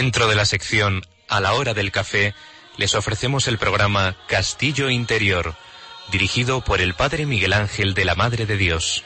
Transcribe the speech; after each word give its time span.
Dentro 0.00 0.28
de 0.28 0.34
la 0.34 0.44
sección 0.44 1.02
A 1.28 1.40
la 1.40 1.52
hora 1.52 1.74
del 1.74 1.92
café, 1.92 2.34
les 2.78 2.94
ofrecemos 2.94 3.46
el 3.46 3.58
programa 3.58 4.16
Castillo 4.26 4.88
Interior, 4.88 5.54
dirigido 6.10 6.62
por 6.62 6.80
el 6.80 6.94
Padre 6.94 7.26
Miguel 7.26 7.52
Ángel 7.52 7.94
de 7.94 8.04
la 8.04 8.14
Madre 8.14 8.46
de 8.46 8.56
Dios. 8.56 9.04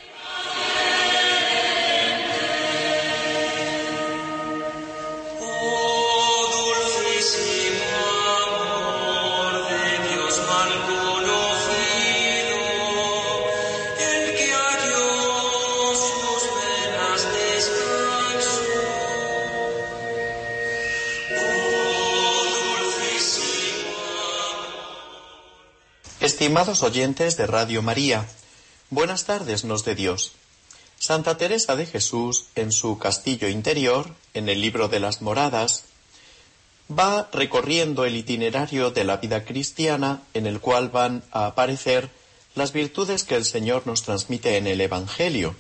Estimados 26.45 26.83
oyentes 26.83 27.39
de 27.39 27.47
Radio 27.47 27.80
María, 27.80 28.27
buenas 28.91 29.25
tardes 29.25 29.65
nos 29.65 29.83
de 29.87 29.95
Dios. 29.95 30.33
Santa 30.98 31.39
Teresa 31.39 31.75
de 31.75 31.87
Jesús, 31.87 32.48
en 32.55 32.70
su 32.70 32.98
castillo 32.98 33.48
interior, 33.48 34.11
en 34.34 34.51
el 34.51 34.61
libro 34.61 34.89
de 34.89 35.01
las 35.01 35.23
moradas, 35.23 35.84
va 36.87 37.30
recorriendo 37.33 38.05
el 38.05 38.14
itinerario 38.14 38.91
de 38.91 39.05
la 39.05 39.17
vida 39.17 39.47
cristiana 39.47 40.20
en 40.34 40.47
el 40.47 40.61
cual 40.61 40.91
van 40.91 41.23
a 41.33 41.47
aparecer 41.47 42.11
las 42.55 42.75
virtudes 42.75 43.25
que 43.25 43.36
el 43.36 43.47
Señor 43.47 43.86
nos 43.86 44.03
transmite 44.03 44.58
en 44.58 44.67
el 44.67 44.83
Evangelio. 44.83 45.56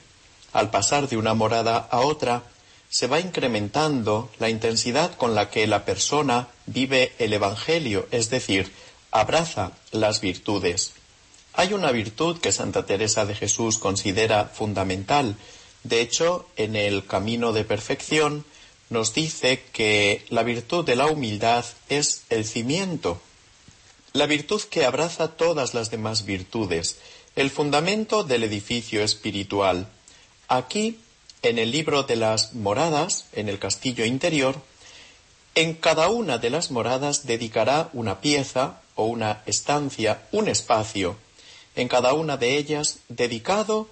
Al 0.52 0.70
pasar 0.70 1.08
de 1.08 1.16
una 1.16 1.32
morada 1.32 1.78
a 1.78 2.00
otra, 2.00 2.42
se 2.90 3.06
va 3.06 3.20
incrementando 3.20 4.30
la 4.38 4.50
intensidad 4.50 5.16
con 5.16 5.34
la 5.34 5.48
que 5.48 5.66
la 5.66 5.86
persona 5.86 6.48
vive 6.66 7.14
el 7.18 7.32
Evangelio, 7.32 8.06
es 8.10 8.28
decir, 8.28 8.70
abraza 9.14 9.70
las 9.92 10.20
virtudes. 10.20 10.92
Hay 11.52 11.72
una 11.72 11.92
virtud 11.92 12.38
que 12.40 12.50
Santa 12.50 12.84
Teresa 12.84 13.24
de 13.24 13.36
Jesús 13.36 13.78
considera 13.78 14.46
fundamental. 14.46 15.36
De 15.84 16.00
hecho, 16.00 16.48
en 16.56 16.74
el 16.74 17.06
camino 17.06 17.52
de 17.52 17.64
perfección 17.64 18.44
nos 18.90 19.14
dice 19.14 19.62
que 19.72 20.26
la 20.30 20.42
virtud 20.42 20.84
de 20.84 20.96
la 20.96 21.06
humildad 21.06 21.64
es 21.88 22.24
el 22.28 22.44
cimiento, 22.44 23.22
la 24.12 24.26
virtud 24.26 24.60
que 24.62 24.84
abraza 24.84 25.28
todas 25.28 25.74
las 25.74 25.92
demás 25.92 26.24
virtudes, 26.24 26.98
el 27.36 27.50
fundamento 27.50 28.24
del 28.24 28.42
edificio 28.42 29.04
espiritual. 29.04 29.86
Aquí, 30.48 30.98
en 31.42 31.60
el 31.60 31.70
libro 31.70 32.02
de 32.02 32.16
las 32.16 32.54
moradas, 32.54 33.26
en 33.32 33.48
el 33.48 33.60
castillo 33.60 34.04
interior, 34.04 34.60
en 35.54 35.74
cada 35.74 36.08
una 36.08 36.38
de 36.38 36.50
las 36.50 36.72
moradas 36.72 37.26
dedicará 37.26 37.90
una 37.92 38.20
pieza 38.20 38.80
o 38.94 39.06
una 39.06 39.42
estancia, 39.46 40.22
un 40.32 40.48
espacio, 40.48 41.16
en 41.76 41.88
cada 41.88 42.12
una 42.12 42.36
de 42.36 42.56
ellas 42.56 42.98
dedicado 43.08 43.88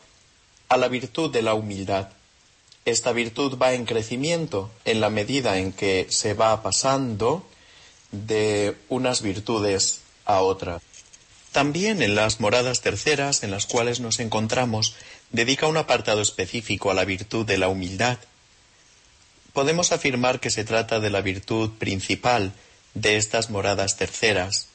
a 0.68 0.76
la 0.76 0.88
virtud 0.88 1.30
de 1.30 1.42
la 1.42 1.54
humildad. 1.54 2.08
Esta 2.84 3.12
virtud 3.12 3.58
va 3.58 3.74
en 3.74 3.84
crecimiento 3.84 4.70
en 4.84 5.00
la 5.00 5.10
medida 5.10 5.58
en 5.58 5.72
que 5.72 6.06
se 6.10 6.34
va 6.34 6.62
pasando 6.62 7.44
de 8.10 8.76
unas 8.88 9.22
virtudes 9.22 10.00
a 10.24 10.40
otras. 10.40 10.82
También 11.52 12.02
en 12.02 12.14
las 12.14 12.40
moradas 12.40 12.80
terceras 12.80 13.42
en 13.42 13.50
las 13.50 13.66
cuales 13.66 14.00
nos 14.00 14.20
encontramos, 14.20 14.94
dedica 15.30 15.66
un 15.66 15.76
apartado 15.76 16.22
específico 16.22 16.90
a 16.90 16.94
la 16.94 17.04
virtud 17.04 17.44
de 17.44 17.58
la 17.58 17.68
humildad. 17.68 18.18
Podemos 19.52 19.92
afirmar 19.92 20.40
que 20.40 20.50
se 20.50 20.64
trata 20.64 20.98
de 20.98 21.10
la 21.10 21.20
virtud 21.20 21.70
principal 21.78 22.52
de 22.94 23.16
estas 23.16 23.50
moradas 23.50 23.96
terceras, 23.96 24.68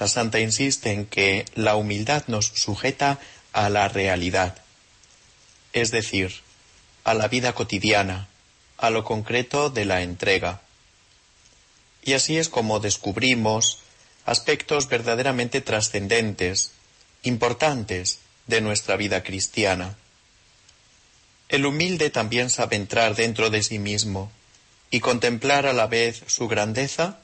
la 0.00 0.08
santa 0.08 0.40
insiste 0.40 0.92
en 0.92 1.04
que 1.04 1.44
la 1.54 1.76
humildad 1.76 2.24
nos 2.26 2.46
sujeta 2.46 3.20
a 3.52 3.68
la 3.68 3.86
realidad, 3.86 4.56
es 5.74 5.90
decir, 5.90 6.40
a 7.04 7.12
la 7.12 7.28
vida 7.28 7.52
cotidiana, 7.52 8.26
a 8.78 8.88
lo 8.88 9.04
concreto 9.04 9.68
de 9.68 9.84
la 9.84 10.00
entrega. 10.00 10.62
Y 12.02 12.14
así 12.14 12.38
es 12.38 12.48
como 12.48 12.80
descubrimos 12.80 13.80
aspectos 14.24 14.88
verdaderamente 14.88 15.60
trascendentes, 15.60 16.72
importantes 17.22 18.20
de 18.46 18.62
nuestra 18.62 18.96
vida 18.96 19.22
cristiana. 19.22 19.98
El 21.50 21.66
humilde 21.66 22.08
también 22.08 22.48
sabe 22.48 22.76
entrar 22.76 23.16
dentro 23.16 23.50
de 23.50 23.62
sí 23.62 23.78
mismo 23.78 24.32
y 24.90 25.00
contemplar 25.00 25.66
a 25.66 25.74
la 25.74 25.86
vez 25.86 26.22
su 26.26 26.48
grandeza 26.48 27.18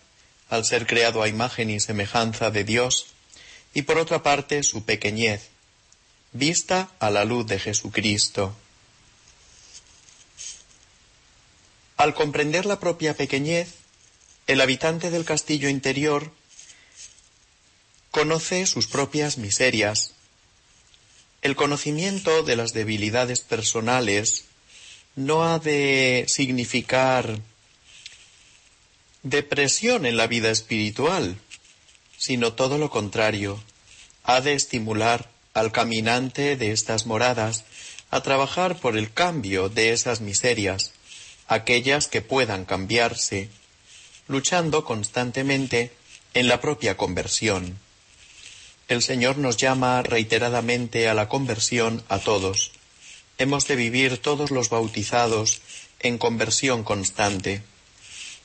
al 0.49 0.65
ser 0.65 0.87
creado 0.87 1.23
a 1.23 1.29
imagen 1.29 1.71
y 1.71 1.81
semejanza 1.81 2.51
de 2.51 2.65
Dios, 2.65 3.07
y 3.75 3.83
por 3.83 3.99
otra 3.99 4.23
parte 4.23 4.63
su 4.63 4.85
pequeñez, 4.85 5.49
vista 6.33 6.91
a 6.99 7.11
la 7.11 7.25
luz 7.25 7.47
de 7.47 7.59
Jesucristo. 7.59 8.55
Al 11.97 12.15
comprender 12.15 12.67
la 12.67 12.79
propia 12.79 13.15
pequeñez, 13.15 13.75
el 14.47 14.61
habitante 14.61 15.11
del 15.11 15.25
castillo 15.25 15.69
interior 15.69 16.31
conoce 18.11 18.67
sus 18.67 18.87
propias 18.87 19.39
miserias. 19.39 20.13
El 21.43 21.57
conocimiento 21.57 22.43
de 22.43 22.57
las 22.57 22.73
debilidades 22.73 23.41
personales 23.41 24.45
no 25.17 25.45
ha 25.45 25.59
de 25.59 26.27
significar 26.29 27.41
depresión 29.31 30.07
en 30.07 30.17
la 30.17 30.29
vida 30.29 30.51
espiritual, 30.51 31.37
sino 32.17 32.53
todo 32.53 32.79
lo 32.79 32.91
contrario. 32.91 33.61
Ha 34.23 34.41
de 34.41 34.55
estimular 34.55 35.31
al 35.53 35.73
caminante 35.73 36.57
de 36.57 36.71
estas 36.71 37.07
moradas 37.07 37.65
a 38.11 38.23
trabajar 38.23 38.77
por 38.79 38.97
el 38.97 39.13
cambio 39.13 39.69
de 39.69 39.93
esas 39.93 40.21
miserias, 40.21 40.93
aquellas 41.49 42.07
que 42.07 42.23
puedan 42.23 42.65
cambiarse, 42.65 43.49
luchando 44.29 44.85
constantemente 44.85 45.93
en 46.35 46.47
la 46.47 46.61
propia 46.61 46.97
conversión. 46.97 47.79
El 48.87 49.03
Señor 49.03 49.39
nos 49.39 49.57
llama 49.57 50.03
reiteradamente 50.03 51.09
a 51.09 51.15
la 51.15 51.29
conversión 51.29 52.05
a 52.09 52.21
todos. 52.21 52.71
Hemos 53.39 53.67
de 53.67 53.75
vivir 53.75 54.19
todos 54.19 54.53
los 54.53 54.69
bautizados 54.69 55.63
en 55.99 56.17
conversión 56.17 56.85
constante. 56.85 57.63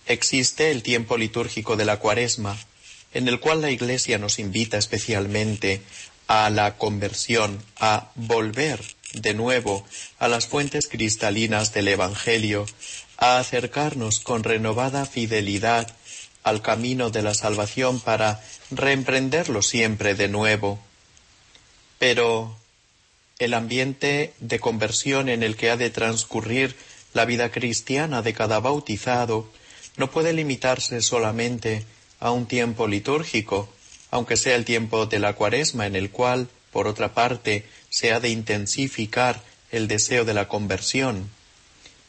Existe 0.06 0.72
el 0.72 0.84
tiempo 0.84 1.18
litúrgico 1.18 1.76
de 1.76 1.86
la 1.86 1.98
cuaresma, 1.98 2.58
en 3.14 3.28
el 3.28 3.40
cual 3.40 3.62
la 3.62 3.72
Iglesia 3.72 4.18
nos 4.18 4.40
invita 4.40 4.78
especialmente 4.78 5.82
a 6.28 6.50
la 6.50 6.78
conversión, 6.78 7.62
a 7.80 8.12
volver 8.16 8.82
de 9.14 9.34
nuevo 9.34 9.86
a 10.20 10.28
las 10.28 10.48
fuentes 10.48 10.88
cristalinas 10.88 11.74
del 11.74 11.90
Evangelio, 11.90 12.66
a 13.18 13.38
acercarnos 13.38 14.20
con 14.20 14.44
renovada 14.44 15.06
fidelidad 15.06 15.94
al 16.44 16.62
camino 16.62 17.10
de 17.10 17.22
la 17.22 17.34
salvación 17.34 18.00
para 18.00 18.42
reemprenderlo 18.72 19.62
siempre 19.62 20.16
de 20.16 20.28
nuevo. 20.28 20.80
Pero 22.00 22.58
el 23.38 23.54
ambiente 23.54 24.34
de 24.40 24.60
conversión 24.60 25.30
en 25.30 25.44
el 25.44 25.56
que 25.56 25.70
ha 25.70 25.78
de 25.78 25.90
transcurrir 25.90 26.76
la 27.14 27.26
vida 27.26 27.52
cristiana 27.52 28.22
de 28.22 28.34
cada 28.34 28.60
bautizado 28.60 29.50
no 29.98 30.10
puede 30.10 30.34
limitarse 30.34 31.02
solamente 31.02 31.86
a 32.20 32.32
un 32.32 32.46
tiempo 32.46 32.88
litúrgico, 32.88 33.70
aunque 34.10 34.38
sea 34.38 34.56
el 34.56 34.66
tiempo 34.66 35.06
de 35.06 35.20
la 35.20 35.34
cuaresma 35.34 35.86
en 35.86 35.96
el 35.96 36.12
cual, 36.12 36.48
por 36.72 36.88
otra 36.88 37.14
parte, 37.14 37.66
se 37.90 38.14
ha 38.14 38.20
de 38.20 38.30
intensificar 38.30 39.42
el 39.72 39.88
deseo 39.88 40.26
de 40.26 40.34
la 40.34 40.48
conversión. 40.48 41.30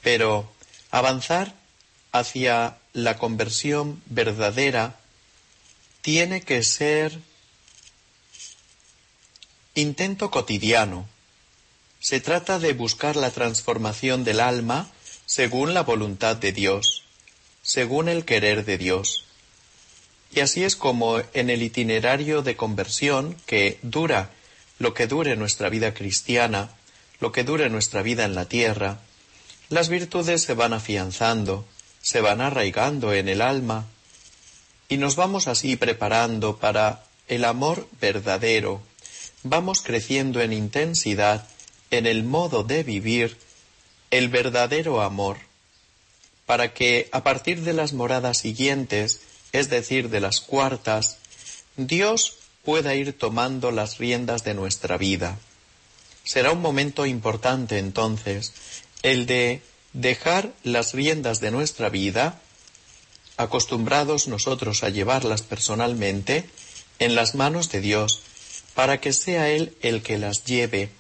Pero 0.03 0.53
avanzar 0.91 1.55
hacia 2.13 2.79
la 2.93 3.19
conversión 3.19 4.03
verdadera 4.07 4.97
tiene 6.03 6.43
que 6.43 6.63
ser 6.63 7.19
intento 9.75 10.31
cotidiano. 10.31 11.09
Se 12.01 12.21
trata 12.21 12.59
de 12.59 12.73
buscar 12.75 13.17
la 13.17 13.31
transformación 13.31 14.25
del 14.25 14.41
alma 14.41 14.91
según 15.25 15.73
la 15.73 15.83
voluntad 15.83 16.37
de 16.37 16.53
Dios 16.53 17.02
según 17.63 18.09
el 18.09 18.25
querer 18.25 18.65
de 18.65 18.77
Dios. 18.77 19.27
Y 20.35 20.41
así 20.41 20.65
es 20.65 20.77
como 20.77 21.21
en 21.33 21.51
el 21.51 21.63
itinerario 21.63 22.43
de 22.43 22.57
conversión 22.57 23.37
que 23.47 23.79
dura 23.83 24.31
lo 24.79 24.95
que 24.95 25.07
dure 25.07 25.37
nuestra 25.37 25.69
vida 25.69 25.95
cristiana, 25.95 26.71
lo 27.21 27.33
que 27.33 27.45
dure 27.45 27.71
nuestra 27.71 28.03
vida 28.03 28.25
en 28.25 28.35
la 28.35 28.47
tierra, 28.47 28.99
las 29.69 29.89
virtudes 29.89 30.43
se 30.43 30.55
van 30.55 30.73
afianzando, 30.73 31.65
se 32.03 32.21
van 32.21 32.41
arraigando 32.41 33.15
en 33.15 33.29
el 33.29 33.41
alma 33.41 33.87
y 34.89 34.99
nos 34.99 35.17
vamos 35.17 35.49
así 35.49 35.77
preparando 35.77 36.59
para 36.59 37.05
el 37.29 37.45
amor 37.45 37.89
verdadero. 38.01 38.83
Vamos 39.45 39.81
creciendo 39.81 40.41
en 40.41 40.53
intensidad 40.53 41.49
en 41.91 42.07
el 42.07 42.25
modo 42.25 42.65
de 42.65 42.83
vivir 42.83 43.39
el 44.11 44.29
verdadero 44.29 45.01
amor, 45.01 45.39
para 46.53 46.75
que 46.75 47.09
a 47.13 47.25
partir 47.25 47.63
de 47.63 47.73
las 47.73 47.95
moradas 47.95 48.37
siguientes, 48.37 49.23
es 49.53 49.71
decir, 49.71 50.11
de 50.11 50.21
las 50.21 50.43
cuartas, 50.43 51.17
Dios 51.79 52.35
pueda 52.63 52.95
ir 52.95 53.17
tomando 53.17 53.71
las 53.71 53.97
riendas 53.97 54.45
de 54.45 54.53
nuestra 54.53 54.99
vida. 54.99 55.39
Será 56.25 56.53
un 56.53 56.61
momento 56.61 57.07
importante 57.07 57.79
entonces 57.79 58.53
el 59.03 59.25
de 59.25 59.63
dejar 59.95 60.53
las 60.63 60.93
riendas 60.93 61.41
de 61.41 61.53
nuestra 61.53 61.89
vida, 61.89 62.39
acostumbrados 63.39 64.29
nosotros 64.29 64.83
a 64.83 64.91
llevarlas 64.91 65.41
personalmente, 65.41 66.45
en 66.99 67.15
las 67.15 67.35
manos 67.35 67.71
de 67.71 67.81
Dios, 67.81 68.21
para 68.75 69.01
que 69.01 69.15
sea 69.15 69.49
Él 69.49 69.75
el 69.81 70.03
que 70.03 70.19
las 70.19 70.45
lleve, 70.45 70.91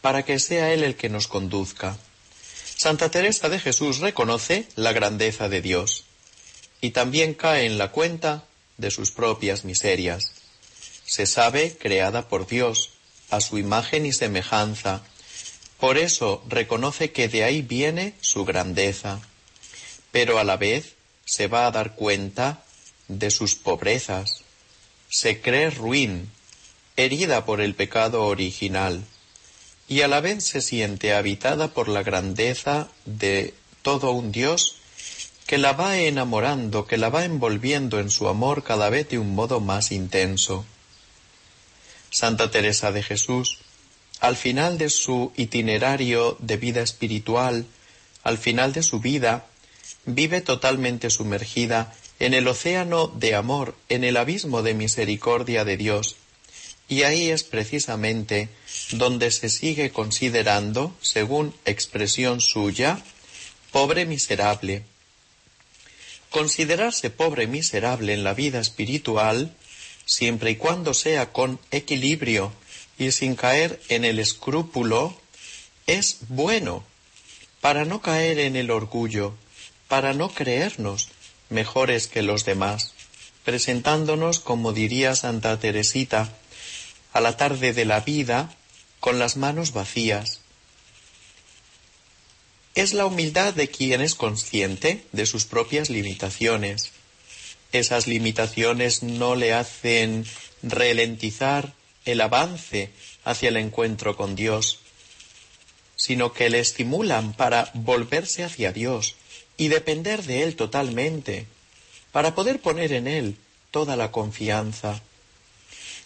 para 0.00 0.24
que 0.24 0.40
sea 0.40 0.72
Él 0.72 0.82
el 0.82 0.96
que 0.96 1.10
nos 1.10 1.28
conduzca. 1.28 1.96
Santa 2.76 3.10
Teresa 3.10 3.48
de 3.48 3.58
Jesús 3.58 4.00
reconoce 4.00 4.68
la 4.76 4.92
grandeza 4.92 5.48
de 5.48 5.62
Dios 5.62 6.04
y 6.82 6.90
también 6.90 7.32
cae 7.32 7.64
en 7.64 7.78
la 7.78 7.90
cuenta 7.90 8.44
de 8.76 8.90
sus 8.90 9.12
propias 9.12 9.64
miserias. 9.64 10.32
Se 11.06 11.24
sabe 11.24 11.78
creada 11.80 12.28
por 12.28 12.46
Dios, 12.46 12.90
a 13.30 13.40
su 13.40 13.56
imagen 13.56 14.04
y 14.04 14.12
semejanza, 14.12 15.02
por 15.80 15.96
eso 15.96 16.44
reconoce 16.48 17.12
que 17.12 17.28
de 17.28 17.44
ahí 17.44 17.62
viene 17.62 18.12
su 18.20 18.44
grandeza, 18.44 19.20
pero 20.12 20.38
a 20.38 20.44
la 20.44 20.58
vez 20.58 20.96
se 21.24 21.48
va 21.48 21.66
a 21.66 21.70
dar 21.70 21.94
cuenta 21.94 22.62
de 23.08 23.30
sus 23.30 23.54
pobrezas. 23.54 24.42
Se 25.08 25.40
cree 25.40 25.70
ruin, 25.70 26.30
herida 26.96 27.46
por 27.46 27.62
el 27.62 27.74
pecado 27.74 28.24
original, 28.24 29.02
y 29.88 30.02
a 30.02 30.08
la 30.08 30.20
vez 30.20 30.44
se 30.44 30.60
siente 30.60 31.14
habitada 31.14 31.68
por 31.68 31.88
la 31.88 32.02
grandeza 32.02 32.88
de 33.04 33.54
todo 33.82 34.10
un 34.12 34.32
Dios 34.32 34.76
que 35.46 35.58
la 35.58 35.72
va 35.72 35.98
enamorando, 35.98 36.86
que 36.86 36.96
la 36.96 37.08
va 37.08 37.24
envolviendo 37.24 38.00
en 38.00 38.10
su 38.10 38.28
amor 38.28 38.64
cada 38.64 38.90
vez 38.90 39.08
de 39.08 39.18
un 39.18 39.34
modo 39.34 39.60
más 39.60 39.92
intenso. 39.92 40.64
Santa 42.10 42.50
Teresa 42.50 42.90
de 42.90 43.02
Jesús 43.02 43.60
al 44.20 44.36
final 44.36 44.78
de 44.78 44.88
su 44.88 45.32
itinerario 45.36 46.36
de 46.40 46.56
vida 46.56 46.82
espiritual, 46.82 47.66
al 48.22 48.38
final 48.38 48.72
de 48.72 48.82
su 48.82 49.00
vida, 49.00 49.46
vive 50.04 50.40
totalmente 50.40 51.10
sumergida 51.10 51.94
en 52.18 52.32
el 52.32 52.48
océano 52.48 53.08
de 53.08 53.34
amor, 53.34 53.76
en 53.88 54.04
el 54.04 54.16
abismo 54.16 54.62
de 54.62 54.74
misericordia 54.74 55.64
de 55.64 55.76
Dios. 55.76 56.16
Y 56.88 57.02
ahí 57.02 57.30
es 57.30 57.42
precisamente 57.42 58.48
donde 58.92 59.30
se 59.30 59.48
sigue 59.48 59.90
considerando, 59.90 60.96
según 61.00 61.54
expresión 61.64 62.40
suya, 62.40 63.02
pobre 63.72 64.06
miserable. 64.06 64.84
Considerarse 66.30 67.10
pobre 67.10 67.46
miserable 67.46 68.12
en 68.12 68.22
la 68.22 68.34
vida 68.34 68.60
espiritual, 68.60 69.54
siempre 70.04 70.52
y 70.52 70.56
cuando 70.56 70.94
sea 70.94 71.32
con 71.32 71.58
equilibrio 71.70 72.52
y 72.98 73.10
sin 73.12 73.34
caer 73.34 73.80
en 73.88 74.04
el 74.04 74.18
escrúpulo 74.18 75.18
es 75.86 76.18
bueno 76.28 76.84
para 77.60 77.84
no 77.84 78.00
caer 78.00 78.38
en 78.38 78.54
el 78.54 78.70
orgullo, 78.70 79.34
para 79.88 80.14
no 80.14 80.28
creernos 80.30 81.08
mejores 81.48 82.06
que 82.06 82.22
los 82.22 82.44
demás, 82.44 82.92
presentándonos, 83.44 84.40
como 84.40 84.72
diría 84.72 85.14
Santa 85.14 85.58
Teresita, 85.58 86.32
a 87.16 87.20
la 87.22 87.38
tarde 87.38 87.72
de 87.72 87.86
la 87.86 88.00
vida 88.00 88.54
con 89.00 89.18
las 89.18 89.38
manos 89.38 89.72
vacías. 89.72 90.40
Es 92.74 92.92
la 92.92 93.06
humildad 93.06 93.54
de 93.54 93.68
quien 93.68 94.02
es 94.02 94.14
consciente 94.14 95.02
de 95.12 95.24
sus 95.24 95.46
propias 95.46 95.88
limitaciones. 95.88 96.92
Esas 97.72 98.06
limitaciones 98.06 99.02
no 99.02 99.34
le 99.34 99.54
hacen 99.54 100.26
ralentizar 100.62 101.72
el 102.04 102.20
avance 102.20 102.90
hacia 103.24 103.48
el 103.48 103.56
encuentro 103.56 104.14
con 104.14 104.36
Dios, 104.36 104.80
sino 105.96 106.34
que 106.34 106.50
le 106.50 106.58
estimulan 106.58 107.32
para 107.32 107.70
volverse 107.72 108.44
hacia 108.44 108.72
Dios 108.72 109.16
y 109.56 109.68
depender 109.68 110.22
de 110.24 110.42
Él 110.42 110.54
totalmente, 110.54 111.46
para 112.12 112.34
poder 112.34 112.60
poner 112.60 112.92
en 112.92 113.06
Él 113.06 113.38
toda 113.70 113.96
la 113.96 114.12
confianza. 114.12 115.00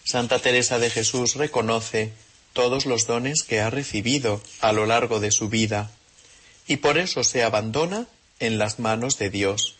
Santa 0.03 0.39
Teresa 0.39 0.79
de 0.79 0.89
Jesús 0.89 1.35
reconoce 1.35 2.13
todos 2.53 2.85
los 2.85 3.07
dones 3.07 3.43
que 3.43 3.61
ha 3.61 3.69
recibido 3.69 4.41
a 4.59 4.71
lo 4.73 4.85
largo 4.85 5.19
de 5.19 5.31
su 5.31 5.49
vida 5.49 5.91
y 6.67 6.77
por 6.77 6.97
eso 6.97 7.23
se 7.23 7.43
abandona 7.43 8.07
en 8.39 8.57
las 8.57 8.79
manos 8.79 9.17
de 9.17 9.29
Dios. 9.29 9.75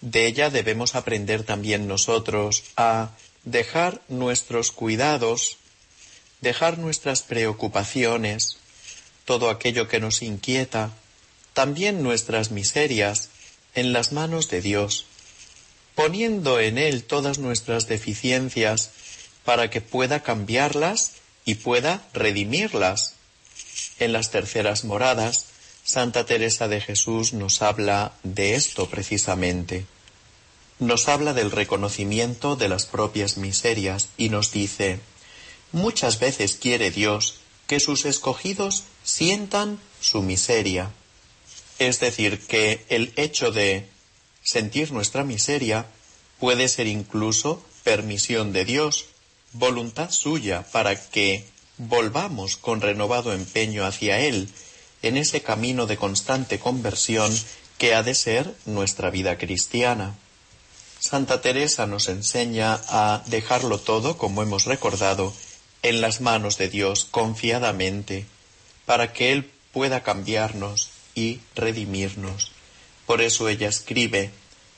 De 0.00 0.26
ella 0.26 0.50
debemos 0.50 0.94
aprender 0.94 1.44
también 1.44 1.86
nosotros 1.86 2.64
a 2.76 3.10
dejar 3.44 4.00
nuestros 4.08 4.70
cuidados, 4.70 5.58
dejar 6.40 6.78
nuestras 6.78 7.22
preocupaciones, 7.22 8.58
todo 9.24 9.50
aquello 9.50 9.88
que 9.88 10.00
nos 10.00 10.22
inquieta, 10.22 10.90
también 11.52 12.02
nuestras 12.02 12.50
miserias, 12.50 13.28
en 13.74 13.92
las 13.92 14.12
manos 14.12 14.48
de 14.48 14.60
Dios, 14.60 15.06
poniendo 16.00 16.58
en 16.60 16.78
Él 16.78 17.04
todas 17.04 17.38
nuestras 17.38 17.86
deficiencias 17.86 18.90
para 19.44 19.68
que 19.68 19.82
pueda 19.82 20.22
cambiarlas 20.22 21.12
y 21.44 21.56
pueda 21.56 22.02
redimirlas. 22.14 23.16
En 23.98 24.14
las 24.14 24.30
terceras 24.30 24.84
moradas, 24.84 25.48
Santa 25.84 26.24
Teresa 26.24 26.68
de 26.68 26.80
Jesús 26.80 27.34
nos 27.34 27.60
habla 27.60 28.12
de 28.22 28.54
esto 28.54 28.88
precisamente 28.88 29.84
nos 30.80 31.08
habla 31.08 31.34
del 31.34 31.50
reconocimiento 31.50 32.56
de 32.56 32.68
las 32.68 32.86
propias 32.86 33.36
miserias 33.36 34.08
y 34.16 34.30
nos 34.30 34.50
dice, 34.50 34.98
muchas 35.72 36.18
veces 36.18 36.54
quiere 36.54 36.90
Dios 36.90 37.34
que 37.66 37.80
sus 37.80 38.06
escogidos 38.06 38.84
sientan 39.04 39.78
su 40.00 40.22
miseria. 40.22 40.90
Es 41.78 42.00
decir, 42.00 42.40
que 42.46 42.84
el 42.88 43.12
hecho 43.16 43.52
de 43.52 43.88
sentir 44.42 44.92
nuestra 44.92 45.24
miseria 45.24 45.86
puede 46.38 46.68
ser 46.68 46.86
incluso 46.86 47.62
permisión 47.84 48.52
de 48.52 48.64
Dios, 48.64 49.06
voluntad 49.52 50.10
suya 50.10 50.64
para 50.72 50.96
que 50.96 51.44
volvamos 51.78 52.56
con 52.56 52.80
renovado 52.80 53.32
empeño 53.32 53.84
hacia 53.84 54.20
Él 54.20 54.48
en 55.02 55.16
ese 55.16 55.42
camino 55.42 55.86
de 55.86 55.96
constante 55.96 56.58
conversión 56.58 57.32
que 57.78 57.94
ha 57.94 58.02
de 58.02 58.14
ser 58.14 58.54
nuestra 58.66 59.10
vida 59.10 59.38
cristiana. 59.38 60.14
Santa 60.98 61.40
Teresa 61.40 61.86
nos 61.86 62.08
enseña 62.08 62.78
a 62.88 63.22
dejarlo 63.26 63.78
todo, 63.78 64.18
como 64.18 64.42
hemos 64.42 64.66
recordado, 64.66 65.32
en 65.82 66.02
las 66.02 66.20
manos 66.20 66.58
de 66.58 66.68
Dios 66.68 67.06
confiadamente, 67.10 68.26
para 68.84 69.14
que 69.14 69.32
Él 69.32 69.50
pueda 69.72 70.02
cambiarnos 70.02 70.90
y 71.14 71.40
redimirnos. 71.54 72.52
Por 73.10 73.22
eso 73.22 73.48
ella 73.48 73.68
escribe, 73.68 74.30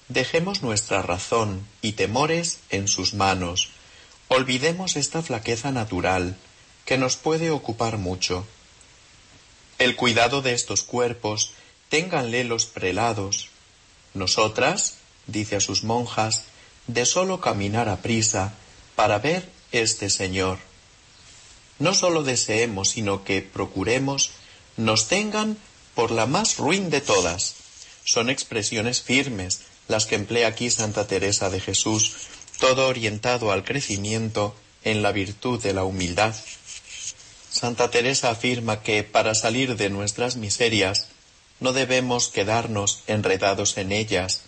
dejemos 0.09 0.62
nuestra 0.62 1.03
razón 1.03 1.69
y 1.83 1.93
temores 1.93 2.61
en 2.71 2.89
sus 2.89 3.12
manos, 3.12 3.69
olvidemos 4.29 4.97
esta 4.97 5.21
flaqueza 5.21 5.71
natural 5.71 6.39
que 6.87 6.97
nos 6.97 7.17
puede 7.17 7.51
ocupar 7.51 7.99
mucho. 7.99 8.47
El 9.79 9.97
cuidado 9.97 10.41
de 10.41 10.55
estos 10.55 10.83
cuerpos, 10.83 11.51
ténganle 11.91 12.45
los 12.45 12.65
prelados. 12.65 13.51
Nosotras, 14.15 14.95
dice 15.27 15.57
a 15.57 15.61
sus 15.61 15.85
monjas, 15.85 16.45
de 16.87 17.05
solo 17.05 17.39
caminar 17.39 17.91
a 17.91 17.99
prisa 17.99 18.55
para 18.97 19.19
ver 19.19 19.47
este 19.73 20.09
Señor. 20.09 20.59
No 21.79 21.93
solo 21.93 22.23
deseemos, 22.23 22.89
sino 22.89 23.25
que 23.25 23.43
procuremos 23.43 24.31
nos 24.79 25.09
tengan 25.09 25.59
por 25.95 26.11
la 26.11 26.25
más 26.25 26.57
ruin 26.57 26.89
de 26.89 27.03
todas. 27.03 27.57
Son 28.04 28.30
expresiones 28.30 29.02
firmes 29.02 29.61
las 29.88 30.06
que 30.06 30.14
emplea 30.14 30.49
aquí 30.49 30.71
Santa 30.71 31.06
Teresa 31.06 31.50
de 31.50 31.61
Jesús, 31.61 32.14
todo 32.59 32.88
orientado 32.88 33.52
al 33.52 33.64
crecimiento 33.64 34.54
en 34.85 35.02
la 35.02 35.12
virtud 35.12 35.62
de 35.62 35.73
la 35.73 35.85
humildad. 35.85 36.35
Santa 37.50 37.90
Teresa 37.90 38.30
afirma 38.30 38.82
que 38.82 39.02
para 39.02 39.35
salir 39.35 39.76
de 39.76 39.90
nuestras 39.90 40.37
miserias 40.37 41.09
no 41.61 41.73
debemos 41.73 42.28
quedarnos 42.28 43.02
enredados 43.06 43.76
en 43.76 43.92
ellas, 43.92 44.42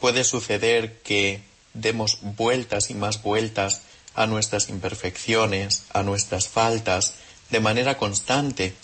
Puede 0.00 0.22
suceder 0.22 1.00
que 1.02 1.42
demos 1.74 2.18
vueltas 2.22 2.90
y 2.90 2.94
más 2.94 3.22
vueltas 3.22 3.82
a 4.14 4.26
nuestras 4.26 4.68
imperfecciones, 4.68 5.84
a 5.92 6.02
nuestras 6.02 6.48
faltas, 6.48 7.14
de 7.50 7.60
manera 7.60 7.98
constante, 7.98 8.74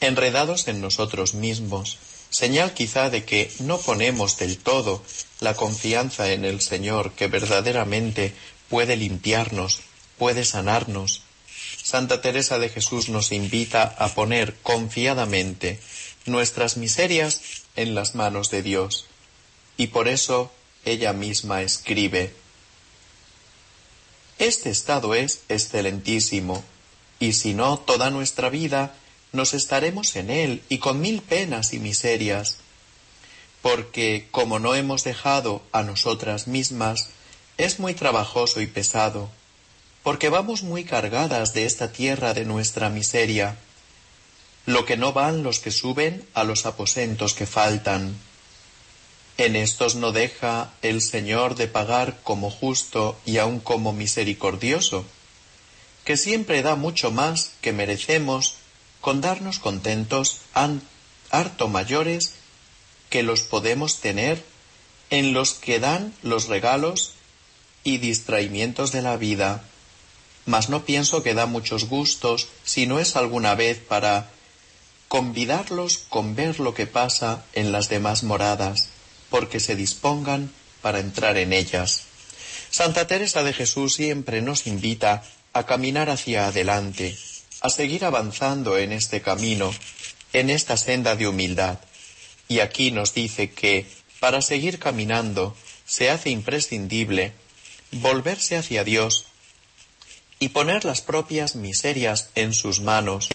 enredados 0.00 0.68
en 0.68 0.80
nosotros 0.80 1.34
mismos, 1.34 1.98
señal 2.32 2.72
quizá 2.72 3.10
de 3.10 3.24
que 3.24 3.52
no 3.60 3.78
ponemos 3.78 4.38
del 4.38 4.56
todo 4.58 5.04
la 5.40 5.54
confianza 5.54 6.32
en 6.32 6.44
el 6.44 6.60
Señor 6.60 7.12
que 7.12 7.28
verdaderamente 7.28 8.34
puede 8.68 8.96
limpiarnos, 8.96 9.80
puede 10.18 10.44
sanarnos. 10.44 11.22
Santa 11.82 12.22
Teresa 12.22 12.58
de 12.58 12.70
Jesús 12.70 13.10
nos 13.10 13.32
invita 13.32 13.82
a 13.82 14.08
poner 14.08 14.54
confiadamente 14.62 15.78
nuestras 16.24 16.76
miserias 16.78 17.42
en 17.76 17.94
las 17.94 18.14
manos 18.14 18.50
de 18.50 18.62
Dios. 18.62 19.06
Y 19.76 19.88
por 19.88 20.08
eso 20.08 20.50
ella 20.84 21.12
misma 21.12 21.62
escribe, 21.62 22.34
Este 24.38 24.70
estado 24.70 25.14
es 25.14 25.42
excelentísimo, 25.48 26.64
y 27.20 27.34
si 27.34 27.52
no 27.52 27.78
toda 27.78 28.10
nuestra 28.10 28.48
vida 28.48 28.94
nos 29.32 29.54
estaremos 29.54 30.14
en 30.16 30.30
él 30.30 30.62
y 30.68 30.78
con 30.78 31.00
mil 31.00 31.22
penas 31.22 31.72
y 31.72 31.78
miserias, 31.78 32.58
porque 33.62 34.28
como 34.30 34.58
no 34.58 34.74
hemos 34.74 35.04
dejado 35.04 35.62
a 35.72 35.82
nosotras 35.82 36.46
mismas, 36.46 37.08
es 37.56 37.78
muy 37.78 37.94
trabajoso 37.94 38.60
y 38.60 38.66
pesado, 38.66 39.30
porque 40.02 40.28
vamos 40.28 40.62
muy 40.62 40.84
cargadas 40.84 41.54
de 41.54 41.64
esta 41.64 41.92
tierra 41.92 42.34
de 42.34 42.44
nuestra 42.44 42.90
miseria, 42.90 43.56
lo 44.66 44.84
que 44.84 44.96
no 44.96 45.12
van 45.12 45.42
los 45.42 45.60
que 45.60 45.70
suben 45.70 46.24
a 46.34 46.44
los 46.44 46.66
aposentos 46.66 47.34
que 47.34 47.46
faltan. 47.46 48.16
En 49.38 49.56
estos 49.56 49.94
no 49.94 50.12
deja 50.12 50.72
el 50.82 51.00
Señor 51.00 51.54
de 51.54 51.68
pagar 51.68 52.20
como 52.22 52.50
justo 52.50 53.18
y 53.24 53.38
aun 53.38 53.60
como 53.60 53.92
misericordioso, 53.92 55.04
que 56.04 56.16
siempre 56.16 56.62
da 56.62 56.74
mucho 56.74 57.10
más 57.10 57.52
que 57.60 57.72
merecemos 57.72 58.56
con 59.02 59.20
darnos 59.20 59.58
contentos 59.58 60.38
harto 61.30 61.68
mayores 61.68 62.32
que 63.10 63.22
los 63.22 63.42
podemos 63.42 64.00
tener 64.00 64.42
en 65.10 65.34
los 65.34 65.52
que 65.52 65.78
dan 65.78 66.14
los 66.22 66.46
regalos 66.46 67.12
y 67.84 67.98
distraimientos 67.98 68.92
de 68.92 69.02
la 69.02 69.18
vida. 69.18 69.64
Mas 70.46 70.70
no 70.70 70.86
pienso 70.86 71.22
que 71.22 71.34
da 71.34 71.44
muchos 71.44 71.84
gustos 71.84 72.48
si 72.64 72.86
no 72.86 72.98
es 72.98 73.16
alguna 73.16 73.54
vez 73.54 73.78
para 73.78 74.30
convidarlos 75.08 75.98
con 76.08 76.34
ver 76.34 76.58
lo 76.58 76.72
que 76.72 76.86
pasa 76.86 77.44
en 77.52 77.72
las 77.72 77.90
demás 77.90 78.22
moradas, 78.22 78.88
porque 79.28 79.60
se 79.60 79.76
dispongan 79.76 80.50
para 80.80 81.00
entrar 81.00 81.36
en 81.36 81.52
ellas. 81.52 82.04
Santa 82.70 83.06
Teresa 83.06 83.42
de 83.42 83.52
Jesús 83.52 83.94
siempre 83.94 84.40
nos 84.40 84.66
invita 84.66 85.22
a 85.52 85.66
caminar 85.66 86.08
hacia 86.08 86.46
adelante, 86.46 87.18
a 87.62 87.70
seguir 87.70 88.04
avanzando 88.04 88.76
en 88.76 88.92
este 88.92 89.22
camino, 89.22 89.72
en 90.32 90.50
esta 90.50 90.76
senda 90.76 91.14
de 91.14 91.28
humildad. 91.28 91.78
Y 92.48 92.58
aquí 92.58 92.90
nos 92.90 93.14
dice 93.14 93.50
que, 93.52 93.86
para 94.18 94.42
seguir 94.42 94.80
caminando, 94.80 95.56
se 95.86 96.10
hace 96.10 96.30
imprescindible 96.30 97.32
volverse 97.92 98.56
hacia 98.56 98.82
Dios 98.82 99.26
y 100.40 100.48
poner 100.48 100.84
las 100.84 101.02
propias 101.02 101.54
miserias 101.54 102.30
en 102.34 102.52
sus 102.52 102.80
manos, 102.80 103.28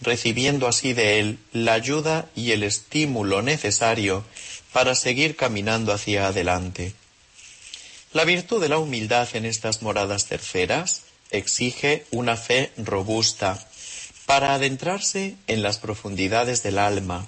recibiendo 0.00 0.66
así 0.66 0.92
de 0.92 1.20
Él 1.20 1.38
la 1.52 1.74
ayuda 1.74 2.28
y 2.34 2.50
el 2.50 2.64
estímulo 2.64 3.42
necesario 3.42 4.24
para 4.72 4.96
seguir 4.96 5.36
caminando 5.36 5.92
hacia 5.92 6.26
adelante. 6.26 6.94
La 8.12 8.24
virtud 8.24 8.60
de 8.60 8.70
la 8.70 8.78
humildad 8.78 9.28
en 9.34 9.44
estas 9.44 9.82
moradas 9.82 10.26
terceras 10.26 11.02
exige 11.30 12.06
una 12.10 12.36
fe 12.36 12.72
robusta 12.76 13.67
para 14.28 14.52
adentrarse 14.52 15.36
en 15.46 15.62
las 15.62 15.78
profundidades 15.78 16.62
del 16.62 16.78
alma, 16.78 17.26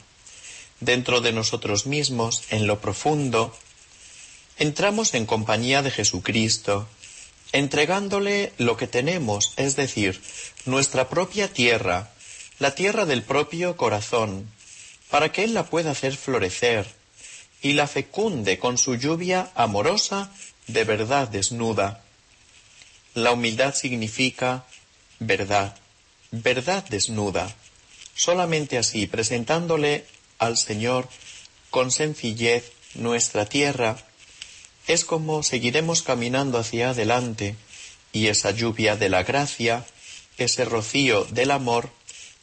dentro 0.81 1.23
de 1.23 1.33
nosotros 1.33 1.87
mismos, 1.87 2.43
en 2.51 2.67
lo 2.67 2.83
profundo, 2.83 3.57
entramos 4.59 5.15
en 5.15 5.25
compañía 5.25 5.81
de 5.81 5.91
Jesucristo, 5.91 6.87
entregándole 7.53 8.53
lo 8.59 8.77
que 8.77 8.87
tenemos, 8.87 9.55
es 9.57 9.77
decir, 9.77 10.21
nuestra 10.67 11.09
propia 11.09 11.51
tierra, 11.51 12.11
la 12.59 12.75
tierra 12.75 13.07
del 13.07 13.23
propio 13.23 13.79
corazón, 13.79 14.51
para 15.09 15.33
que 15.33 15.45
Él 15.45 15.55
la 15.55 15.65
pueda 15.65 15.93
hacer 15.93 16.15
florecer 16.19 16.87
y 17.63 17.73
la 17.73 17.87
fecunde 17.87 18.59
con 18.59 18.77
su 18.77 18.97
lluvia 18.97 19.51
amorosa 19.55 20.31
de 20.67 20.85
verdad 20.85 21.29
desnuda. 21.29 22.05
La 23.15 23.33
humildad 23.33 23.75
significa 23.75 24.67
verdad, 25.19 25.80
verdad 26.31 26.85
desnuda. 26.89 27.55
Solamente 28.15 28.79
así, 28.79 29.07
presentándole 29.07 30.05
al 30.39 30.57
Señor 30.57 31.09
con 31.71 31.91
sencillez 31.91 32.73
nuestra 32.95 33.47
tierra, 33.47 33.97
es 34.87 35.05
como 35.05 35.43
seguiremos 35.43 36.03
caminando 36.03 36.59
hacia 36.59 36.91
adelante 36.91 37.57
y 38.13 38.27
esa 38.27 38.51
lluvia 38.51 38.97
de 38.97 39.09
la 39.09 39.23
gracia, 39.23 39.87
ese 40.37 40.65
rocío 40.65 41.25
del 41.25 41.51
amor, 41.51 41.91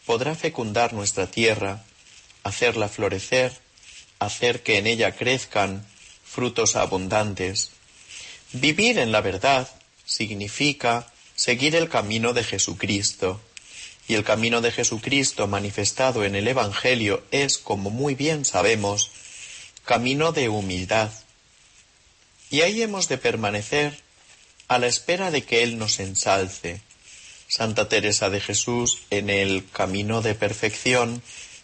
podrá 0.05 0.35
fecundar 0.35 0.93
nuestra 0.93 1.27
tierra, 1.27 1.83
hacerla 2.43 2.87
florecer, 2.87 3.51
hacer 4.19 4.63
que 4.63 4.77
en 4.77 4.87
ella 4.87 5.15
crezcan 5.15 5.85
frutos 6.23 6.75
abundantes. 6.75 7.71
Vivir 8.53 8.99
en 8.99 9.11
la 9.11 9.21
verdad 9.21 9.67
significa 10.05 11.11
seguir 11.35 11.75
el 11.75 11.89
camino 11.89 12.33
de 12.33 12.43
Jesucristo. 12.43 13.41
Y 14.07 14.15
el 14.15 14.23
camino 14.23 14.61
de 14.61 14.71
Jesucristo 14.71 15.47
manifestado 15.47 16.23
en 16.23 16.35
el 16.35 16.47
Evangelio 16.47 17.23
es, 17.31 17.57
como 17.57 17.89
muy 17.89 18.15
bien 18.15 18.45
sabemos, 18.45 19.11
camino 19.85 20.31
de 20.31 20.49
humildad. 20.49 21.11
Y 22.49 22.61
ahí 22.61 22.81
hemos 22.81 23.09
de 23.09 23.17
permanecer 23.17 23.99
a 24.67 24.79
la 24.79 24.87
espera 24.87 25.31
de 25.31 25.43
que 25.43 25.63
Él 25.63 25.77
nos 25.77 25.99
ensalce, 25.99 26.81
Santa 27.47 27.87
Teresa 27.87 28.29
de 28.29 28.41
Jesús 28.41 28.99
en 29.09 29.29
el 29.29 29.65
Camino 29.71 30.21
de 30.21 30.35
Perfección, 30.35 31.21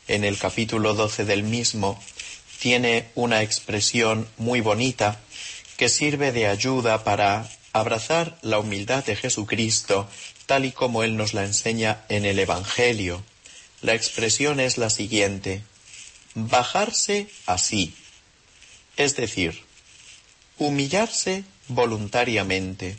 en 0.07 0.23
el 0.23 0.37
capítulo 0.37 0.93
12 0.93 1.25
del 1.25 1.43
mismo, 1.43 2.01
tiene 2.59 3.09
una 3.15 3.41
expresión 3.41 4.27
muy 4.37 4.61
bonita 4.61 5.19
que 5.75 5.89
sirve 5.89 6.31
de 6.31 6.47
ayuda 6.47 7.03
para 7.03 7.49
abrazar 7.73 8.37
la 8.41 8.59
humildad 8.59 9.03
de 9.03 9.15
Jesucristo 9.15 10.07
tal 10.45 10.65
y 10.65 10.71
como 10.71 11.03
Él 11.03 11.17
nos 11.17 11.33
la 11.33 11.43
enseña 11.43 12.03
en 12.09 12.25
el 12.25 12.39
Evangelio. 12.39 13.23
La 13.81 13.93
expresión 13.93 14.59
es 14.59 14.77
la 14.77 14.89
siguiente, 14.89 15.63
bajarse 16.35 17.27
así, 17.45 17.93
es 18.97 19.15
decir, 19.15 19.63
humillarse 20.57 21.43
voluntariamente. 21.67 22.97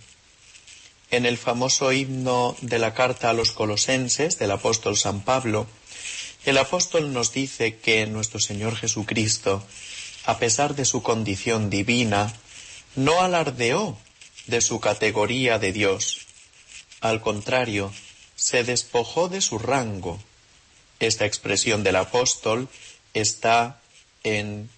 En 1.10 1.26
el 1.26 1.38
famoso 1.38 1.92
himno 1.92 2.56
de 2.60 2.78
la 2.78 2.94
carta 2.94 3.30
a 3.30 3.34
los 3.34 3.52
colosenses 3.52 4.38
del 4.38 4.50
apóstol 4.50 4.96
San 4.96 5.22
Pablo, 5.22 5.66
el 6.44 6.58
apóstol 6.58 7.12
nos 7.12 7.32
dice 7.32 7.76
que 7.76 8.06
nuestro 8.06 8.40
Señor 8.40 8.76
Jesucristo, 8.76 9.64
a 10.26 10.38
pesar 10.38 10.74
de 10.74 10.84
su 10.84 11.02
condición 11.02 11.70
divina, 11.70 12.34
no 12.96 13.20
alardeó 13.20 13.96
de 14.46 14.60
su 14.60 14.80
categoría 14.80 15.58
de 15.58 15.72
Dios. 15.72 16.23
Al 17.04 17.20
contrario, 17.20 17.92
se 18.34 18.64
despojó 18.64 19.28
de 19.28 19.42
su 19.42 19.58
rango. 19.58 20.18
Esta 21.00 21.26
expresión 21.26 21.82
del 21.82 21.96
apóstol 21.96 22.66
está 23.12 23.78
en 24.22 24.70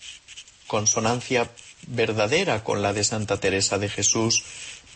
consonancia 0.67 1.49
verdadera 1.87 2.65
con 2.65 2.83
la 2.83 2.93
de 2.93 3.05
Santa 3.05 3.39
Teresa 3.39 3.79
de 3.79 3.89
Jesús, 3.89 4.43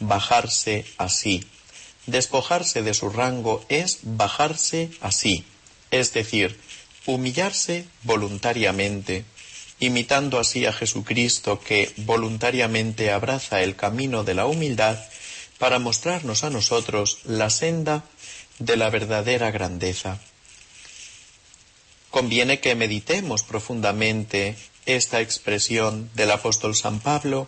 bajarse 0.00 0.84
así. 0.99 1.46
Despojarse 2.06 2.82
de 2.82 2.94
su 2.94 3.10
rango 3.10 3.64
es 3.68 4.00
bajarse 4.02 4.90
así, 5.00 5.44
es 5.92 6.12
decir, 6.12 6.58
humillarse 7.06 7.87
voluntariamente, 8.02 9.25
imitando 9.78 10.40
así 10.40 10.66
a 10.66 10.72
Jesucristo 10.72 11.60
que 11.60 11.92
voluntariamente 11.99 13.12
abraza 13.12 13.62
el 13.62 13.76
camino 13.76 14.25
de 14.25 14.34
la 14.34 14.46
humildad 14.46 14.99
para 15.61 15.79
mostrarnos 15.79 16.43
a 16.43 16.49
nosotros 16.49 17.19
la 17.25 17.50
senda 17.50 18.02
de 18.59 18.79
la 18.79 18.88
verdadera 18.88 19.50
grandeza. 19.50 20.19
Conviene 22.11 22.61
que 22.61 22.75
meditemos 22.75 23.43
profundamente 23.43 24.57
esta 24.87 25.21
expresión 25.21 26.11
del 26.14 26.31
apóstol 26.31 26.75
San 26.75 26.99
Pablo 26.99 27.47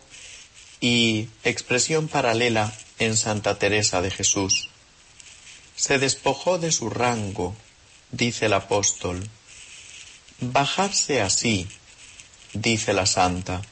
y 0.78 1.30
expresión 1.42 2.06
paralela 2.06 2.70
en 2.98 3.16
Santa 3.16 3.58
Teresa 3.58 4.02
de 4.02 4.10
Jesús. 4.10 4.68
Se 5.74 5.98
despojó 5.98 6.58
de 6.58 6.70
su 6.70 6.90
rango, 6.90 7.56
dice 8.10 8.44
el 8.46 8.52
apóstol. 8.52 9.26
Bajarse 10.38 11.22
así, 11.22 11.66
dice 12.52 12.92
la 12.92 13.06
santa. 13.06 13.62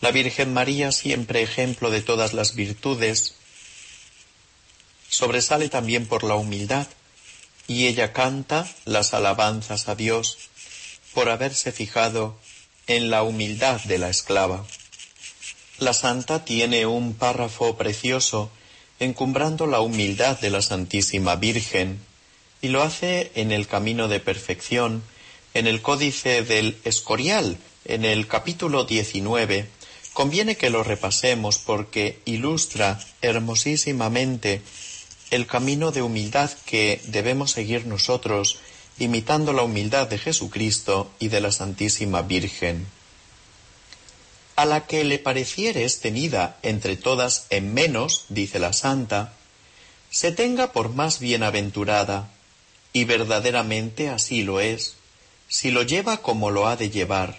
La 0.00 0.10
Virgen 0.10 0.52
María, 0.52 0.92
siempre 0.92 1.42
ejemplo 1.42 1.90
de 1.90 2.02
todas 2.02 2.34
las 2.34 2.54
virtudes, 2.54 3.34
sobresale 5.08 5.68
también 5.68 6.06
por 6.06 6.22
la 6.22 6.34
humildad 6.34 6.86
y 7.66 7.86
ella 7.86 8.12
canta 8.12 8.68
las 8.84 9.14
alabanzas 9.14 9.88
a 9.88 9.94
Dios 9.94 10.38
por 11.14 11.30
haberse 11.30 11.72
fijado 11.72 12.36
en 12.86 13.10
la 13.10 13.22
humildad 13.22 13.80
de 13.82 13.98
la 13.98 14.10
esclava. 14.10 14.66
La 15.78 15.92
santa 15.92 16.44
tiene 16.44 16.86
un 16.86 17.14
párrafo 17.14 17.76
precioso 17.76 18.50
encumbrando 19.00 19.66
la 19.66 19.80
humildad 19.80 20.38
de 20.40 20.50
la 20.50 20.62
Santísima 20.62 21.36
Virgen 21.36 21.98
y 22.62 22.68
lo 22.68 22.82
hace 22.82 23.30
en 23.34 23.52
el 23.52 23.66
camino 23.66 24.08
de 24.08 24.20
perfección, 24.20 25.02
en 25.54 25.66
el 25.66 25.82
códice 25.82 26.42
del 26.42 26.78
Escorial, 26.84 27.58
en 27.84 28.04
el 28.04 28.26
capítulo 28.26 28.84
19. 28.84 29.66
Conviene 30.16 30.56
que 30.56 30.70
lo 30.70 30.82
repasemos 30.82 31.58
porque 31.58 32.22
ilustra 32.24 32.98
hermosísimamente 33.20 34.62
el 35.30 35.46
camino 35.46 35.92
de 35.92 36.00
humildad 36.00 36.50
que 36.64 37.02
debemos 37.04 37.50
seguir 37.50 37.84
nosotros, 37.84 38.56
imitando 38.98 39.52
la 39.52 39.62
humildad 39.62 40.08
de 40.08 40.16
Jesucristo 40.16 41.10
y 41.18 41.28
de 41.28 41.42
la 41.42 41.52
Santísima 41.52 42.22
Virgen. 42.22 42.86
A 44.56 44.64
la 44.64 44.86
que 44.86 45.04
le 45.04 45.18
parecieres 45.18 46.00
tenida 46.00 46.56
entre 46.62 46.96
todas 46.96 47.44
en 47.50 47.74
menos, 47.74 48.24
dice 48.30 48.58
la 48.58 48.72
Santa, 48.72 49.34
se 50.08 50.32
tenga 50.32 50.72
por 50.72 50.94
más 50.94 51.18
bienaventurada, 51.18 52.30
y 52.94 53.04
verdaderamente 53.04 54.08
así 54.08 54.44
lo 54.44 54.60
es, 54.60 54.94
si 55.46 55.70
lo 55.70 55.82
lleva 55.82 56.22
como 56.22 56.50
lo 56.50 56.68
ha 56.68 56.76
de 56.76 56.88
llevar, 56.88 57.38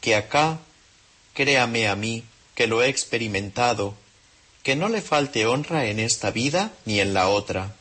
que 0.00 0.16
acá, 0.16 0.58
créame 1.36 1.86
a 1.86 1.94
mí, 1.94 2.24
que 2.54 2.66
lo 2.66 2.82
he 2.82 2.88
experimentado, 2.88 3.94
que 4.62 4.74
no 4.74 4.88
le 4.88 5.02
falte 5.02 5.46
honra 5.46 5.86
en 5.86 6.00
esta 6.00 6.30
vida 6.30 6.72
ni 6.86 6.98
en 6.98 7.12
la 7.14 7.28
otra. 7.28 7.76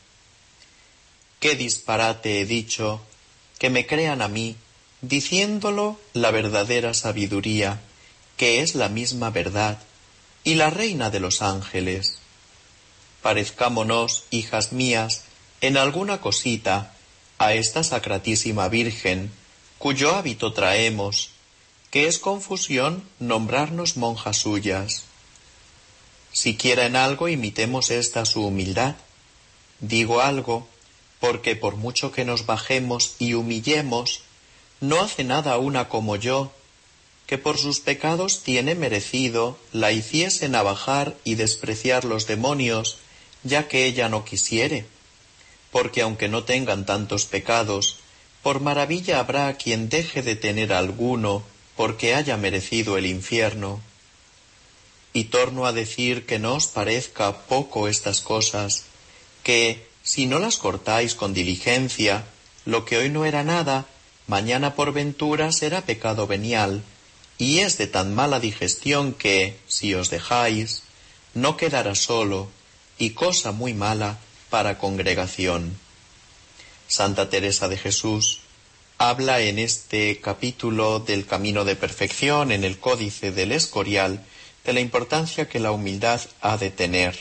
Qué 1.40 1.56
disparate 1.56 2.42
he 2.42 2.46
dicho, 2.46 3.02
que 3.58 3.70
me 3.70 3.88
crean 3.88 4.22
a 4.22 4.28
mí, 4.28 4.58
diciéndolo 5.02 5.98
la 6.14 6.32
verdadera 6.32 6.94
sabiduría, 6.94 7.80
que 8.36 8.62
es 8.62 8.76
la 8.76 8.90
misma 8.90 9.30
verdad, 9.30 9.80
y 10.44 10.56
la 10.56 10.70
reina 10.70 11.10
de 11.10 11.22
los 11.22 11.42
ángeles. 11.42 12.20
Parezcámonos, 13.22 14.26
hijas 14.32 14.74
mías, 14.74 15.24
en 15.62 15.78
alguna 15.78 16.20
cosita 16.20 16.94
a 17.38 17.54
esta 17.54 17.84
sacratísima 17.84 18.68
Virgen, 18.68 19.32
cuyo 19.80 20.14
hábito 20.14 20.52
traemos, 20.52 21.32
que 21.96 22.08
es 22.08 22.20
confusión 22.20 23.08
nombrarnos 23.20 23.96
monjas 23.96 24.40
suyas. 24.40 25.04
Siquiera 26.34 26.88
en 26.88 26.98
algo 26.98 27.30
imitemos 27.30 27.90
esta 27.90 28.26
su 28.26 28.46
humildad. 28.46 28.98
Digo 29.80 30.20
algo, 30.20 30.68
porque 31.22 31.56
por 31.56 31.78
mucho 31.78 32.12
que 32.12 32.26
nos 32.26 32.46
bajemos 32.46 33.16
y 33.18 33.34
humillemos, 33.34 34.24
no 34.82 35.00
hace 35.00 35.24
nada 35.24 35.58
una 35.58 35.88
como 35.88 36.18
yo, 36.18 36.52
que 37.28 37.38
por 37.38 37.58
sus 37.58 37.80
pecados 37.80 38.44
tiene 38.44 38.76
merecido 38.76 39.58
la 39.72 39.94
hiciesen 39.94 40.54
abajar 40.54 41.16
y 41.24 41.36
despreciar 41.36 42.04
los 42.04 42.28
demonios, 42.28 42.98
ya 43.44 43.70
que 43.70 43.86
ella 43.86 44.10
no 44.10 44.26
quisiere 44.26 44.86
porque 45.72 46.02
aunque 46.02 46.28
no 46.28 46.44
tengan 46.44 46.86
tantos 46.86 47.26
pecados, 47.26 48.00
por 48.44 48.60
maravilla 48.60 49.20
habrá 49.20 49.54
quien 49.56 49.88
deje 49.88 50.24
de 50.24 50.36
tener 50.36 50.74
alguno 50.74 51.44
porque 51.76 52.16
haya 52.16 52.38
merecido 52.38 52.98
el 52.98 53.06
infierno. 53.06 53.82
Y 55.14 55.26
torno 55.26 55.66
a 55.66 55.74
decir 55.74 56.26
que 56.26 56.40
no 56.40 56.56
os 56.56 56.68
parezca 56.68 57.46
poco 57.48 57.88
estas 57.88 58.22
cosas, 58.22 58.84
que, 59.44 59.88
si 60.04 60.26
no 60.26 60.40
las 60.40 60.58
cortáis 60.58 61.16
con 61.16 61.34
diligencia, 61.34 62.26
lo 62.66 62.86
que 62.86 62.98
hoy 62.98 63.10
no 63.10 63.26
era 63.26 63.44
nada, 63.44 63.86
mañana 64.28 64.76
por 64.76 64.92
ventura 64.92 65.52
será 65.52 65.82
pecado 65.82 66.28
venial, 66.28 66.84
y 67.38 67.60
es 67.60 67.78
de 67.78 67.88
tan 67.88 68.14
mala 68.14 68.40
digestión 68.40 69.14
que, 69.14 69.58
si 69.68 69.94
os 69.94 70.10
dejáis, 70.10 70.84
no 71.34 71.58
quedará 71.58 71.96
solo, 71.96 72.50
y 72.98 73.12
cosa 73.12 73.52
muy 73.52 73.74
mala, 73.74 74.18
para 74.50 74.78
congregación. 74.78 75.78
Santa 76.88 77.30
Teresa 77.30 77.68
de 77.68 77.78
Jesús 77.78 78.40
habla 78.98 79.42
en 79.42 79.60
este 79.60 80.20
capítulo 80.22 81.00
del 81.00 81.26
camino 81.26 81.66
de 81.66 81.76
perfección, 81.76 82.52
en 82.52 82.64
el 82.64 82.80
códice 82.80 83.32
del 83.32 83.52
Escorial, 83.52 84.24
de 84.64 84.74
la 84.74 84.80
importancia 84.80 85.50
que 85.50 85.60
la 85.60 85.72
humildad 85.72 86.22
ha 86.42 86.58
de 86.58 86.70
tener. 86.70 87.18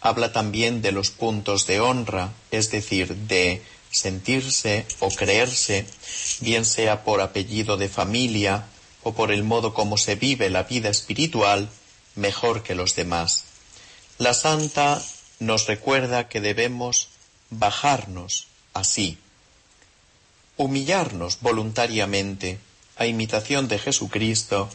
Habla 0.00 0.32
también 0.32 0.82
de 0.82 0.92
los 0.92 1.10
puntos 1.10 1.66
de 1.66 1.80
honra, 1.80 2.32
es 2.50 2.70
decir, 2.70 3.14
de 3.14 3.62
sentirse 3.90 4.86
o 5.00 5.08
creerse, 5.08 5.86
bien 6.40 6.64
sea 6.64 7.04
por 7.04 7.20
apellido 7.20 7.76
de 7.76 7.88
familia 7.88 8.66
o 9.02 9.14
por 9.14 9.32
el 9.32 9.44
modo 9.44 9.72
como 9.72 9.96
se 9.96 10.16
vive 10.16 10.50
la 10.50 10.64
vida 10.64 10.90
espiritual, 10.90 11.70
mejor 12.14 12.62
que 12.62 12.74
los 12.74 12.94
demás. 12.94 13.44
La 14.18 14.34
santa 14.34 15.02
nos 15.38 15.66
recuerda 15.66 16.28
que 16.28 16.40
debemos 16.40 17.08
bajarnos 17.50 18.48
así, 18.74 19.18
humillarnos 20.56 21.38
voluntariamente 21.40 22.58
a 22.96 23.06
imitación 23.06 23.68
de 23.68 23.78
Jesucristo 23.78 24.68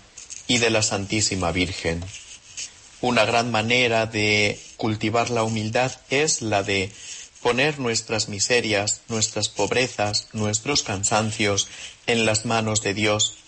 y 0.47 0.57
de 0.57 0.69
la 0.69 0.81
Santísima 0.81 1.51
Virgen. 1.51 2.03
Una 3.01 3.25
gran 3.25 3.51
manera 3.51 4.05
de 4.05 4.59
cultivar 4.77 5.29
la 5.29 5.43
humildad 5.43 5.91
es 6.09 6.41
la 6.41 6.63
de 6.63 6.91
poner 7.41 7.79
nuestras 7.79 8.27
miserias, 8.27 9.01
nuestras 9.07 9.47
pobrezas, 9.47 10.27
nuestros 10.33 10.83
cansancios 10.83 11.69
en 12.07 12.25
las 12.25 12.45
manos 12.45 12.81
de 12.81 12.93
Dios 12.93 13.39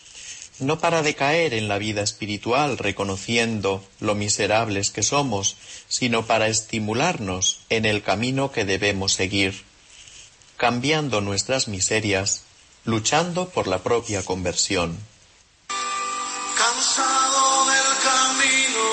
no 0.62 0.80
para 0.80 1.02
decaer 1.02 1.54
en 1.54 1.68
la 1.68 1.80
vida 1.80 2.02
espiritual 2.04 2.78
reconociendo 2.78 3.84
lo 4.00 4.14
miserables 4.16 4.92
que 4.92 5.02
somos, 5.02 5.58
sino 5.88 6.28
para 6.28 6.48
estimularnos 6.48 7.62
en 7.70 7.86
el 7.86 8.04
camino 8.04 8.52
que 8.52 8.64
debemos 8.64 9.14
seguir, 9.14 9.64
cambiando 10.62 11.22
nuestras 11.22 11.68
miserias, 11.68 12.44
luchando 12.86 13.50
por 13.50 13.66
la 13.66 13.80
propia 13.80 14.24
conversión. 14.24 14.96
Cansado 16.56 17.66
del 17.66 17.90
camino, 18.10 18.88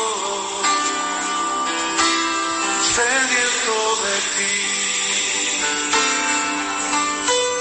sediento 2.97 3.77
de 4.07 4.17
ti, 4.37 4.57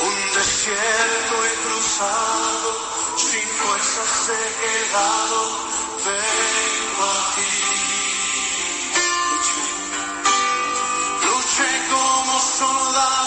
un 0.07 0.17
desierto 0.39 1.35
he 1.45 1.53
cruzado 1.67 2.69
he 4.29 4.47
quedado, 4.63 5.39
vengo 6.05 7.03
a 7.03 7.35
ti. 7.35 7.51
Luché 11.25 11.71
como 11.91 12.35
soldado 12.39 13.26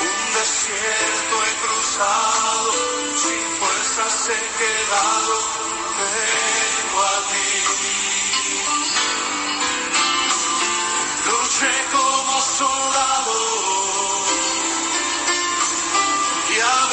Un 0.00 0.34
desierto 0.34 1.34
he 1.44 1.52
cruzado, 1.64 2.72
sin 3.16 3.44
fuerzas 3.58 4.28
he 4.28 4.40
quedado, 4.58 5.34
vengo 5.98 7.00
a 7.02 7.16
ti. 7.30 7.48
Luché 11.26 11.74
como 11.92 12.34
soldado 12.40 13.38
y 16.50 16.60
a 16.60 16.86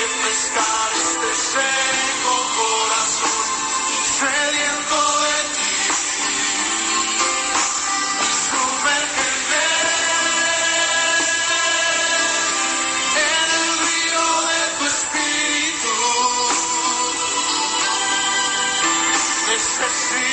refrescar 0.00 0.92
este 0.92 1.34
seco 1.34 2.34
corazón 2.56 3.44
sediento 4.02 5.19
I 19.82 19.88
see. 19.88 20.29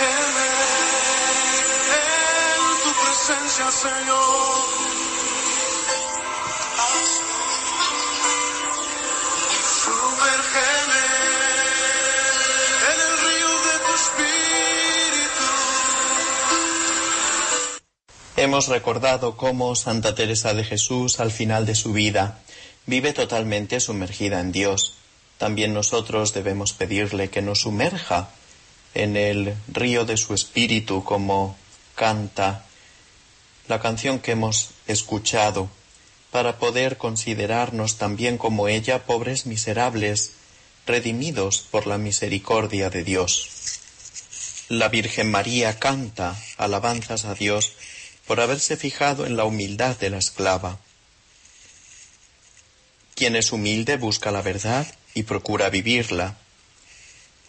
En 0.00 0.26
tu 2.82 2.90
presencia, 3.02 3.70
Señor. 3.70 4.64
Sumérgeme 9.84 11.04
en 12.92 12.98
el 13.00 13.12
río 13.24 13.52
de 13.66 13.74
tu 13.86 13.92
espíritu. 14.02 15.46
Hemos 18.36 18.68
recordado 18.68 19.36
cómo 19.36 19.74
Santa 19.74 20.14
Teresa 20.14 20.52
de 20.52 20.64
Jesús 20.64 21.20
al 21.20 21.30
final 21.30 21.64
de 21.64 21.74
su 21.74 21.92
vida 21.92 22.40
vive 22.84 23.12
totalmente 23.12 23.80
sumergida 23.80 24.40
en 24.40 24.52
Dios. 24.52 24.94
También 25.38 25.72
nosotros 25.74 26.34
debemos 26.34 26.72
pedirle 26.72 27.30
que 27.30 27.42
nos 27.42 27.60
sumerja 27.60 28.30
en 29.02 29.16
el 29.16 29.54
río 29.68 30.04
de 30.04 30.16
su 30.16 30.34
espíritu 30.34 31.04
como 31.04 31.56
canta 31.94 32.64
la 33.68 33.80
canción 33.80 34.18
que 34.20 34.32
hemos 34.32 34.70
escuchado 34.86 35.68
para 36.30 36.58
poder 36.58 36.96
considerarnos 36.96 37.96
también 37.96 38.38
como 38.38 38.68
ella 38.68 39.04
pobres 39.04 39.46
miserables, 39.46 40.32
redimidos 40.86 41.60
por 41.70 41.86
la 41.86 41.98
misericordia 41.98 42.90
de 42.90 43.04
Dios. 43.04 43.48
La 44.68 44.88
Virgen 44.88 45.30
María 45.30 45.78
canta 45.78 46.36
alabanzas 46.58 47.24
a 47.24 47.34
Dios 47.34 47.72
por 48.26 48.40
haberse 48.40 48.76
fijado 48.76 49.24
en 49.26 49.36
la 49.36 49.44
humildad 49.44 49.96
de 49.96 50.10
la 50.10 50.18
esclava. 50.18 50.78
Quien 53.14 53.36
es 53.36 53.52
humilde 53.52 53.96
busca 53.96 54.30
la 54.30 54.42
verdad 54.42 54.86
y 55.14 55.22
procura 55.22 55.70
vivirla. 55.70 56.36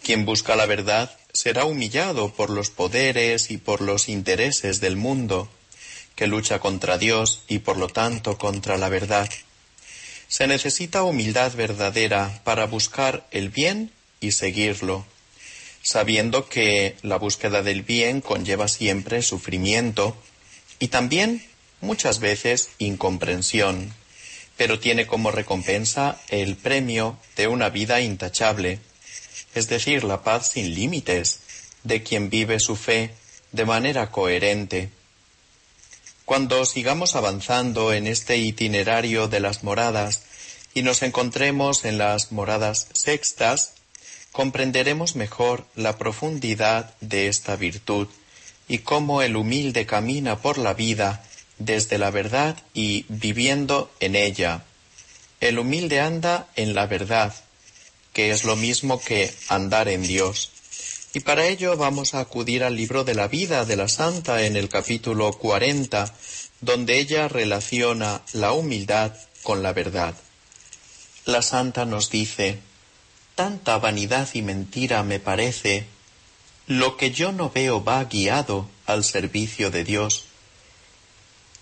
Quien 0.02 0.24
busca 0.24 0.56
la 0.56 0.66
verdad 0.66 1.17
será 1.38 1.66
humillado 1.66 2.34
por 2.34 2.50
los 2.50 2.68
poderes 2.70 3.52
y 3.52 3.58
por 3.58 3.80
los 3.80 4.08
intereses 4.08 4.80
del 4.80 4.96
mundo, 4.96 5.48
que 6.16 6.26
lucha 6.26 6.58
contra 6.58 6.98
Dios 6.98 7.44
y 7.46 7.60
por 7.60 7.76
lo 7.76 7.86
tanto 7.86 8.38
contra 8.38 8.76
la 8.76 8.88
verdad. 8.88 9.30
Se 10.26 10.48
necesita 10.48 11.04
humildad 11.04 11.52
verdadera 11.54 12.40
para 12.42 12.66
buscar 12.66 13.24
el 13.30 13.50
bien 13.50 13.92
y 14.18 14.32
seguirlo, 14.32 15.06
sabiendo 15.80 16.48
que 16.48 16.96
la 17.02 17.18
búsqueda 17.18 17.62
del 17.62 17.82
bien 17.82 18.20
conlleva 18.20 18.66
siempre 18.66 19.22
sufrimiento 19.22 20.16
y 20.80 20.88
también 20.88 21.46
muchas 21.80 22.18
veces 22.18 22.70
incomprensión, 22.78 23.94
pero 24.56 24.80
tiene 24.80 25.06
como 25.06 25.30
recompensa 25.30 26.20
el 26.30 26.56
premio 26.56 27.16
de 27.36 27.46
una 27.46 27.68
vida 27.68 28.00
intachable, 28.00 28.80
es 29.54 29.68
decir, 29.68 30.04
la 30.04 30.22
paz 30.22 30.52
sin 30.52 30.74
límites 30.74 31.40
de 31.84 32.02
quien 32.02 32.30
vive 32.30 32.60
su 32.60 32.76
fe 32.76 33.14
de 33.52 33.64
manera 33.64 34.10
coherente. 34.10 34.90
Cuando 36.24 36.66
sigamos 36.66 37.16
avanzando 37.16 37.92
en 37.92 38.06
este 38.06 38.36
itinerario 38.36 39.28
de 39.28 39.40
las 39.40 39.64
moradas 39.64 40.22
y 40.74 40.82
nos 40.82 41.02
encontremos 41.02 41.84
en 41.84 41.96
las 41.96 42.32
moradas 42.32 42.88
sextas, 42.92 43.72
comprenderemos 44.32 45.16
mejor 45.16 45.66
la 45.74 45.96
profundidad 45.96 46.94
de 47.00 47.28
esta 47.28 47.56
virtud 47.56 48.08
y 48.68 48.78
cómo 48.78 49.22
el 49.22 49.36
humilde 49.36 49.86
camina 49.86 50.36
por 50.36 50.58
la 50.58 50.74
vida 50.74 51.24
desde 51.58 51.98
la 51.98 52.10
verdad 52.10 52.56
y 52.74 53.06
viviendo 53.08 53.90
en 54.00 54.14
ella. 54.14 54.64
El 55.40 55.58
humilde 55.58 56.00
anda 56.00 56.48
en 56.56 56.74
la 56.74 56.86
verdad, 56.86 57.34
que 58.18 58.32
es 58.32 58.42
lo 58.42 58.56
mismo 58.56 59.00
que 59.00 59.32
andar 59.46 59.86
en 59.86 60.02
Dios. 60.02 60.50
Y 61.14 61.20
para 61.20 61.46
ello 61.46 61.76
vamos 61.76 62.14
a 62.14 62.18
acudir 62.18 62.64
al 62.64 62.74
libro 62.74 63.04
de 63.04 63.14
la 63.14 63.28
vida 63.28 63.64
de 63.64 63.76
la 63.76 63.86
Santa 63.86 64.44
en 64.44 64.56
el 64.56 64.68
capítulo 64.68 65.32
40, 65.34 66.12
donde 66.60 66.98
ella 66.98 67.28
relaciona 67.28 68.22
la 68.32 68.50
humildad 68.54 69.12
con 69.44 69.62
la 69.62 69.72
verdad. 69.72 70.16
La 71.26 71.42
Santa 71.42 71.84
nos 71.84 72.10
dice, 72.10 72.58
Tanta 73.36 73.78
vanidad 73.78 74.28
y 74.34 74.42
mentira 74.42 75.04
me 75.04 75.20
parece, 75.20 75.86
lo 76.66 76.96
que 76.96 77.12
yo 77.12 77.30
no 77.30 77.50
veo 77.50 77.84
va 77.84 78.02
guiado 78.02 78.68
al 78.86 79.04
servicio 79.04 79.70
de 79.70 79.84
Dios, 79.84 80.24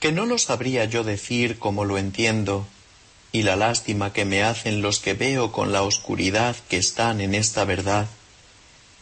que 0.01 0.11
no 0.11 0.25
lo 0.25 0.39
sabría 0.39 0.87
yo 0.87 1.05
decir 1.05 1.59
como 1.59 1.85
lo 1.85 1.99
entiendo, 1.99 2.67
y 3.37 3.43
la 3.43 3.55
lástima 3.55 4.15
que 4.15 4.25
me 4.25 4.43
hacen 4.43 4.81
los 4.81 4.99
que 4.99 5.13
veo 5.13 5.53
con 5.53 5.71
la 5.71 5.83
oscuridad 5.83 6.57
que 6.71 6.79
están 6.79 7.21
en 7.21 7.35
esta 7.35 7.67
verdad, 7.67 8.07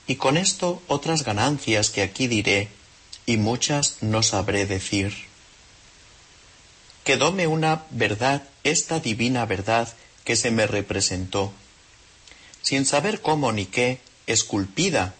y 0.09 0.17
con 0.17 0.37
esto 0.37 0.83
otras 0.89 1.23
ganancias 1.23 1.91
que 1.91 2.03
aquí 2.03 2.27
diré, 2.27 2.67
y 3.27 3.37
muchas 3.37 3.99
no 4.01 4.25
sabré 4.25 4.67
decir. 4.67 5.15
Quedóme 7.05 7.47
una 7.47 7.85
verdad, 7.91 8.43
esta 8.65 8.99
divina 8.99 9.47
verdad 9.47 9.95
que 10.25 10.35
se 10.35 10.51
me 10.51 10.67
representó, 10.67 11.53
sin 12.61 12.87
saber 12.87 13.21
cómo 13.21 13.53
ni 13.53 13.67
qué, 13.67 14.01
esculpida, 14.27 15.15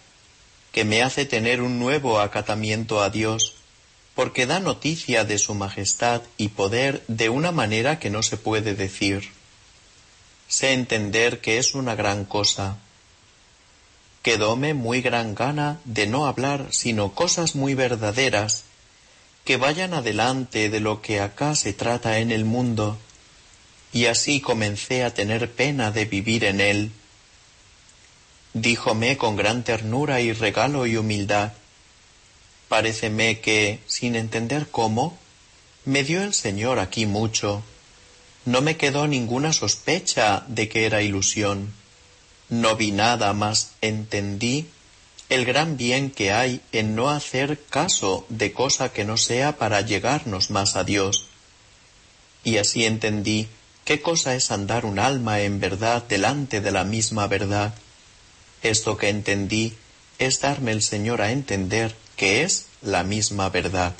que 0.73 0.83
me 0.83 1.03
hace 1.03 1.23
tener 1.23 1.61
un 1.61 1.79
nuevo 1.79 2.19
acatamiento 2.19 3.01
a 3.01 3.09
Dios, 3.09 3.54
porque 4.15 4.45
da 4.45 4.61
noticia 4.61 5.25
de 5.25 5.37
su 5.37 5.53
majestad 5.53 6.21
y 6.37 6.47
poder 6.49 7.03
de 7.07 7.29
una 7.29 7.51
manera 7.51 7.99
que 7.99 8.09
no 8.09 8.23
se 8.23 8.37
puede 8.37 8.73
decir. 8.73 9.29
Sé 10.47 10.71
entender 10.71 11.41
que 11.41 11.57
es 11.57 11.75
una 11.75 11.95
gran 11.95 12.23
cosa. 12.23 12.77
Quedóme 14.21 14.73
muy 14.73 15.01
gran 15.01 15.35
gana 15.35 15.79
de 15.83 16.07
no 16.07 16.27
hablar 16.27 16.67
sino 16.71 17.13
cosas 17.13 17.55
muy 17.55 17.75
verdaderas, 17.75 18.63
que 19.43 19.57
vayan 19.57 19.93
adelante 19.93 20.69
de 20.69 20.79
lo 20.79 21.01
que 21.01 21.19
acá 21.19 21.53
se 21.53 21.73
trata 21.73 22.17
en 22.19 22.31
el 22.31 22.45
mundo, 22.45 22.97
y 23.91 24.05
así 24.07 24.41
comencé 24.41 25.03
a 25.03 25.13
tener 25.13 25.51
pena 25.51 25.91
de 25.91 26.05
vivir 26.05 26.45
en 26.45 26.61
él. 26.61 26.91
díjome 28.53 29.17
con 29.17 29.35
gran 29.35 29.63
ternura 29.63 30.21
y 30.21 30.31
regalo 30.31 30.87
y 30.87 30.95
humildad. 30.95 31.51
Paréceme 32.67 33.39
que, 33.41 33.79
sin 33.85 34.15
entender 34.15 34.67
cómo, 34.69 35.17
me 35.85 36.03
dio 36.03 36.23
el 36.23 36.33
Señor 36.33 36.79
aquí 36.79 37.05
mucho. 37.05 37.63
No 38.45 38.61
me 38.61 38.77
quedó 38.77 39.07
ninguna 39.07 39.53
sospecha 39.53 40.43
de 40.47 40.67
que 40.67 40.85
era 40.85 41.01
ilusión. 41.01 41.73
No 42.49 42.75
vi 42.75 42.91
nada, 42.91 43.33
más 43.33 43.71
entendí 43.81 44.67
el 45.29 45.45
gran 45.45 45.77
bien 45.77 46.11
que 46.11 46.31
hay 46.31 46.61
en 46.71 46.95
no 46.95 47.09
hacer 47.09 47.59
caso 47.69 48.25
de 48.29 48.51
cosa 48.51 48.93
que 48.93 49.05
no 49.05 49.17
sea 49.17 49.57
para 49.57 49.81
llegarnos 49.81 50.51
más 50.51 50.75
a 50.75 50.83
Dios. 50.83 51.25
Y 52.43 52.57
así 52.57 52.85
entendí 52.85 53.47
qué 53.85 54.01
cosa 54.01 54.35
es 54.35 54.51
andar 54.51 54.85
un 54.85 54.99
alma 54.99 55.41
en 55.41 55.59
verdad 55.59 56.03
delante 56.07 56.61
de 56.61 56.71
la 56.71 56.83
misma 56.83 57.27
verdad. 57.27 57.73
Esto 58.61 58.97
que 58.97 59.09
entendí 59.09 59.73
es 60.19 60.41
darme 60.41 60.71
el 60.71 60.83
Señor 60.83 61.21
a 61.21 61.31
entender 61.31 61.95
que 62.15 62.43
es 62.43 62.67
la 62.81 63.03
misma 63.03 63.49
verdad. 63.49 63.93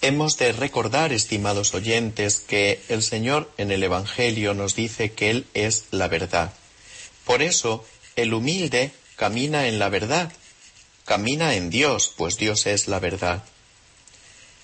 Hemos 0.00 0.36
de 0.36 0.52
recordar, 0.52 1.12
estimados 1.12 1.74
oyentes, 1.74 2.40
que 2.40 2.80
el 2.88 3.02
Señor 3.02 3.50
en 3.56 3.70
el 3.70 3.82
Evangelio 3.82 4.52
nos 4.52 4.74
dice 4.74 5.12
que 5.12 5.30
Él 5.30 5.46
es 5.54 5.84
la 5.92 6.08
verdad. 6.08 6.52
Por 7.24 7.40
eso, 7.40 7.84
el 8.16 8.34
humilde 8.34 8.90
camina 9.16 9.68
en 9.68 9.78
la 9.78 9.88
verdad, 9.88 10.32
camina 11.04 11.54
en 11.54 11.70
Dios, 11.70 12.12
pues 12.16 12.36
Dios 12.36 12.66
es 12.66 12.88
la 12.88 12.98
verdad. 12.98 13.44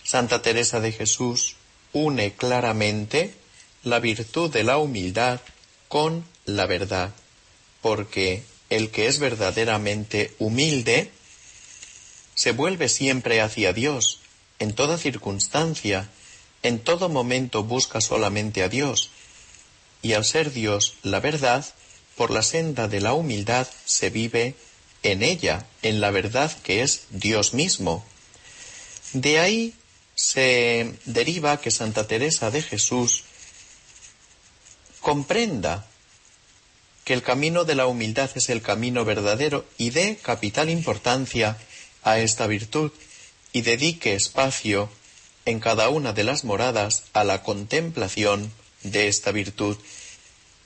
Santa 0.03 0.43
Teresa 0.43 0.81
de 0.81 0.91
Jesús 0.91 1.57
une 1.93 2.33
claramente 2.33 3.35
la 3.85 4.01
virtud 4.01 4.51
de 4.51 4.65
la 4.65 4.79
humildad 4.79 5.41
con 5.87 6.25
la 6.47 6.67
verdad, 6.67 7.11
porque 7.81 8.43
el 8.71 8.91
que 8.91 9.07
es 9.07 9.19
verdaderamente 9.19 10.35
humilde 10.39 11.11
se 12.39 12.53
vuelve 12.53 12.89
siempre 12.89 13.41
hacia 13.41 13.73
Dios, 13.73 14.21
en 14.61 14.73
toda 14.73 14.97
circunstancia, 14.97 16.09
en 16.63 16.79
todo 16.79 17.09
momento 17.09 17.65
busca 17.65 18.01
solamente 18.01 18.63
a 18.63 18.69
Dios, 18.69 19.11
y 20.03 20.13
al 20.13 20.25
ser 20.25 20.53
Dios 20.53 20.95
la 21.03 21.19
verdad, 21.19 21.67
por 22.15 22.31
la 22.31 22.45
senda 22.45 22.87
de 22.87 23.01
la 23.01 23.13
humildad 23.13 23.67
se 23.85 24.11
vive 24.11 24.55
en 25.03 25.25
ella, 25.25 25.67
en 25.83 26.01
la 26.01 26.13
verdad 26.13 26.57
que 26.63 26.83
es 26.83 27.07
Dios 27.11 27.55
mismo. 27.55 28.07
De 29.15 29.41
ahí 29.41 29.75
se 30.15 30.95
deriva 31.07 31.61
que 31.61 31.73
Santa 31.73 32.07
Teresa 32.07 32.53
de 32.53 32.63
Jesús 32.63 33.25
comprenda 35.01 35.89
que 37.05 37.15
el 37.15 37.23
camino 37.25 37.65
de 37.65 37.75
la 37.75 37.89
humildad 37.89 38.31
es 38.37 38.49
el 38.49 38.63
camino 38.63 39.05
verdadero 39.05 39.65
y 39.77 39.91
dé 39.91 40.19
capital 40.23 40.71
importancia 40.71 41.59
a 42.03 42.19
esta 42.19 42.47
virtud 42.47 42.93
y 43.53 43.63
dedique 43.63 44.15
espacio 44.15 44.91
en 45.45 45.61
cada 45.61 45.89
una 45.89 46.13
de 46.13 46.25
las 46.25 46.45
moradas 46.45 47.05
a 47.13 47.25
la 47.25 47.43
contemplación 47.43 48.53
de 48.83 49.09
esta 49.09 49.33
virtud, 49.33 49.77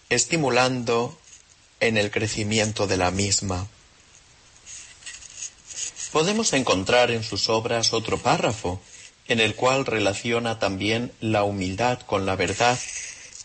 estimulando 0.09 1.18
en 1.81 1.97
el 1.97 2.11
crecimiento 2.11 2.87
de 2.87 2.97
la 2.97 3.11
misma. 3.11 3.68
Podemos 6.12 6.53
encontrar 6.53 7.11
en 7.11 7.23
sus 7.23 7.49
obras 7.49 7.92
otro 7.92 8.18
párrafo, 8.18 8.81
en 9.29 9.40
el 9.40 9.55
cual 9.55 9.87
relaciona 9.87 10.59
también 10.59 11.12
la 11.21 11.45
humildad 11.45 12.01
con 12.01 12.27
la 12.27 12.37
verdad, 12.37 12.79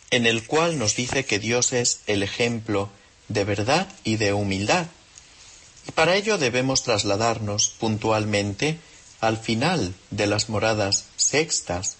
en 0.09 0.25
el 0.25 0.45
cual 0.45 0.77
nos 0.77 0.95
dice 0.95 1.25
que 1.25 1.39
Dios 1.39 1.71
es 1.71 2.01
el 2.07 2.23
ejemplo 2.23 2.89
de 3.27 3.43
verdad 3.43 3.87
y 4.03 4.17
de 4.17 4.33
humildad. 4.33 4.87
Y 5.87 5.91
para 5.91 6.15
ello 6.15 6.37
debemos 6.37 6.83
trasladarnos 6.83 7.69
puntualmente 7.79 8.77
al 9.21 9.37
final 9.37 9.93
de 10.11 10.27
las 10.27 10.49
moradas 10.49 11.05
sextas. 11.15 11.97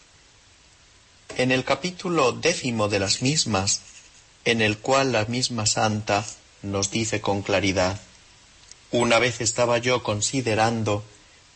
En 1.38 1.52
el 1.52 1.64
capítulo 1.64 2.34
décimo 2.34 2.90
de 2.90 3.00
las 3.00 3.22
mismas 3.22 3.82
en 4.46 4.62
el 4.62 4.78
cual 4.78 5.12
la 5.12 5.26
misma 5.26 5.66
santa 5.66 6.26
nos 6.62 6.92
dice 6.92 7.22
con 7.22 7.42
claridad, 7.42 8.00
una 8.92 9.20
vez 9.20 9.42
estaba 9.42 9.78
yo 9.78 10.04
considerando 10.04 11.04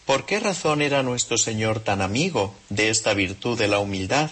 por 0.06 0.26
qué 0.26 0.40
razón 0.40 0.82
era 0.82 1.04
nuestro 1.04 1.38
Señor 1.38 1.80
tan 1.80 2.02
amigo 2.02 2.54
de 2.70 2.90
esta 2.90 3.14
virtud 3.14 3.58
de 3.58 3.70
la 3.70 3.80
humildad, 3.80 4.32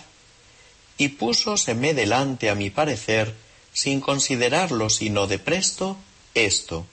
y 0.98 1.10
púsoseme 1.10 1.94
delante 1.94 2.50
a 2.50 2.56
mi 2.56 2.70
parecer, 2.70 3.34
sin 3.72 4.02
considerarlo 4.02 4.90
sino 4.90 5.28
de 5.28 5.40
presto, 5.40 5.96
esto, 6.34 6.86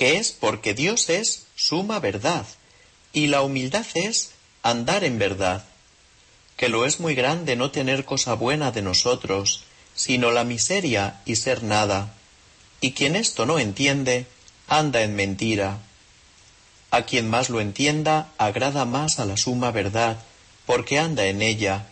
que 0.00 0.16
es 0.16 0.30
porque 0.32 0.72
Dios 0.72 1.10
es 1.10 1.44
suma 1.56 2.00
verdad, 2.00 2.46
y 3.12 3.26
la 3.26 3.42
humildad 3.42 3.84
es 3.92 4.30
andar 4.62 5.04
en 5.04 5.18
verdad, 5.18 5.66
que 6.56 6.70
lo 6.70 6.86
es 6.86 7.00
muy 7.00 7.14
grande 7.14 7.54
no 7.54 7.70
tener 7.70 8.06
cosa 8.06 8.32
buena 8.32 8.72
de 8.72 8.80
nosotros, 8.80 9.64
sino 9.94 10.30
la 10.30 10.42
miseria 10.42 11.20
y 11.26 11.36
ser 11.36 11.62
nada. 11.62 12.14
Y 12.80 12.92
quien 12.92 13.14
esto 13.14 13.44
no 13.44 13.58
entiende, 13.58 14.24
anda 14.68 15.02
en 15.02 15.16
mentira. 15.16 15.80
A 16.90 17.02
quien 17.02 17.28
más 17.28 17.50
lo 17.50 17.60
entienda, 17.60 18.32
agrada 18.38 18.86
más 18.86 19.20
a 19.20 19.26
la 19.26 19.36
suma 19.36 19.70
verdad, 19.70 20.16
porque 20.64 20.98
anda 20.98 21.26
en 21.26 21.42
ella. 21.42 21.88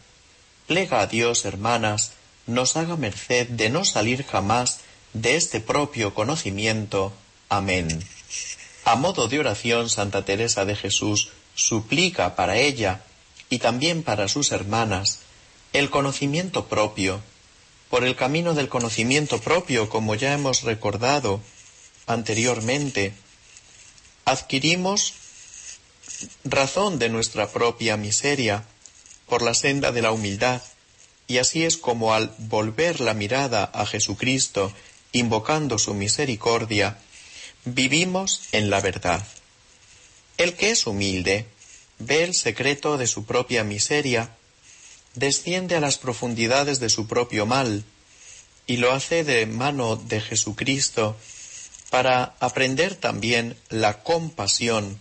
Plega 0.67 1.01
a 1.01 1.09
Dios, 1.09 1.45
hermanas, 1.45 2.13
nos 2.47 2.75
haga 2.79 2.97
merced 2.97 3.49
de 3.49 3.69
no 3.69 3.85
salir 3.85 4.25
jamás 4.25 4.79
de 5.13 5.37
este 5.37 5.61
propio 5.61 6.15
conocimiento. 6.15 7.13
Amén. 7.49 8.05
A 8.85 8.97
modo 8.97 9.29
de 9.29 9.39
oración, 9.39 9.89
Santa 9.89 10.25
Teresa 10.25 10.65
de 10.65 10.77
Jesús 10.77 11.31
suplica 11.55 12.37
para 12.37 12.57
ella 12.57 13.03
y 13.51 13.59
también 13.59 14.03
para 14.03 14.29
sus 14.29 14.53
hermanas 14.53 15.21
el 15.73 15.91
conocimiento 15.91 16.67
propio, 16.67 17.21
por 17.91 18.05
el 18.05 18.17
camino 18.17 18.55
del 18.55 18.69
conocimiento 18.69 19.41
propio, 19.41 19.89
como 19.89 20.15
ya 20.15 20.33
hemos 20.35 20.63
recordado 20.63 21.41
anteriormente, 22.07 23.15
adquirimos 24.25 25.15
razón 26.45 26.99
de 26.99 27.09
nuestra 27.09 27.49
propia 27.49 27.97
miseria 27.97 28.65
por 29.27 29.43
la 29.43 29.55
senda 29.55 29.93
de 29.93 30.03
la 30.03 30.13
humildad, 30.13 30.63
y 31.27 31.39
así 31.39 31.65
es 31.65 31.77
como 31.77 32.15
al 32.15 32.35
volver 32.39 33.01
la 33.01 33.15
mirada 33.15 33.65
a 33.65 33.85
Jesucristo, 33.85 34.73
invocando 35.13 35.79
su 35.79 35.95
misericordia, 35.95 36.99
vivimos 37.75 38.43
en 38.53 38.71
la 38.71 38.81
verdad. 38.81 39.27
El 40.37 40.55
que 40.55 40.71
es 40.71 40.87
humilde 40.87 41.47
ve 41.99 42.25
el 42.25 42.35
secreto 42.35 42.97
de 42.97 43.07
su 43.07 43.25
propia 43.25 43.65
miseria 43.65 44.31
desciende 45.15 45.77
a 45.77 45.81
las 45.81 45.99
profundidades 45.99 46.81
de 46.81 46.89
su 46.89 47.07
propio 47.07 47.47
mal 47.47 47.85
y 48.67 48.77
lo 48.77 48.93
hace 48.93 49.25
de 49.25 49.47
mano 49.47 49.97
de 49.97 50.21
Jesucristo 50.21 51.17
para 51.91 52.37
aprender 52.41 52.95
también 52.95 53.57
la 53.71 54.03
compasión 54.03 54.99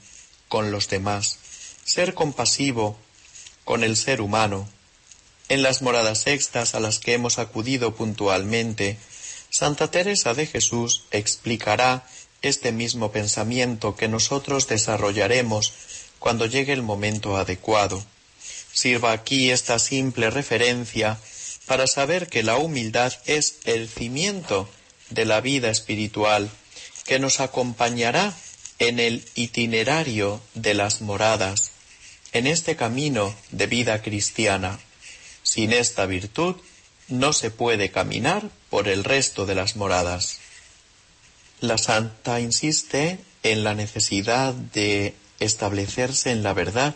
con 0.47 0.71
los 0.71 0.87
demás, 0.87 1.37
ser 1.83 2.13
compasivo 2.13 2.97
con 3.65 3.83
el 3.83 3.97
ser 3.97 4.21
humano. 4.21 4.67
En 5.49 5.61
las 5.61 5.81
moradas 5.81 6.21
sextas 6.21 6.75
a 6.75 6.79
las 6.79 6.99
que 6.99 7.13
hemos 7.13 7.39
acudido 7.39 7.95
puntualmente, 7.95 8.97
Santa 9.49 9.91
Teresa 9.91 10.33
de 10.33 10.45
Jesús 10.45 11.05
explicará 11.11 12.05
este 12.41 12.71
mismo 12.71 13.11
pensamiento 13.11 13.95
que 13.95 14.07
nosotros 14.07 14.67
desarrollaremos 14.67 15.73
cuando 16.19 16.45
llegue 16.45 16.73
el 16.73 16.83
momento 16.83 17.37
adecuado. 17.37 18.03
Sirva 18.71 19.11
aquí 19.11 19.51
esta 19.51 19.79
simple 19.79 20.29
referencia 20.29 21.17
para 21.65 21.87
saber 21.87 22.27
que 22.27 22.43
la 22.43 22.57
humildad 22.57 23.13
es 23.25 23.57
el 23.65 23.89
cimiento 23.89 24.69
de 25.09 25.25
la 25.25 25.41
vida 25.41 25.69
espiritual 25.69 26.49
que 27.05 27.19
nos 27.19 27.39
acompañará 27.39 28.35
en 28.79 28.99
el 28.99 29.25
itinerario 29.35 30.41
de 30.53 30.73
las 30.73 31.01
moradas, 31.01 31.71
en 32.33 32.47
este 32.47 32.75
camino 32.75 33.33
de 33.51 33.67
vida 33.67 34.01
cristiana. 34.01 34.79
Sin 35.41 35.73
esta 35.73 36.05
virtud 36.05 36.57
no 37.07 37.33
se 37.33 37.49
puede 37.51 37.89
caminar 37.89 38.49
por 38.69 38.87
el 38.87 39.03
resto 39.03 39.45
de 39.45 39.55
las 39.55 39.75
moradas. 39.75 40.39
La 41.59 41.77
santa 41.77 42.39
insiste 42.39 43.19
en 43.43 43.63
la 43.63 43.73
necesidad 43.73 44.53
de 44.53 45.15
establecerse 45.39 46.31
en 46.31 46.43
la 46.43 46.53
verdad 46.53 46.95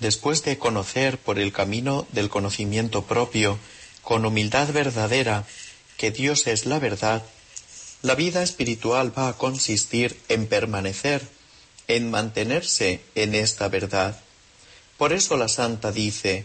después 0.00 0.42
de 0.42 0.58
conocer 0.58 1.18
por 1.18 1.38
el 1.38 1.52
camino 1.52 2.06
del 2.12 2.28
conocimiento 2.28 3.02
propio, 3.02 3.58
con 4.02 4.24
humildad 4.24 4.72
verdadera, 4.72 5.44
que 5.96 6.10
Dios 6.10 6.46
es 6.46 6.66
la 6.66 6.78
verdad, 6.78 7.22
la 8.02 8.14
vida 8.14 8.42
espiritual 8.42 9.16
va 9.16 9.28
a 9.28 9.36
consistir 9.38 10.20
en 10.28 10.46
permanecer, 10.46 11.26
en 11.88 12.10
mantenerse 12.10 13.00
en 13.14 13.34
esta 13.34 13.68
verdad. 13.68 14.20
Por 14.98 15.12
eso 15.12 15.36
la 15.36 15.48
santa 15.48 15.92
dice, 15.92 16.44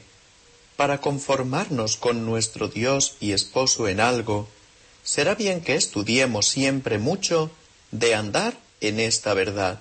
para 0.78 1.02
conformarnos 1.02 1.98
con 1.98 2.26
nuestro 2.26 2.68
Dios 2.68 3.16
y 3.20 3.34
esposo 3.34 3.88
en 3.88 4.00
algo, 4.00 4.48
será 5.04 5.36
bien 5.36 5.62
que 5.62 5.76
estudiemos 5.76 6.48
siempre 6.48 6.98
mucho 6.98 7.52
de 7.92 8.16
andar 8.16 8.58
en 8.80 9.00
esta 9.00 9.34
verdad. 9.34 9.80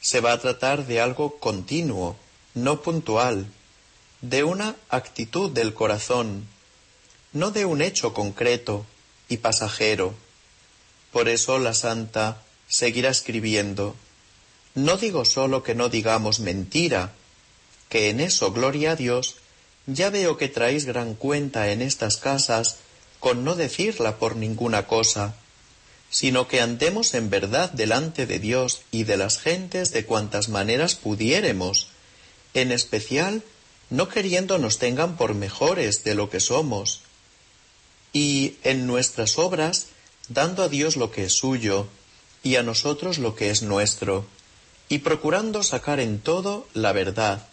Se 0.00 0.20
va 0.20 0.32
a 0.32 0.40
tratar 0.40 0.86
de 0.86 1.00
algo 1.00 1.38
continuo, 1.38 2.16
no 2.54 2.82
puntual, 2.82 3.46
de 4.20 4.44
una 4.44 4.76
actitud 4.88 5.50
del 5.50 5.74
corazón, 5.74 6.46
no 7.32 7.50
de 7.50 7.64
un 7.64 7.82
hecho 7.82 8.14
concreto 8.14 8.86
y 9.28 9.38
pasajero. 9.38 10.14
Por 11.12 11.28
eso 11.28 11.58
la 11.58 11.74
santa 11.74 12.42
seguirá 12.68 13.10
escribiendo. 13.10 13.94
No 14.74 14.96
digo 14.96 15.24
solo 15.24 15.62
que 15.62 15.74
no 15.74 15.88
digamos 15.88 16.40
mentira, 16.40 17.12
que 17.88 18.10
en 18.10 18.20
eso, 18.20 18.52
gloria 18.52 18.92
a 18.92 18.96
Dios, 18.96 19.36
ya 19.86 20.10
veo 20.10 20.36
que 20.36 20.48
traéis 20.48 20.84
gran 20.84 21.14
cuenta 21.14 21.70
en 21.70 21.80
estas 21.80 22.16
casas 22.16 22.78
con 23.20 23.44
no 23.44 23.54
decirla 23.54 24.18
por 24.18 24.36
ninguna 24.36 24.86
cosa, 24.86 25.34
sino 26.10 26.48
que 26.48 26.60
andemos 26.60 27.14
en 27.14 27.30
verdad 27.30 27.70
delante 27.72 28.26
de 28.26 28.38
Dios 28.38 28.82
y 28.90 29.04
de 29.04 29.16
las 29.16 29.38
gentes 29.38 29.92
de 29.92 30.04
cuantas 30.04 30.48
maneras 30.48 30.94
pudiéremos, 30.94 31.88
en 32.54 32.72
especial 32.72 33.42
no 33.90 34.08
queriendo 34.08 34.58
nos 34.58 34.78
tengan 34.78 35.16
por 35.16 35.34
mejores 35.34 36.04
de 36.04 36.14
lo 36.14 36.30
que 36.30 36.40
somos, 36.40 37.02
y 38.12 38.56
en 38.64 38.86
nuestras 38.86 39.38
obras 39.38 39.88
dando 40.28 40.62
a 40.62 40.68
Dios 40.68 40.96
lo 40.96 41.10
que 41.10 41.24
es 41.24 41.34
suyo 41.34 41.86
y 42.42 42.56
a 42.56 42.62
nosotros 42.62 43.18
lo 43.18 43.34
que 43.34 43.50
es 43.50 43.62
nuestro, 43.62 44.26
y 44.88 44.98
procurando 44.98 45.62
sacar 45.62 46.00
en 46.00 46.20
todo 46.20 46.66
la 46.74 46.92
verdad, 46.92 47.48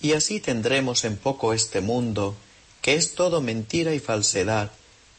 y 0.00 0.12
así 0.12 0.40
tendremos 0.40 1.04
en 1.04 1.16
poco 1.16 1.52
este 1.52 1.80
mundo, 1.80 2.36
que 2.82 2.94
es 2.94 3.14
todo 3.14 3.40
mentira 3.40 3.94
y 3.94 3.98
falsedad, 3.98 4.70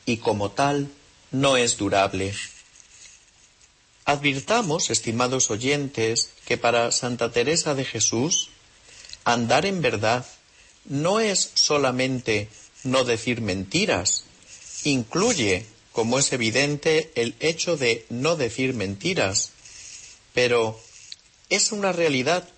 y 0.10 0.18
como 0.18 0.50
tal 0.50 0.90
no 1.30 1.56
es 1.56 1.78
durable. 1.78 2.34
Advirtamos, 4.06 4.90
estimados 4.90 5.52
oyentes, 5.52 6.32
que 6.46 6.58
para 6.58 6.92
Santa 6.92 7.32
Teresa 7.32 7.76
de 7.76 7.86
Jesús, 7.86 8.50
andar 9.24 9.68
en 9.68 9.84
verdad 9.84 10.26
no 10.86 11.20
es 11.20 11.52
solamente 11.54 12.50
no 12.84 13.04
decir 13.04 13.42
mentiras, 13.42 14.24
incluye, 14.84 15.68
como 15.92 16.18
es 16.18 16.34
evidente, 16.34 17.12
el 17.14 17.36
hecho 17.40 17.78
de 17.78 18.08
no 18.10 18.36
decir 18.36 18.74
mentiras, 18.74 19.52
pero 20.34 20.82
es 21.50 21.72
una 21.72 21.92
realidad 21.92 22.50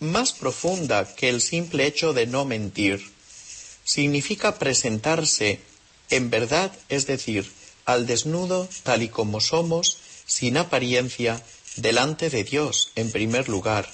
más 0.00 0.32
profunda 0.32 1.14
que 1.14 1.30
el 1.30 1.40
simple 1.40 1.86
hecho 1.86 2.12
de 2.12 2.26
no 2.26 2.44
mentir. 2.44 3.10
Significa 3.84 4.58
presentarse 4.58 5.71
en 6.12 6.28
verdad, 6.28 6.70
es 6.90 7.06
decir, 7.06 7.50
al 7.86 8.06
desnudo 8.06 8.68
tal 8.82 9.02
y 9.02 9.08
como 9.08 9.40
somos, 9.40 9.98
sin 10.26 10.56
apariencia, 10.58 11.42
delante 11.76 12.28
de 12.28 12.44
Dios 12.44 12.92
en 12.96 13.10
primer 13.10 13.48
lugar, 13.48 13.90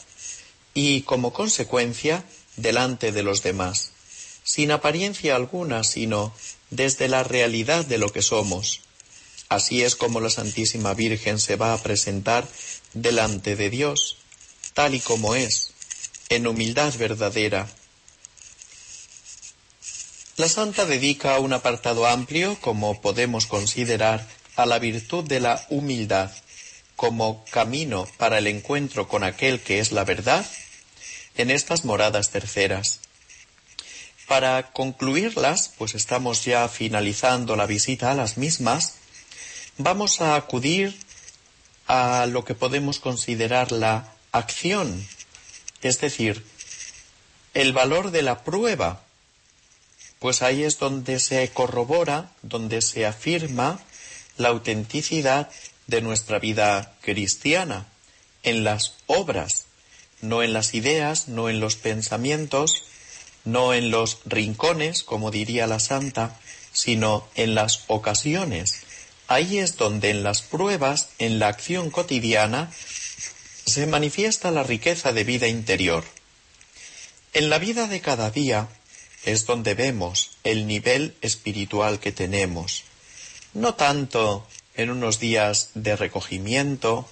y 0.75 1.03
como 1.03 1.33
consecuencia 1.33 2.25
delante 2.57 3.13
de 3.13 3.23
los 3.23 3.45
demás, 3.45 3.93
sin 4.43 4.73
apariencia 4.73 5.37
alguna, 5.37 5.85
sino 5.85 6.35
desde 6.71 7.07
la 7.07 7.23
realidad 7.23 7.85
de 7.85 7.99
lo 7.99 8.13
que 8.13 8.23
somos. 8.23 8.81
Así 9.49 9.83
es 9.83 9.95
como 9.95 10.21
la 10.21 10.31
Santísima 10.31 10.95
Virgen 10.95 11.39
se 11.39 11.55
va 11.55 11.73
a 11.73 11.83
presentar 11.83 12.49
delante 12.95 13.55
de 13.55 13.71
Dios, 13.71 14.17
tal 14.75 14.97
y 14.97 15.01
como 15.01 15.37
es, 15.37 15.73
en 16.29 16.49
humildad 16.49 16.93
verdadera. 16.99 17.69
La 20.39 20.49
Santa 20.49 20.87
dedica 20.87 21.41
un 21.41 21.53
apartado 21.53 22.07
amplio, 22.07 22.57
como 22.61 23.01
podemos 23.01 23.47
considerar, 23.47 24.25
a 24.55 24.67
la 24.67 24.79
virtud 24.79 25.25
de 25.25 25.41
la 25.41 25.67
humildad, 25.69 26.31
como 26.95 27.45
camino 27.51 28.07
para 28.19 28.39
el 28.39 28.47
encuentro 28.47 29.09
con 29.09 29.25
aquel 29.25 29.61
que 29.61 29.81
es 29.81 29.91
la 29.91 30.05
verdad 30.05 30.47
en 31.35 31.51
estas 31.51 31.85
moradas 31.85 32.31
terceras. 32.31 33.01
Para 34.29 34.71
concluirlas, 34.71 35.73
pues 35.77 35.97
estamos 35.97 36.45
ya 36.45 36.69
finalizando 36.69 37.57
la 37.57 37.67
visita 37.67 38.13
a 38.13 38.15
las 38.15 38.39
mismas, 38.39 38.95
vamos 39.77 40.21
a 40.21 40.37
acudir 40.37 40.97
a 41.89 42.27
lo 42.27 42.45
que 42.45 42.55
podemos 42.55 43.01
considerar 43.01 43.73
la 43.73 44.13
acción, 44.31 45.05
es 45.83 46.01
decir, 46.01 46.45
el 47.55 47.73
valor 47.73 48.13
de 48.13 48.23
la 48.23 48.45
prueba, 48.45 49.03
pues 50.19 50.43
ahí 50.43 50.65
es 50.65 50.79
donde 50.79 51.21
se 51.21 51.49
corrobora, 51.51 52.33
donde 52.43 52.83
se 52.83 53.07
afirma 53.07 53.81
la 54.37 54.49
autenticidad 54.49 55.51
de 55.87 56.03
nuestra 56.03 56.39
vida 56.39 56.95
cristiana, 57.01 57.87
en 58.43 58.65
las 58.65 58.95
obras, 59.07 59.67
no 60.21 60.43
en 60.43 60.53
las 60.53 60.75
ideas, 60.75 61.29
no 61.29 61.49
en 61.49 61.61
los 61.61 61.77
pensamientos, 61.77 62.85
no 63.45 63.75
en 63.75 63.91
los 63.91 64.19
rincones, 64.25 65.03
como 65.03 65.31
diría 65.31 65.67
la 65.67 65.81
santa, 65.81 66.39
sino 66.73 67.27
en 67.35 67.55
las 67.55 67.85
ocasiones. 67.87 68.83
Ahí 69.27 69.59
es 69.59 69.77
donde 69.77 70.11
en 70.11 70.23
las 70.23 70.43
pruebas, 70.43 71.11
en 71.19 71.39
la 71.39 71.49
acción 71.49 71.91
cotidiana, 71.91 72.71
se 73.67 73.87
manifiesta 73.87 74.51
la 74.51 74.63
riqueza 74.63 75.13
de 75.13 75.25
vida 75.25 75.49
interior. 75.49 76.05
En 77.35 77.51
la 77.51 77.59
vida 77.59 77.87
de 77.87 78.01
cada 78.01 78.31
día 78.31 78.69
es 79.25 79.47
donde 79.47 79.75
vemos 79.75 80.31
el 80.45 80.67
nivel 80.67 81.17
espiritual 81.21 82.01
que 82.01 82.13
tenemos, 82.13 82.85
no 83.55 83.75
tanto 83.75 84.47
en 84.75 84.91
unos 84.91 85.19
días 85.19 85.71
de 85.75 85.97
recogimiento, 85.97 87.09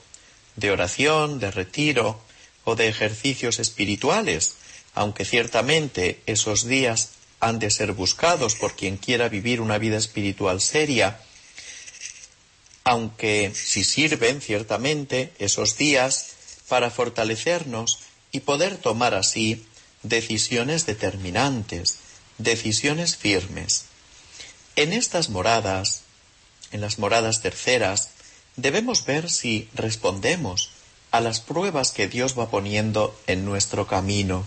de 0.57 0.71
oración, 0.71 1.39
de 1.39 1.51
retiro, 1.51 2.21
o 2.67 2.75
de 2.75 2.89
ejercicios 2.89 3.61
espirituales, 3.61 4.57
aunque 4.93 5.25
ciertamente 5.25 6.21
esos 6.27 6.67
días 6.67 7.11
han 7.39 7.61
de 7.61 7.71
ser 7.71 7.93
buscados 7.93 8.57
por 8.57 8.75
quien 8.75 8.97
quiera 8.97 9.29
vivir 9.29 9.61
una 9.61 9.79
vida 9.79 9.97
espiritual 9.97 10.61
seria, 10.61 11.21
aunque 12.83 13.53
si 13.55 13.85
sirven 13.85 14.41
ciertamente 14.41 15.33
esos 15.39 15.79
días 15.79 16.33
para 16.69 16.91
fortalecernos 16.91 18.01
y 18.33 18.41
poder 18.41 18.79
tomar 18.79 19.15
así 19.15 19.65
decisiones 20.09 20.87
determinantes, 20.87 21.99
decisiones 22.39 23.17
firmes. 23.17 23.87
En 24.77 24.93
estas 24.93 25.31
moradas, 25.31 26.03
en 26.73 26.81
las 26.81 26.99
moradas 26.99 27.43
terceras, 27.43 28.11
debemos 28.57 29.05
ver 29.05 29.31
si 29.31 29.69
respondemos 29.75 30.71
a 31.11 31.21
las 31.21 31.41
pruebas 31.41 31.93
que 31.93 32.09
Dios 32.09 32.39
va 32.39 32.51
poniendo 32.51 33.19
en 33.27 33.45
nuestro 33.45 33.87
camino. 33.87 34.47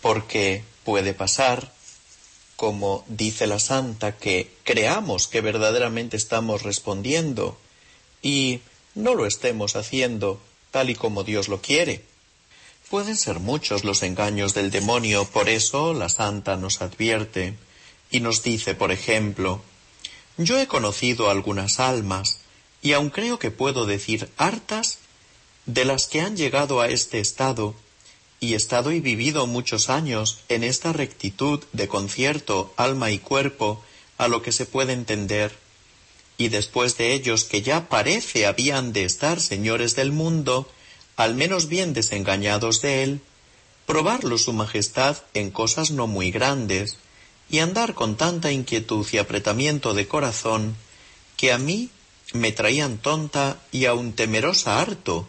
Porque 0.00 0.62
puede 0.84 1.14
pasar, 1.14 1.72
como 2.56 3.04
dice 3.08 3.46
la 3.46 3.58
santa, 3.58 4.16
que 4.16 4.52
creamos 4.62 5.26
que 5.26 5.40
verdaderamente 5.40 6.16
estamos 6.16 6.62
respondiendo 6.62 7.58
y 8.22 8.60
no 8.94 9.14
lo 9.14 9.26
estemos 9.26 9.76
haciendo 9.76 10.40
tal 10.70 10.90
y 10.90 10.94
como 10.94 11.24
Dios 11.24 11.48
lo 11.48 11.60
quiere. 11.60 12.13
Pueden 12.94 13.16
ser 13.16 13.40
muchos 13.40 13.82
los 13.82 14.04
engaños 14.04 14.54
del 14.54 14.70
demonio, 14.70 15.24
por 15.24 15.48
eso 15.48 15.94
la 15.94 16.08
santa 16.08 16.56
nos 16.56 16.80
advierte 16.80 17.54
y 18.08 18.20
nos 18.20 18.44
dice, 18.44 18.76
por 18.76 18.92
ejemplo, 18.92 19.60
yo 20.36 20.60
he 20.60 20.68
conocido 20.68 21.28
algunas 21.28 21.80
almas 21.80 22.38
y 22.82 22.92
aun 22.92 23.10
creo 23.10 23.40
que 23.40 23.50
puedo 23.50 23.84
decir 23.84 24.30
hartas 24.36 24.98
de 25.66 25.84
las 25.84 26.06
que 26.06 26.20
han 26.20 26.36
llegado 26.36 26.80
a 26.80 26.86
este 26.86 27.18
estado 27.18 27.74
y 28.38 28.54
estado 28.54 28.92
y 28.92 29.00
vivido 29.00 29.48
muchos 29.48 29.90
años 29.90 30.38
en 30.48 30.62
esta 30.62 30.92
rectitud 30.92 31.64
de 31.72 31.88
concierto, 31.88 32.72
alma 32.76 33.10
y 33.10 33.18
cuerpo, 33.18 33.82
a 34.18 34.28
lo 34.28 34.40
que 34.40 34.52
se 34.52 34.66
puede 34.66 34.92
entender, 34.92 35.58
y 36.38 36.46
después 36.46 36.96
de 36.96 37.12
ellos 37.12 37.42
que 37.42 37.60
ya 37.60 37.88
parece 37.88 38.46
habían 38.46 38.92
de 38.92 39.02
estar 39.02 39.40
señores 39.40 39.96
del 39.96 40.12
mundo, 40.12 40.70
al 41.16 41.34
menos 41.34 41.68
bien 41.68 41.92
desengañados 41.92 42.80
de 42.82 43.02
él, 43.02 43.20
probarlo 43.86 44.38
su 44.38 44.52
majestad 44.52 45.18
en 45.34 45.50
cosas 45.50 45.90
no 45.90 46.06
muy 46.06 46.30
grandes, 46.30 46.96
y 47.50 47.58
andar 47.58 47.94
con 47.94 48.16
tanta 48.16 48.50
inquietud 48.50 49.06
y 49.12 49.18
apretamiento 49.18 49.94
de 49.94 50.08
corazón, 50.08 50.76
que 51.36 51.52
a 51.52 51.58
mí 51.58 51.90
me 52.32 52.52
traían 52.52 52.98
tonta 52.98 53.60
y 53.70 53.84
aun 53.84 54.12
temerosa 54.12 54.80
harto, 54.80 55.28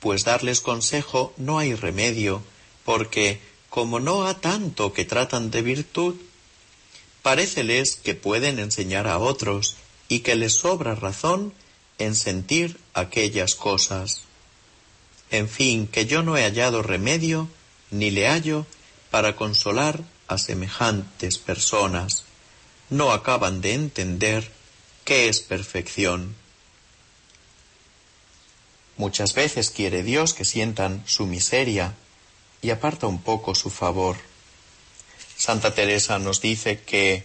pues 0.00 0.24
darles 0.24 0.60
consejo 0.60 1.32
no 1.36 1.58
hay 1.58 1.74
remedio, 1.74 2.42
porque 2.84 3.40
como 3.70 4.00
no 4.00 4.26
ha 4.26 4.40
tanto 4.40 4.92
que 4.92 5.04
tratan 5.04 5.50
de 5.50 5.62
virtud, 5.62 6.16
paréceles 7.22 7.96
que 7.96 8.14
pueden 8.14 8.58
enseñar 8.58 9.06
a 9.06 9.18
otros 9.18 9.76
y 10.08 10.20
que 10.20 10.36
les 10.36 10.54
sobra 10.54 10.94
razón 10.94 11.52
en 11.98 12.14
sentir 12.14 12.78
aquellas 12.94 13.54
cosas. 13.54 14.27
En 15.30 15.48
fin, 15.48 15.86
que 15.86 16.06
yo 16.06 16.22
no 16.22 16.36
he 16.36 16.42
hallado 16.42 16.82
remedio, 16.82 17.48
ni 17.90 18.10
le 18.10 18.28
hallo, 18.28 18.66
para 19.10 19.36
consolar 19.36 20.02
a 20.26 20.38
semejantes 20.38 21.38
personas, 21.38 22.24
no 22.90 23.12
acaban 23.12 23.60
de 23.60 23.74
entender 23.74 24.50
qué 25.04 25.28
es 25.28 25.40
perfección. 25.40 26.34
Muchas 28.96 29.34
veces 29.34 29.70
quiere 29.70 30.02
Dios 30.02 30.34
que 30.34 30.44
sientan 30.44 31.02
su 31.06 31.26
miseria 31.26 31.94
y 32.62 32.70
aparta 32.70 33.06
un 33.06 33.22
poco 33.22 33.54
su 33.54 33.70
favor. 33.70 34.16
Santa 35.36 35.74
Teresa 35.74 36.18
nos 36.18 36.40
dice 36.40 36.80
que 36.80 37.24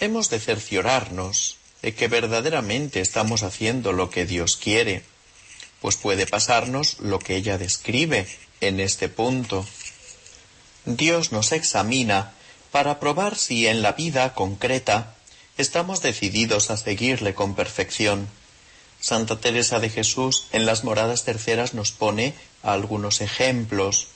hemos 0.00 0.30
de 0.30 0.40
cerciorarnos 0.40 1.58
de 1.82 1.94
que 1.94 2.08
verdaderamente 2.08 3.00
estamos 3.00 3.42
haciendo 3.42 3.92
lo 3.92 4.08
que 4.08 4.24
Dios 4.24 4.56
quiere, 4.56 5.04
pues 5.84 5.96
puede 5.96 6.26
pasarnos 6.26 6.98
lo 7.00 7.18
que 7.18 7.36
ella 7.36 7.58
describe 7.58 8.26
en 8.62 8.80
este 8.80 9.10
punto. 9.10 9.66
Dios 10.86 11.30
nos 11.30 11.52
examina 11.52 12.32
para 12.72 12.98
probar 13.00 13.36
si 13.36 13.66
en 13.66 13.82
la 13.82 13.92
vida 13.92 14.32
concreta 14.32 15.14
estamos 15.58 16.00
decididos 16.00 16.70
a 16.70 16.78
seguirle 16.78 17.34
con 17.34 17.54
perfección. 17.54 18.28
Santa 18.98 19.38
Teresa 19.38 19.78
de 19.78 19.90
Jesús 19.90 20.46
en 20.52 20.64
las 20.64 20.84
moradas 20.84 21.24
terceras 21.24 21.74
nos 21.74 21.92
pone 21.92 22.32
algunos 22.62 23.20
ejemplos 23.20 24.06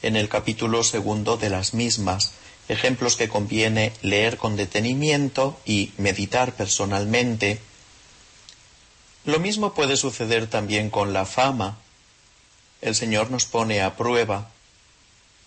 en 0.00 0.16
el 0.16 0.30
capítulo 0.30 0.82
segundo 0.82 1.36
de 1.36 1.50
las 1.50 1.74
mismas, 1.74 2.30
ejemplos 2.70 3.16
que 3.16 3.28
conviene 3.28 3.92
leer 4.00 4.38
con 4.38 4.56
detenimiento 4.56 5.60
y 5.66 5.92
meditar 5.98 6.54
personalmente. 6.54 7.60
Lo 9.24 9.38
mismo 9.38 9.72
puede 9.72 9.96
suceder 9.96 10.48
también 10.48 10.90
con 10.90 11.12
la 11.12 11.26
fama. 11.26 11.78
El 12.80 12.94
Señor 12.94 13.30
nos 13.30 13.44
pone 13.44 13.80
a 13.80 13.96
prueba. 13.96 14.50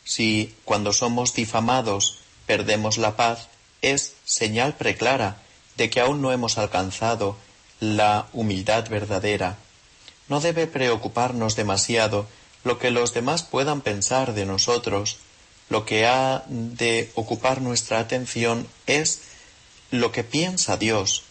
Si 0.05 0.55
cuando 0.63 0.93
somos 0.93 1.33
difamados 1.33 2.19
perdemos 2.45 2.97
la 2.97 3.17
paz, 3.17 3.49
es 3.81 4.13
señal 4.23 4.75
preclara 4.75 5.37
de 5.77 5.89
que 5.89 5.99
aún 5.99 6.21
no 6.21 6.31
hemos 6.31 6.57
alcanzado 6.57 7.37
la 7.79 8.27
humildad 8.31 8.87
verdadera. 8.89 9.57
No 10.29 10.39
debe 10.39 10.67
preocuparnos 10.67 11.55
demasiado 11.55 12.27
lo 12.63 12.79
que 12.79 12.91
los 12.91 13.13
demás 13.13 13.43
puedan 13.43 13.81
pensar 13.81 14.33
de 14.33 14.45
nosotros. 14.45 15.17
Lo 15.69 15.85
que 15.85 16.05
ha 16.05 16.45
de 16.47 17.11
ocupar 17.15 17.61
nuestra 17.61 17.99
atención 17.99 18.67
es 18.87 19.21
lo 19.91 20.11
que 20.11 20.23
piensa 20.23 20.77
Dios. 20.77 21.23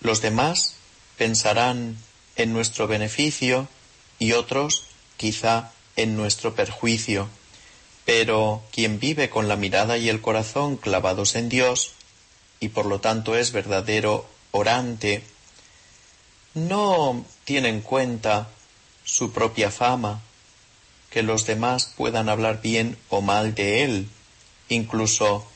Los 0.00 0.20
demás 0.20 0.75
pensarán 1.16 1.96
en 2.36 2.52
nuestro 2.52 2.86
beneficio 2.86 3.68
y 4.18 4.32
otros 4.32 4.84
quizá 5.16 5.72
en 5.96 6.16
nuestro 6.16 6.54
perjuicio. 6.54 7.28
Pero 8.04 8.62
quien 8.72 9.00
vive 9.00 9.30
con 9.30 9.48
la 9.48 9.56
mirada 9.56 9.98
y 9.98 10.08
el 10.08 10.20
corazón 10.20 10.76
clavados 10.76 11.34
en 11.34 11.48
Dios, 11.48 11.92
y 12.60 12.68
por 12.68 12.86
lo 12.86 13.00
tanto 13.00 13.36
es 13.36 13.52
verdadero 13.52 14.26
orante, 14.52 15.24
no 16.54 17.24
tiene 17.44 17.68
en 17.68 17.80
cuenta 17.80 18.48
su 19.04 19.32
propia 19.32 19.70
fama, 19.70 20.22
que 21.10 21.22
los 21.22 21.46
demás 21.46 21.92
puedan 21.96 22.28
hablar 22.28 22.60
bien 22.60 22.96
o 23.08 23.20
mal 23.20 23.54
de 23.54 23.84
él, 23.84 24.08
incluso 24.68 25.46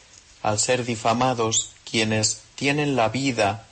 al 0.42 0.58
ser 0.58 0.84
difamados 0.84 1.70
quienes 1.88 2.42
tienen 2.54 2.96
la 2.96 3.08
vida 3.08 3.66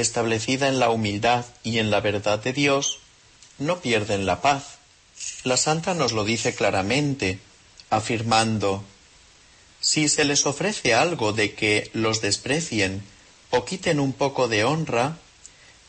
establecida 0.00 0.68
en 0.68 0.78
la 0.78 0.90
humildad 0.90 1.44
y 1.62 1.78
en 1.78 1.90
la 1.90 2.00
verdad 2.00 2.38
de 2.38 2.52
Dios, 2.52 2.98
no 3.58 3.80
pierden 3.80 4.26
la 4.26 4.40
paz. 4.40 4.78
La 5.44 5.56
santa 5.56 5.94
nos 5.94 6.12
lo 6.12 6.24
dice 6.24 6.54
claramente, 6.54 7.38
afirmando, 7.90 8.84
si 9.80 10.08
se 10.08 10.24
les 10.24 10.46
ofrece 10.46 10.94
algo 10.94 11.32
de 11.32 11.54
que 11.54 11.90
los 11.92 12.20
desprecien 12.20 13.02
o 13.50 13.64
quiten 13.64 14.00
un 14.00 14.12
poco 14.12 14.48
de 14.48 14.64
honra, 14.64 15.18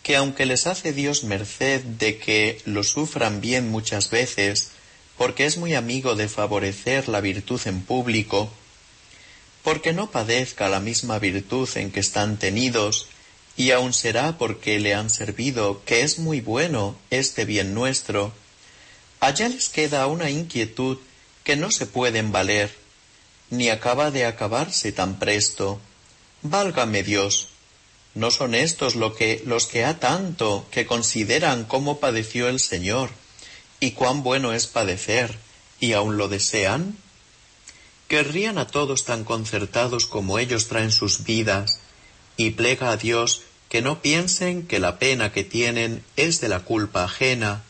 que 0.04 0.16
aunque 0.16 0.46
les 0.46 0.68
hace 0.68 0.94
Dios 0.94 1.24
merced 1.24 1.82
de 1.82 2.18
que 2.18 2.62
lo 2.66 2.84
sufran 2.84 3.42
bien 3.42 3.70
muchas 3.70 4.10
veces, 4.10 4.72
porque 5.18 5.46
es 5.46 5.58
muy 5.58 5.76
amigo 5.76 6.16
de 6.16 6.30
favorecer 6.30 7.10
la 7.10 7.20
virtud 7.20 7.60
en 7.66 7.82
público, 7.82 8.50
porque 9.64 9.92
no 9.92 10.10
padezca 10.10 10.70
la 10.70 10.80
misma 10.80 11.20
virtud 11.20 11.68
en 11.76 11.92
que 11.92 12.00
están 12.00 12.38
tenidos, 12.38 13.09
y 13.60 13.72
aun 13.72 13.92
será 13.92 14.38
porque 14.38 14.80
le 14.80 14.94
han 14.94 15.10
servido, 15.10 15.84
que 15.84 16.04
es 16.04 16.18
muy 16.18 16.40
bueno 16.40 16.96
este 17.10 17.44
bien 17.44 17.74
nuestro, 17.74 18.32
allá 19.20 19.50
les 19.50 19.68
queda 19.68 20.08
una 20.08 20.30
inquietud 20.30 20.98
que 21.44 21.58
no 21.58 21.70
se 21.70 21.86
pueden 21.86 22.32
valer, 22.32 22.74
ni 23.50 23.68
acaba 23.68 24.12
de 24.12 24.24
acabarse 24.26 24.94
tan 24.94 25.20
presto. 25.20 25.82
Válgame 26.42 27.04
Dios, 27.04 27.50
¿no 28.16 28.32
son 28.32 28.56
estos 28.56 28.96
lo 28.96 29.14
que, 29.14 29.44
los 29.46 29.66
que 29.66 29.84
ha 29.84 30.00
tanto 30.00 30.66
que 30.72 30.86
consideran 30.86 31.66
cómo 31.66 32.00
padeció 32.00 32.48
el 32.48 32.62
Señor? 32.62 33.10
y 33.82 33.92
cuán 33.92 34.24
bueno 34.24 34.54
es 34.54 34.68
padecer, 34.68 35.38
y 35.82 35.92
aún 35.92 36.16
lo 36.16 36.30
desean? 36.30 36.98
¿Querrían 38.08 38.58
a 38.58 38.68
todos 38.68 39.04
tan 39.04 39.26
concertados 39.26 40.06
como 40.06 40.40
ellos 40.40 40.70
traen 40.70 40.94
sus 40.94 41.26
vidas, 41.26 41.80
y 42.38 42.52
plega 42.52 42.92
a 42.92 42.96
Dios 42.96 43.42
que 43.70 43.82
no 43.82 44.02
piensen 44.02 44.68
que 44.68 44.80
la 44.80 45.00
pena 45.00 45.32
que 45.32 45.44
tienen 45.44 46.04
es 46.16 46.42
de 46.42 46.50
la 46.50 46.62
culpa 46.62 47.04
ajena, 47.06 47.64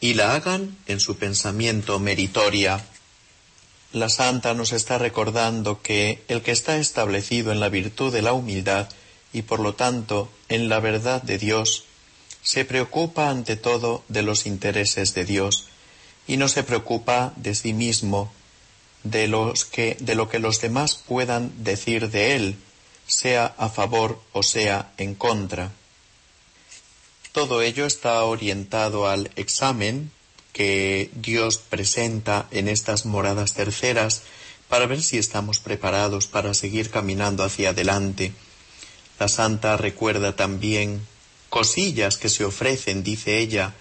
y 0.00 0.14
la 0.14 0.34
hagan 0.34 0.76
en 0.86 1.00
su 1.00 1.16
pensamiento 1.16 1.98
meritoria? 1.98 2.84
La 3.92 4.08
santa 4.08 4.52
nos 4.52 4.72
está 4.72 4.98
recordando 4.98 5.80
que 5.80 6.22
el 6.28 6.42
que 6.42 6.50
está 6.50 6.76
establecido 6.76 7.52
en 7.52 7.60
la 7.60 7.68
virtud 7.68 8.12
de 8.12 8.22
la 8.22 8.32
humildad 8.32 8.88
y 9.32 9.42
por 9.42 9.60
lo 9.60 9.74
tanto 9.74 10.30
en 10.48 10.68
la 10.68 10.80
verdad 10.80 11.22
de 11.22 11.38
Dios, 11.38 11.84
se 12.42 12.64
preocupa 12.64 13.30
ante 13.30 13.56
todo 13.56 14.04
de 14.08 14.22
los 14.22 14.46
intereses 14.46 15.14
de 15.14 15.24
Dios 15.24 15.68
y 16.26 16.36
no 16.36 16.48
se 16.48 16.62
preocupa 16.62 17.32
de 17.36 17.54
sí 17.54 17.72
mismo, 17.72 18.32
de, 19.02 19.28
los 19.28 19.64
que, 19.64 19.96
de 20.00 20.14
lo 20.14 20.28
que 20.28 20.38
los 20.38 20.60
demás 20.60 21.02
puedan 21.06 21.64
decir 21.64 22.10
de 22.10 22.36
él, 22.36 22.56
sea 23.06 23.54
a 23.58 23.68
favor 23.68 24.20
o 24.32 24.42
sea 24.42 24.92
en 24.96 25.14
contra. 25.14 25.72
Todo 27.32 27.62
ello 27.62 27.86
está 27.86 28.22
orientado 28.24 29.08
al 29.08 29.30
examen 29.36 30.10
que 30.52 31.10
Dios 31.14 31.58
presenta 31.58 32.46
en 32.52 32.68
estas 32.68 33.06
moradas 33.06 33.54
terceras 33.54 34.22
para 34.68 34.86
ver 34.86 35.02
si 35.02 35.18
estamos 35.18 35.58
preparados 35.58 36.26
para 36.26 36.54
seguir 36.54 36.90
caminando 36.90 37.42
hacia 37.42 37.70
adelante. 37.70 38.32
La 39.18 39.28
santa 39.28 39.76
recuerda 39.76 40.36
también 40.36 41.06
cosillas 41.50 42.18
que 42.18 42.28
se 42.28 42.44
ofrecen, 42.44 43.02
dice 43.02 43.38
ella, 43.38 43.74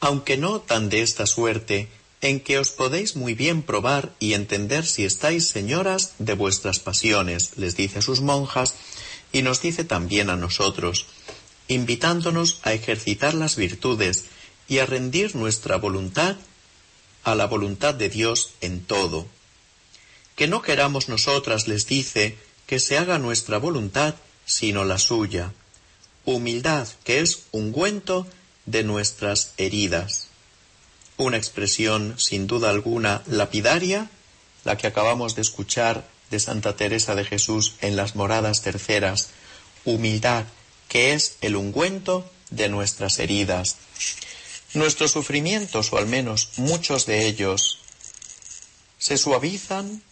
aunque 0.00 0.36
no 0.36 0.60
tan 0.60 0.88
de 0.88 1.02
esta 1.02 1.26
suerte, 1.26 1.88
en 2.20 2.40
que 2.40 2.58
os 2.58 2.70
podéis 2.70 3.16
muy 3.16 3.34
bien 3.34 3.62
probar 3.62 4.14
y 4.18 4.34
entender 4.34 4.84
si 4.86 5.04
estáis 5.04 5.48
señoras 5.48 6.12
de 6.18 6.34
vuestras 6.34 6.78
pasiones, 6.78 7.56
les 7.56 7.76
dice 7.76 8.00
a 8.00 8.02
sus 8.02 8.20
monjas, 8.20 8.74
y 9.32 9.42
nos 9.42 9.62
dice 9.62 9.84
también 9.84 10.28
a 10.28 10.36
nosotros, 10.36 11.06
invitándonos 11.68 12.60
a 12.62 12.72
ejercitar 12.72 13.34
las 13.34 13.56
virtudes 13.56 14.26
y 14.68 14.78
a 14.78 14.86
rendir 14.86 15.36
nuestra 15.36 15.76
voluntad 15.76 16.36
a 17.24 17.34
la 17.34 17.46
voluntad 17.46 17.94
de 17.94 18.08
Dios 18.08 18.52
en 18.60 18.84
todo. 18.84 19.26
Que 20.36 20.48
no 20.48 20.62
queramos 20.62 21.08
nosotras, 21.08 21.68
les 21.68 21.86
dice, 21.86 22.36
que 22.66 22.80
se 22.80 22.98
haga 22.98 23.18
nuestra 23.18 23.58
voluntad, 23.58 24.14
sino 24.44 24.84
la 24.84 24.98
suya 24.98 25.52
humildad 26.24 26.88
que 27.04 27.20
es 27.20 27.44
ungüento 27.50 28.26
de 28.66 28.84
nuestras 28.84 29.52
heridas. 29.56 30.28
Una 31.20 31.36
expresión 31.36 32.14
sin 32.16 32.46
duda 32.46 32.70
alguna 32.70 33.22
lapidaria, 33.26 34.08
la 34.64 34.78
que 34.78 34.86
acabamos 34.86 35.34
de 35.34 35.42
escuchar 35.42 36.08
de 36.30 36.40
Santa 36.40 36.76
Teresa 36.76 37.14
de 37.14 37.26
Jesús 37.26 37.74
en 37.82 37.94
las 37.94 38.16
moradas 38.16 38.62
terceras, 38.62 39.28
humildad 39.84 40.46
que 40.88 41.12
es 41.12 41.36
el 41.42 41.56
ungüento 41.56 42.24
de 42.48 42.70
nuestras 42.70 43.18
heridas. 43.18 43.76
Nuestros 44.72 45.10
sufrimientos, 45.10 45.92
o 45.92 45.98
al 45.98 46.06
menos 46.06 46.52
muchos 46.56 47.04
de 47.04 47.26
ellos, 47.26 47.80
se 48.96 49.18
suavizan 49.18 50.02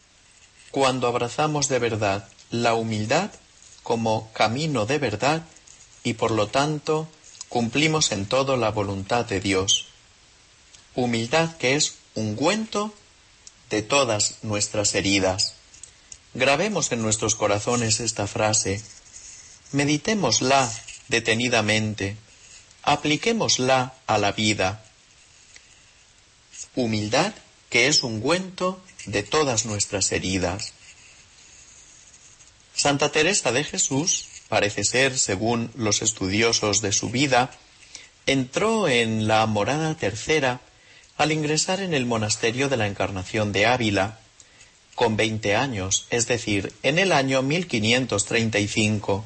cuando 0.71 1.07
abrazamos 1.07 1.71
de 1.71 1.79
verdad 1.79 2.29
la 2.51 2.75
humildad 2.75 3.31
como 3.83 4.31
camino 4.35 4.85
de 4.85 4.99
verdad 4.99 5.47
y 6.05 6.13
por 6.13 6.33
lo 6.33 6.49
tanto 6.49 7.09
cumplimos 7.49 8.13
en 8.13 8.27
todo 8.27 8.59
la 8.59 8.73
voluntad 8.73 9.25
de 9.25 9.41
Dios. 9.41 9.88
Humildad 10.99 11.57
que 11.59 11.77
es 11.77 11.95
ungüento 12.17 12.93
de 13.71 13.83
todas 13.83 14.43
nuestras 14.43 14.97
heridas. 14.97 15.55
Grabemos 16.35 16.91
en 16.91 17.03
nuestros 17.03 17.37
corazones 17.37 18.01
esta 18.01 18.27
frase, 18.27 18.83
meditémosla 19.71 20.69
detenidamente, 21.07 22.17
apliquémosla 22.83 23.95
a 24.09 24.19
la 24.19 24.33
vida. 24.33 24.83
Humildad 26.75 27.33
que 27.71 27.87
es 27.87 28.03
ungüento 28.03 28.83
de 29.07 29.23
todas 29.23 29.67
nuestras 29.67 30.11
heridas. 30.11 30.73
Santa 32.75 33.13
Teresa 33.13 33.53
de 33.53 33.63
Jesús, 33.63 34.27
parece 34.49 34.83
ser, 34.83 35.17
según 35.17 35.71
los 35.77 36.03
estudiosos 36.03 36.81
de 36.83 36.91
su 36.91 37.09
vida, 37.09 37.53
entró 38.27 38.89
en 38.89 39.29
la 39.29 39.47
morada 39.47 39.95
tercera 39.95 40.61
al 41.19 41.33
ingresar 41.33 41.81
en 41.81 41.93
el 41.95 42.07
monasterio 42.07 42.69
de 42.69 42.77
la 42.77 42.87
Encarnación 42.87 43.53
de 43.53 43.67
Ávila, 43.67 44.21
con 44.95 45.17
veinte 45.17 45.57
años, 45.57 46.07
es 46.11 46.27
decir, 46.29 46.73
en 46.83 46.99
el 46.99 47.13
año 47.13 47.43
1535. 47.43 49.25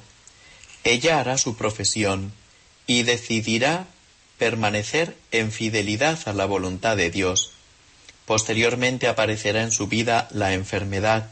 Ella 0.85 1.21
hará 1.21 1.39
su 1.39 1.57
profesión 1.57 2.33
y 2.87 3.05
decidirá 3.05 3.87
permanecer 4.39 5.17
en 5.31 5.53
fidelidad 5.53 6.19
a 6.27 6.33
la 6.33 6.47
voluntad 6.47 6.97
de 6.97 7.11
Dios. 7.11 7.53
Posteriormente 8.25 9.07
aparecerá 9.07 9.63
en 9.63 9.71
su 9.71 9.87
vida 9.87 10.29
la 10.31 10.55
enfermedad, 10.55 11.31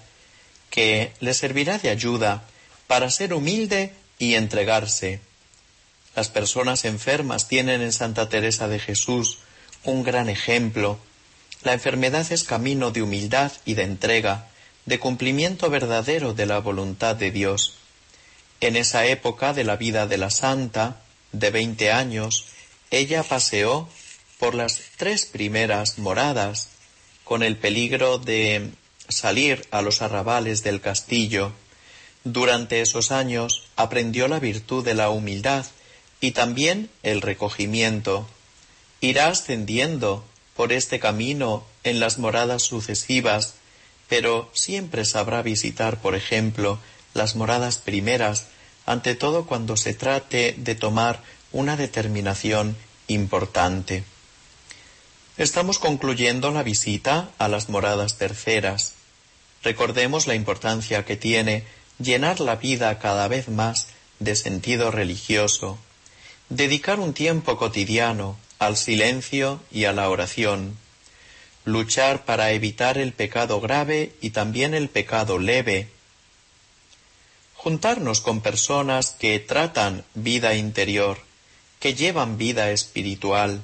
que 0.69 1.13
le 1.21 1.33
servirá 1.35 1.79
de 1.79 1.89
ayuda 1.89 2.45
para 2.87 3.11
ser 3.11 3.33
humilde 3.33 3.95
y 4.19 4.35
entregarse. 4.35 5.21
Las 6.15 6.29
personas 6.29 6.85
enfermas 6.85 7.49
tienen 7.49 7.81
en 7.81 7.93
Santa 7.93 8.29
Teresa 8.29 8.69
de 8.69 8.79
Jesús 8.79 9.39
un 9.85 10.03
gran 10.03 10.29
ejemplo. 10.29 10.99
La 11.63 11.73
enfermedad 11.73 12.31
es 12.33 12.45
camino 12.45 12.91
de 12.91 13.03
humildad 13.03 13.53
y 13.65 13.75
de 13.75 13.83
entrega, 13.83 14.49
de 14.87 14.99
cumplimiento 14.99 15.71
verdadero 15.71 16.35
de 16.35 16.47
la 16.47 16.59
voluntad 16.59 17.17
de 17.17 17.31
Dios. 17.31 17.75
En 18.61 18.77
esa 18.77 19.07
época 19.07 19.53
de 19.53 19.65
la 19.65 19.77
vida 19.77 20.07
de 20.07 20.19
la 20.19 20.31
santa, 20.31 21.01
de 21.33 21.51
veinte 21.51 21.93
años, 21.93 22.47
ella 22.91 23.23
paseó 23.23 23.89
por 24.39 24.55
las 24.55 24.81
tres 24.97 25.27
primeras 25.27 25.99
moradas, 25.99 26.69
con 27.25 27.43
el 27.43 27.57
peligro 27.57 28.19
de 28.19 28.71
salir 29.09 29.67
a 29.71 29.83
los 29.83 30.03
arrabales 30.03 30.63
del 30.63 30.81
castillo. 30.81 31.53
Durante 32.25 32.81
esos 32.81 33.13
años 33.13 33.69
aprendió 33.77 34.29
la 34.29 34.41
virtud 34.41 34.85
de 34.85 34.95
la 34.95 35.11
humildad 35.11 35.67
y 36.21 36.33
también 36.33 36.91
el 37.03 37.23
recogimiento. 37.23 38.29
Irá 39.01 39.29
ascendiendo 39.29 40.25
por 40.57 40.73
este 40.73 41.01
camino 41.01 41.65
en 41.85 42.01
las 42.01 42.19
moradas 42.19 42.63
sucesivas, 42.63 43.55
pero 44.09 44.51
siempre 44.53 45.05
sabrá 45.05 45.43
visitar, 45.43 46.01
por 46.01 46.15
ejemplo, 46.15 46.79
las 47.15 47.35
moradas 47.37 47.79
primeras, 47.79 48.47
ante 48.87 49.15
todo 49.15 49.47
cuando 49.47 49.77
se 49.77 49.95
trate 49.95 50.55
de 50.59 50.75
tomar 50.75 51.23
una 51.53 51.77
determinación 51.77 52.77
importante. 53.09 54.05
Estamos 55.37 55.79
concluyendo 55.79 56.51
la 56.51 56.63
visita 56.63 57.31
a 57.39 57.49
las 57.49 57.69
moradas 57.69 58.19
terceras. 58.19 58.93
Recordemos 59.63 60.27
la 60.27 60.35
importancia 60.35 61.05
que 61.05 61.17
tiene 61.17 61.65
llenar 61.99 62.41
la 62.41 62.57
vida 62.57 62.99
cada 62.99 63.29
vez 63.29 63.49
más 63.49 63.89
de 64.19 64.37
sentido 64.37 64.91
religioso, 64.91 65.79
dedicar 66.51 67.01
un 67.01 67.15
tiempo 67.15 67.57
cotidiano 67.57 68.37
al 68.61 68.77
silencio 68.77 69.61
y 69.73 69.87
a 69.87 69.93
la 69.93 70.09
oración, 70.09 70.77
luchar 71.65 72.27
para 72.27 72.53
evitar 72.53 72.99
el 72.99 73.13
pecado 73.13 73.61
grave 73.61 74.13
y 74.21 74.31
también 74.31 74.75
el 74.75 74.91
pecado 74.91 75.39
leve, 75.39 75.89
juntarnos 77.55 78.21
con 78.21 78.43
personas 78.43 79.17
que 79.19 79.41
tratan 79.41 80.05
vida 80.15 80.55
interior, 80.55 81.19
que 81.81 81.95
llevan 81.95 82.37
vida 82.37 82.71
espiritual, 82.71 83.63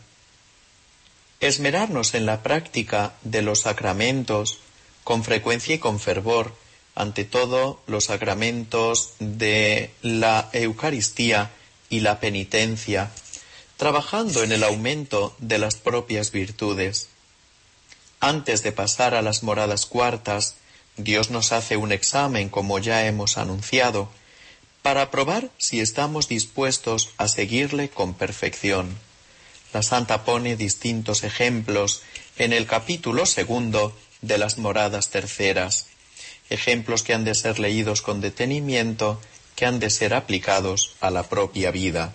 esmerarnos 1.41 2.15
en 2.15 2.25
la 2.25 2.43
práctica 2.43 3.13
de 3.21 3.43
los 3.43 3.61
sacramentos 3.61 4.59
con 5.05 5.25
frecuencia 5.25 5.75
y 5.75 5.79
con 5.79 6.01
fervor, 6.01 6.55
ante 6.95 7.27
todo 7.27 7.83
los 7.87 8.05
sacramentos 8.05 9.13
de 9.19 9.91
la 10.01 10.49
Eucaristía 10.55 11.51
y 11.91 12.01
la 12.01 12.19
penitencia, 12.19 13.11
trabajando 13.77 14.43
en 14.43 14.53
el 14.53 14.65
aumento 14.65 15.35
de 15.39 15.59
las 15.59 15.77
propias 15.77 16.33
virtudes. 16.33 17.09
Antes 18.21 18.63
de 18.63 18.73
pasar 18.73 19.15
a 19.15 19.23
las 19.23 19.43
moradas 19.43 19.87
cuartas, 19.87 20.57
Dios 20.97 21.31
nos 21.31 21.53
hace 21.53 21.77
un 21.77 21.93
examen, 21.93 22.49
como 22.49 22.79
ya 22.79 23.07
hemos 23.07 23.37
anunciado, 23.37 24.09
para 24.81 25.11
probar 25.11 25.51
si 25.59 25.81
estamos 25.81 26.29
dispuestos 26.29 27.11
a 27.19 27.29
seguirle 27.29 27.91
con 27.91 28.15
perfección. 28.15 28.97
La 29.75 29.83
Santa 29.83 30.25
pone 30.25 30.57
distintos 30.57 31.23
ejemplos 31.23 32.03
en 32.39 32.53
el 32.53 32.67
capítulo 32.67 33.27
segundo 33.27 33.95
de 34.23 34.39
las 34.39 34.57
moradas 34.57 35.11
terceras, 35.11 35.87
ejemplos 36.49 37.03
que 37.03 37.13
han 37.13 37.25
de 37.25 37.35
ser 37.35 37.59
leídos 37.59 38.01
con 38.01 38.21
detenimiento, 38.21 39.21
que 39.55 39.67
han 39.67 39.81
de 39.81 39.91
ser 39.91 40.15
aplicados 40.15 40.95
a 41.01 41.11
la 41.11 41.25
propia 41.25 41.71
vida. 41.71 42.15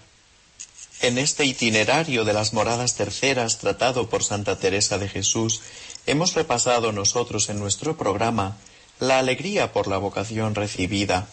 En 1.02 1.18
este 1.18 1.45
itinerario 1.45 2.26
de 2.26 2.34
las 2.34 2.54
moradas 2.54 2.93
terceras 2.93 3.58
tratado 3.58 4.08
por 4.08 4.24
Santa 4.24 4.60
Teresa 4.60 4.99
de 4.99 5.10
Jesús, 5.10 5.62
hemos 6.06 6.36
repasado 6.36 6.91
nosotros 6.91 7.49
en 7.49 7.58
nuestro 7.58 7.97
programa 7.97 8.58
la 8.99 9.18
alegría 9.18 9.74
por 9.74 9.88
la 9.88 9.97
vocación 9.97 10.54
recibida, 10.54 11.28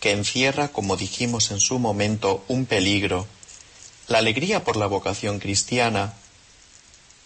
que 0.00 0.10
encierra, 0.10 0.68
como 0.68 0.98
dijimos 0.98 1.50
en 1.52 1.60
su 1.60 1.78
momento, 1.78 2.44
un 2.48 2.66
peligro. 2.66 3.26
La 4.08 4.18
alegría 4.18 4.62
por 4.62 4.76
la 4.76 4.86
vocación 4.86 5.38
cristiana 5.38 6.12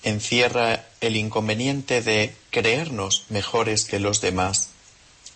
encierra 0.04 0.86
el 1.00 1.16
inconveniente 1.16 2.00
de 2.00 2.32
creernos 2.50 3.24
mejores 3.28 3.84
que 3.84 3.98
los 3.98 4.20
demás. 4.20 4.68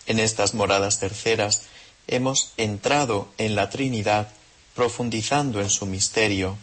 En 0.07 0.21
estas 0.21 0.55
moradas 0.55 1.01
terceras 1.01 1.63
hemos 2.07 2.53
entrado 2.57 3.29
en 3.39 3.57
la 3.57 3.69
Trinidad 3.69 4.29
profundizando 4.75 5.61
en 5.61 5.70
su 5.70 5.87
misterio. 5.87 6.57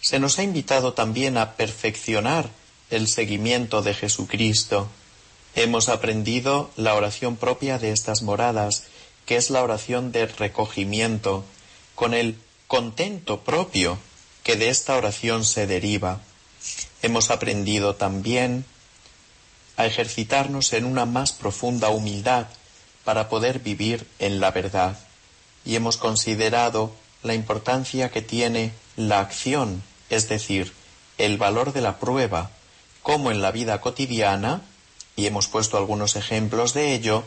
Se 0.00 0.18
nos 0.18 0.38
ha 0.38 0.42
invitado 0.42 0.94
también 0.94 1.36
a 1.36 1.56
perfeccionar 1.56 2.48
el 2.90 3.06
seguimiento 3.08 3.82
de 3.82 3.94
Jesucristo, 3.94 4.88
Hemos 5.56 5.88
aprendido 5.88 6.70
la 6.76 6.94
oración 6.94 7.36
propia 7.36 7.78
de 7.78 7.90
estas 7.90 8.22
moradas, 8.22 8.84
que 9.26 9.36
es 9.36 9.50
la 9.50 9.62
oración 9.62 10.12
de 10.12 10.26
recogimiento, 10.26 11.44
con 11.96 12.14
el 12.14 12.38
contento 12.68 13.40
propio 13.40 13.98
que 14.44 14.54
de 14.56 14.68
esta 14.68 14.96
oración 14.96 15.44
se 15.44 15.66
deriva. 15.66 16.20
Hemos 17.02 17.30
aprendido 17.30 17.96
también 17.96 18.64
a 19.76 19.86
ejercitarnos 19.86 20.72
en 20.72 20.84
una 20.84 21.04
más 21.04 21.32
profunda 21.32 21.88
humildad 21.88 22.46
para 23.04 23.28
poder 23.28 23.58
vivir 23.58 24.06
en 24.20 24.40
la 24.40 24.52
verdad. 24.52 24.98
Y 25.64 25.74
hemos 25.74 25.96
considerado 25.96 26.92
la 27.22 27.34
importancia 27.34 28.10
que 28.10 28.22
tiene 28.22 28.72
la 28.96 29.20
acción, 29.20 29.82
es 30.08 30.28
decir, 30.28 30.72
el 31.18 31.36
valor 31.36 31.72
de 31.72 31.80
la 31.80 31.98
prueba, 31.98 32.50
como 33.02 33.30
en 33.30 33.42
la 33.42 33.50
vida 33.50 33.80
cotidiana 33.80 34.62
y 35.16 35.26
hemos 35.26 35.48
puesto 35.48 35.76
algunos 35.76 36.16
ejemplos 36.16 36.74
de 36.74 36.94
ello, 36.94 37.24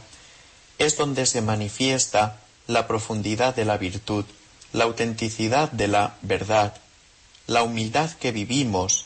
es 0.79 0.97
donde 0.97 1.25
se 1.25 1.41
manifiesta 1.41 2.37
la 2.67 2.87
profundidad 2.87 3.55
de 3.55 3.65
la 3.65 3.77
virtud, 3.77 4.25
la 4.71 4.85
autenticidad 4.85 5.71
de 5.71 5.87
la 5.87 6.15
verdad, 6.21 6.75
la 7.47 7.63
humildad 7.63 8.11
que 8.11 8.31
vivimos 8.31 9.05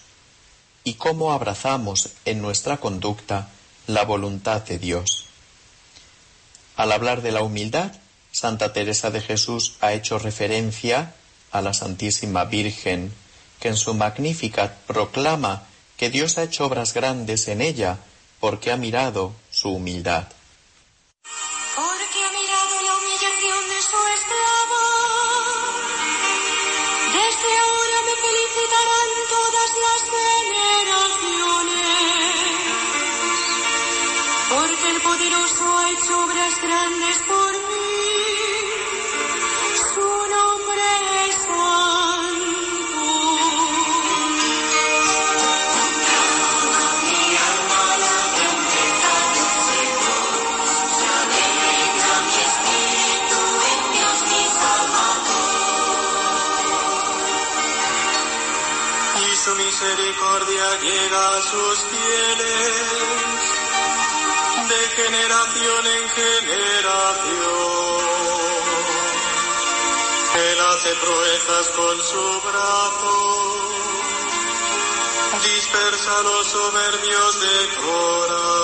y 0.83 0.93
cómo 0.93 1.33
abrazamos 1.33 2.11
en 2.25 2.41
nuestra 2.41 2.77
conducta 2.77 3.49
la 3.87 4.03
voluntad 4.03 4.61
de 4.61 4.79
Dios. 4.79 5.25
Al 6.75 6.91
hablar 6.91 7.21
de 7.21 7.31
la 7.31 7.41
humildad, 7.41 7.91
Santa 8.37 8.71
Teresa 8.71 9.09
de 9.09 9.19
Jesús 9.19 9.77
ha 9.81 9.93
hecho 9.93 10.19
referencia 10.19 11.15
a 11.49 11.59
la 11.63 11.73
Santísima 11.73 12.45
Virgen, 12.45 13.11
que 13.59 13.69
en 13.69 13.75
su 13.75 13.95
Magnificat 13.95 14.77
proclama 14.85 15.63
que 15.97 16.11
Dios 16.11 16.37
ha 16.37 16.43
hecho 16.43 16.67
obras 16.67 16.93
grandes 16.93 17.47
en 17.47 17.61
ella 17.61 17.97
porque 18.39 18.71
ha 18.71 18.77
mirado 18.77 19.33
su 19.49 19.71
humildad. 19.71 20.27
Su 36.07 36.13
nombre 36.13 36.41
es 41.27 41.35
santo. 41.35 43.01
y 59.19 59.35
su 59.35 59.55
misericordia 59.55 60.79
llega 60.81 61.37
a 61.37 61.41
sus 61.41 61.79
fieles. 61.89 63.66
De 64.65 64.89
generación 64.95 65.85
en 65.85 66.09
generación. 66.09 67.57
Él 70.35 70.59
hace 70.59 70.95
proezas 70.95 71.67
con 71.69 71.97
su 72.01 72.41
brazo, 72.41 73.15
dispersa 75.43 76.23
los 76.23 76.47
soberbios 76.47 77.41
de 77.41 77.69
corazón. 77.81 78.56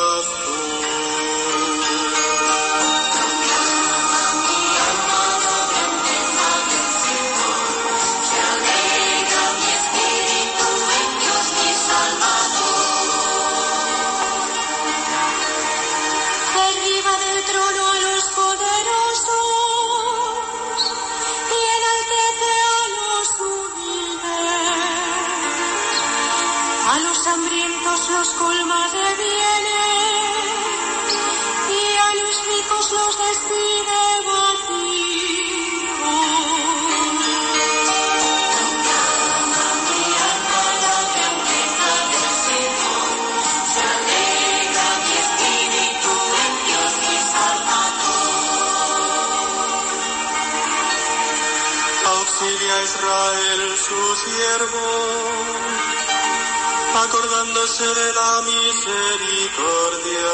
Acordándose 56.96 57.86
de 57.86 58.14
la 58.14 58.42
misericordia, 58.42 60.32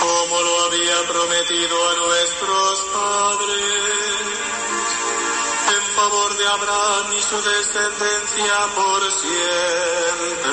como 0.00 0.40
lo 0.40 0.64
había 0.64 1.02
prometido 1.08 1.90
a 1.90 1.94
nuestros 2.06 2.80
padres, 2.94 4.20
en 5.76 5.82
favor 5.94 6.36
de 6.38 6.46
Abraham 6.48 7.12
y 7.18 7.20
su 7.20 7.42
descendencia 7.42 8.54
por 8.74 9.02
siempre. 9.12 10.52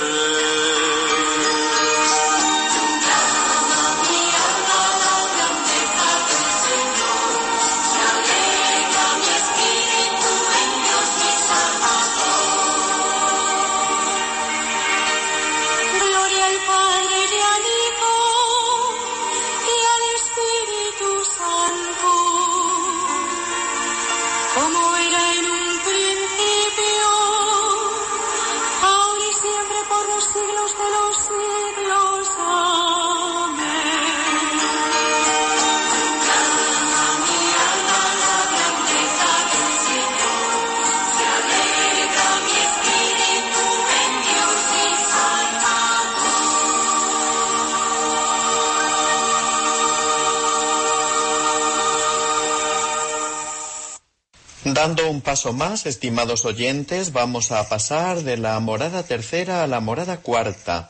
Dando 54.90 55.08
un 55.08 55.22
paso 55.22 55.54
más, 55.54 55.86
estimados 55.86 56.46
oyentes, 56.46 57.12
vamos 57.12 57.52
a 57.52 57.70
pasar 57.70 58.24
de 58.24 58.38
la 58.38 58.60
morada 58.60 59.04
tercera 59.04 59.64
a 59.64 59.68
la 59.68 59.82
morada 59.82 60.22
cuarta. 60.22 60.90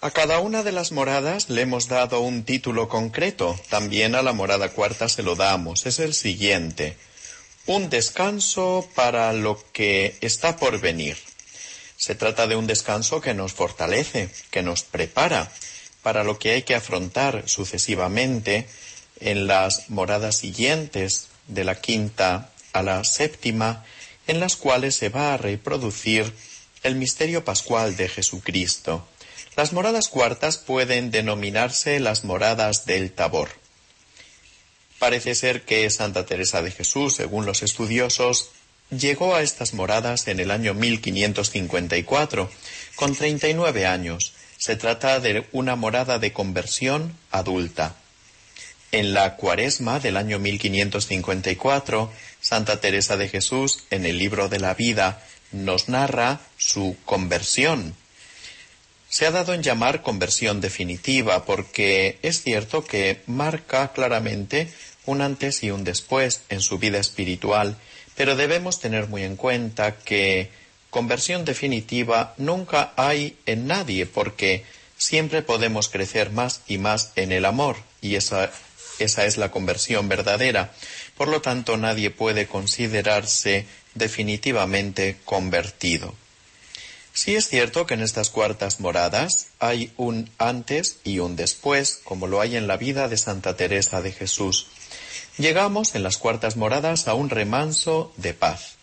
A 0.00 0.10
cada 0.10 0.40
una 0.40 0.64
de 0.64 0.72
las 0.72 0.90
moradas 0.90 1.48
le 1.48 1.62
hemos 1.62 1.86
dado 1.86 2.18
un 2.18 2.42
título 2.42 2.88
concreto, 2.88 3.56
también 3.70 4.16
a 4.16 4.22
la 4.22 4.32
morada 4.32 4.70
cuarta 4.70 5.08
se 5.08 5.22
lo 5.22 5.36
damos, 5.36 5.86
es 5.86 6.00
el 6.00 6.12
siguiente. 6.12 6.96
Un 7.66 7.88
descanso 7.88 8.88
para 8.96 9.32
lo 9.32 9.62
que 9.72 10.16
está 10.20 10.56
por 10.56 10.80
venir. 10.80 11.16
Se 11.96 12.16
trata 12.16 12.48
de 12.48 12.56
un 12.56 12.66
descanso 12.66 13.20
que 13.20 13.32
nos 13.32 13.52
fortalece, 13.52 14.28
que 14.50 14.62
nos 14.62 14.82
prepara 14.82 15.52
para 16.02 16.24
lo 16.24 16.36
que 16.40 16.50
hay 16.50 16.62
que 16.62 16.74
afrontar 16.74 17.44
sucesivamente 17.46 18.66
en 19.20 19.46
las 19.46 19.88
moradas 19.88 20.36
siguientes, 20.36 21.28
de 21.48 21.64
la 21.64 21.80
quinta 21.80 22.51
a 22.72 22.82
la 22.82 23.04
séptima, 23.04 23.84
en 24.26 24.40
las 24.40 24.56
cuales 24.56 24.94
se 24.94 25.08
va 25.08 25.34
a 25.34 25.36
reproducir 25.36 26.32
el 26.82 26.96
misterio 26.96 27.44
pascual 27.44 27.96
de 27.96 28.08
Jesucristo. 28.08 29.06
Las 29.56 29.72
moradas 29.72 30.08
cuartas 30.08 30.56
pueden 30.56 31.10
denominarse 31.10 32.00
las 32.00 32.24
moradas 32.24 32.86
del 32.86 33.12
Tabor. 33.12 33.50
Parece 34.98 35.34
ser 35.34 35.62
que 35.62 35.90
Santa 35.90 36.26
Teresa 36.26 36.62
de 36.62 36.70
Jesús, 36.70 37.16
según 37.16 37.44
los 37.44 37.62
estudiosos, 37.62 38.50
llegó 38.90 39.34
a 39.34 39.42
estas 39.42 39.74
moradas 39.74 40.28
en 40.28 40.40
el 40.40 40.50
año 40.50 40.74
1554, 40.74 42.50
con 42.94 43.14
39 43.14 43.86
años. 43.86 44.32
Se 44.58 44.76
trata 44.76 45.18
de 45.18 45.46
una 45.52 45.76
morada 45.76 46.18
de 46.18 46.32
conversión 46.32 47.16
adulta. 47.30 47.96
En 48.92 49.12
la 49.12 49.36
cuaresma 49.36 49.98
del 49.98 50.16
año 50.16 50.38
1554, 50.38 52.12
Santa 52.52 52.82
Teresa 52.82 53.16
de 53.16 53.30
Jesús, 53.30 53.84
en 53.88 54.04
el 54.04 54.18
libro 54.18 54.50
de 54.50 54.60
la 54.60 54.74
vida, 54.74 55.22
nos 55.52 55.88
narra 55.88 56.42
su 56.58 56.98
conversión. 57.06 57.94
Se 59.08 59.24
ha 59.24 59.30
dado 59.30 59.54
en 59.54 59.62
llamar 59.62 60.02
conversión 60.02 60.60
definitiva 60.60 61.46
porque 61.46 62.18
es 62.20 62.42
cierto 62.42 62.84
que 62.84 63.22
marca 63.26 63.94
claramente 63.94 64.70
un 65.06 65.22
antes 65.22 65.62
y 65.62 65.70
un 65.70 65.82
después 65.82 66.42
en 66.50 66.60
su 66.60 66.76
vida 66.78 66.98
espiritual, 66.98 67.78
pero 68.16 68.36
debemos 68.36 68.80
tener 68.80 69.08
muy 69.08 69.22
en 69.22 69.36
cuenta 69.36 69.96
que 69.96 70.50
conversión 70.90 71.46
definitiva 71.46 72.34
nunca 72.36 72.92
hay 72.96 73.38
en 73.46 73.66
nadie 73.66 74.04
porque 74.04 74.66
siempre 74.98 75.40
podemos 75.40 75.88
crecer 75.88 76.28
más 76.28 76.60
y 76.68 76.76
más 76.76 77.12
en 77.16 77.32
el 77.32 77.46
amor 77.46 77.78
y 78.02 78.16
esa 78.16 78.50
esa 78.98 79.26
es 79.26 79.36
la 79.36 79.50
conversión 79.50 80.08
verdadera. 80.08 80.72
Por 81.16 81.28
lo 81.28 81.40
tanto, 81.40 81.76
nadie 81.76 82.10
puede 82.10 82.46
considerarse 82.46 83.66
definitivamente 83.94 85.18
convertido. 85.24 86.14
Sí 87.14 87.36
es 87.36 87.48
cierto 87.48 87.86
que 87.86 87.94
en 87.94 88.00
estas 88.00 88.30
cuartas 88.30 88.80
moradas 88.80 89.48
hay 89.58 89.92
un 89.98 90.30
antes 90.38 90.96
y 91.04 91.18
un 91.18 91.36
después, 91.36 92.00
como 92.04 92.26
lo 92.26 92.40
hay 92.40 92.56
en 92.56 92.66
la 92.66 92.78
vida 92.78 93.08
de 93.08 93.18
Santa 93.18 93.54
Teresa 93.54 94.00
de 94.00 94.12
Jesús. 94.12 94.66
Llegamos 95.36 95.94
en 95.94 96.02
las 96.02 96.16
cuartas 96.16 96.56
moradas 96.56 97.08
a 97.08 97.14
un 97.14 97.28
remanso 97.28 98.12
de 98.16 98.32
paz. 98.32 98.76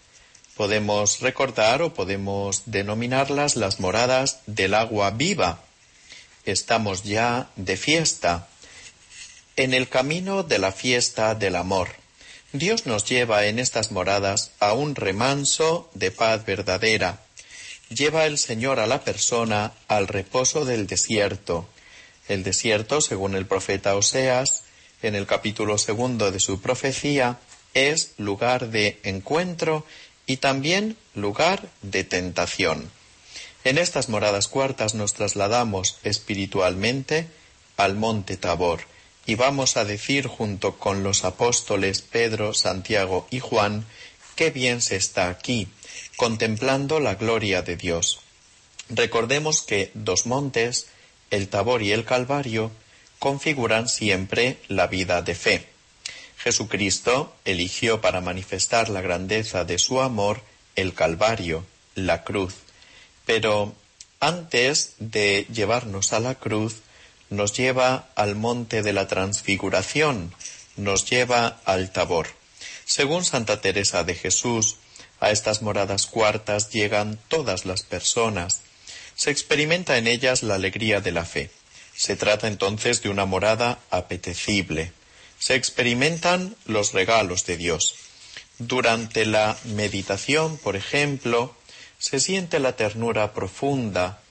Podemos 0.56 1.22
recordar 1.22 1.82
o 1.82 1.94
podemos 1.94 2.64
denominarlas 2.66 3.56
las 3.56 3.80
moradas 3.80 4.42
del 4.46 4.76
agua 4.76 5.10
viva. 5.12 5.64
Estamos 6.46 7.04
ya 7.04 7.50
de 7.56 7.78
fiesta, 7.78 8.48
en 9.56 9.74
el 9.74 9.90
camino 9.90 10.44
de 10.44 10.60
la 10.60 10.72
fiesta 10.72 11.34
del 11.34 11.56
amor. 11.56 11.99
Dios 12.52 12.88
nos 12.88 13.06
lleva 13.06 13.46
en 13.46 13.60
estas 13.60 13.92
moradas 13.92 14.52
a 14.60 14.74
un 14.74 14.96
remanso 14.96 15.88
de 15.94 16.10
paz 16.10 16.44
verdadera. 16.48 17.22
Lleva 17.90 18.26
el 18.26 18.40
Señor 18.40 18.80
a 18.80 18.88
la 18.88 19.04
persona 19.04 19.74
al 19.88 20.08
reposo 20.08 20.66
del 20.66 20.88
desierto. 20.88 21.70
El 22.28 22.44
desierto, 22.44 23.02
según 23.02 23.36
el 23.36 23.46
profeta 23.46 23.96
Oseas, 23.96 24.64
en 25.04 25.14
el 25.14 25.28
capítulo 25.28 25.78
segundo 25.78 26.32
de 26.32 26.40
su 26.40 26.60
profecía, 26.60 27.38
es 27.76 28.14
lugar 28.18 28.70
de 28.70 29.00
encuentro 29.04 29.86
y 30.26 30.38
también 30.38 30.98
lugar 31.14 31.70
de 31.84 32.04
tentación. 32.04 32.90
En 33.64 33.78
estas 33.78 34.10
moradas 34.10 34.48
cuartas 34.48 34.96
nos 34.96 35.14
trasladamos 35.14 36.00
espiritualmente 36.02 37.28
al 37.78 37.96
monte 37.96 38.38
Tabor 38.38 38.82
y 39.30 39.36
vamos 39.36 39.78
a 39.78 39.86
decir 39.86 40.26
junto 40.26 40.80
con 40.80 41.04
los 41.04 41.24
apóstoles 41.24 42.02
Pedro, 42.02 42.56
Santiago 42.56 43.28
y 43.30 43.40
Juan, 43.40 43.86
qué 44.36 44.50
bien 44.50 44.82
se 44.82 44.96
está 44.96 45.30
aquí, 45.30 45.68
contemplando 46.16 47.00
la 47.00 47.14
gloria 47.14 47.62
de 47.62 47.78
Dios. 47.78 48.22
Recordemos 48.90 49.62
que 49.62 49.92
dos 49.94 50.26
montes, 50.26 50.88
el 51.30 51.48
Tabor 51.48 51.84
y 51.84 51.92
el 51.92 52.06
Calvario 52.06 52.72
configuran 53.20 53.88
siempre 53.88 54.58
la 54.68 54.88
vida 54.88 55.22
de 55.22 55.36
fe. 55.36 55.68
Jesucristo 56.40 57.32
eligió 57.46 58.02
para 58.02 58.22
manifestar 58.22 58.90
la 58.90 59.02
grandeza 59.02 59.64
de 59.64 59.78
su 59.78 60.02
amor 60.02 60.42
el 60.76 60.96
Calvario, 60.96 61.68
la 61.94 62.24
cruz. 62.24 62.56
Pero 63.28 63.76
antes 64.20 64.96
de 64.98 65.46
llevarnos 65.54 66.14
a 66.14 66.20
la 66.20 66.34
cruz, 66.34 66.78
nos 67.30 67.54
lleva 67.54 68.10
al 68.16 68.36
monte 68.36 68.82
de 68.82 68.94
la 68.94 69.08
transfiguración, 69.08 70.34
nos 70.76 71.10
lleva 71.10 71.60
al 71.66 71.92
Tabor. 71.92 72.28
Según 72.86 73.24
Santa 73.24 73.62
Teresa 73.62 74.04
de 74.04 74.16
Jesús, 74.16 74.78
a 75.20 75.32
estas 75.32 75.62
moradas 75.62 76.06
cuartas 76.08 76.70
llegan 76.72 77.20
todas 77.28 77.66
las 77.66 77.84
personas. 77.84 78.62
Se 79.16 79.32
experimenta 79.32 79.98
en 79.98 80.08
ellas 80.08 80.44
la 80.44 80.56
alegría 80.56 81.02
de 81.02 81.12
la 81.12 81.26
fe. 81.26 81.52
Se 81.96 82.16
trata 82.16 82.48
entonces 82.48 83.02
de 83.02 83.10
una 83.10 83.26
morada 83.26 83.80
apetecible. 83.92 84.94
Se 85.38 85.56
experimentan 85.56 86.56
los 86.66 86.94
regalos 86.94 87.46
de 87.46 87.58
Dios. 87.58 87.96
Durante 88.58 89.26
la 89.26 89.58
meditación, 89.66 90.58
por 90.58 90.76
ejemplo, 90.76 91.56
se 91.98 92.20
siente 92.20 92.60
la 92.60 92.76
ternura 92.76 93.34
profunda, 93.34 94.22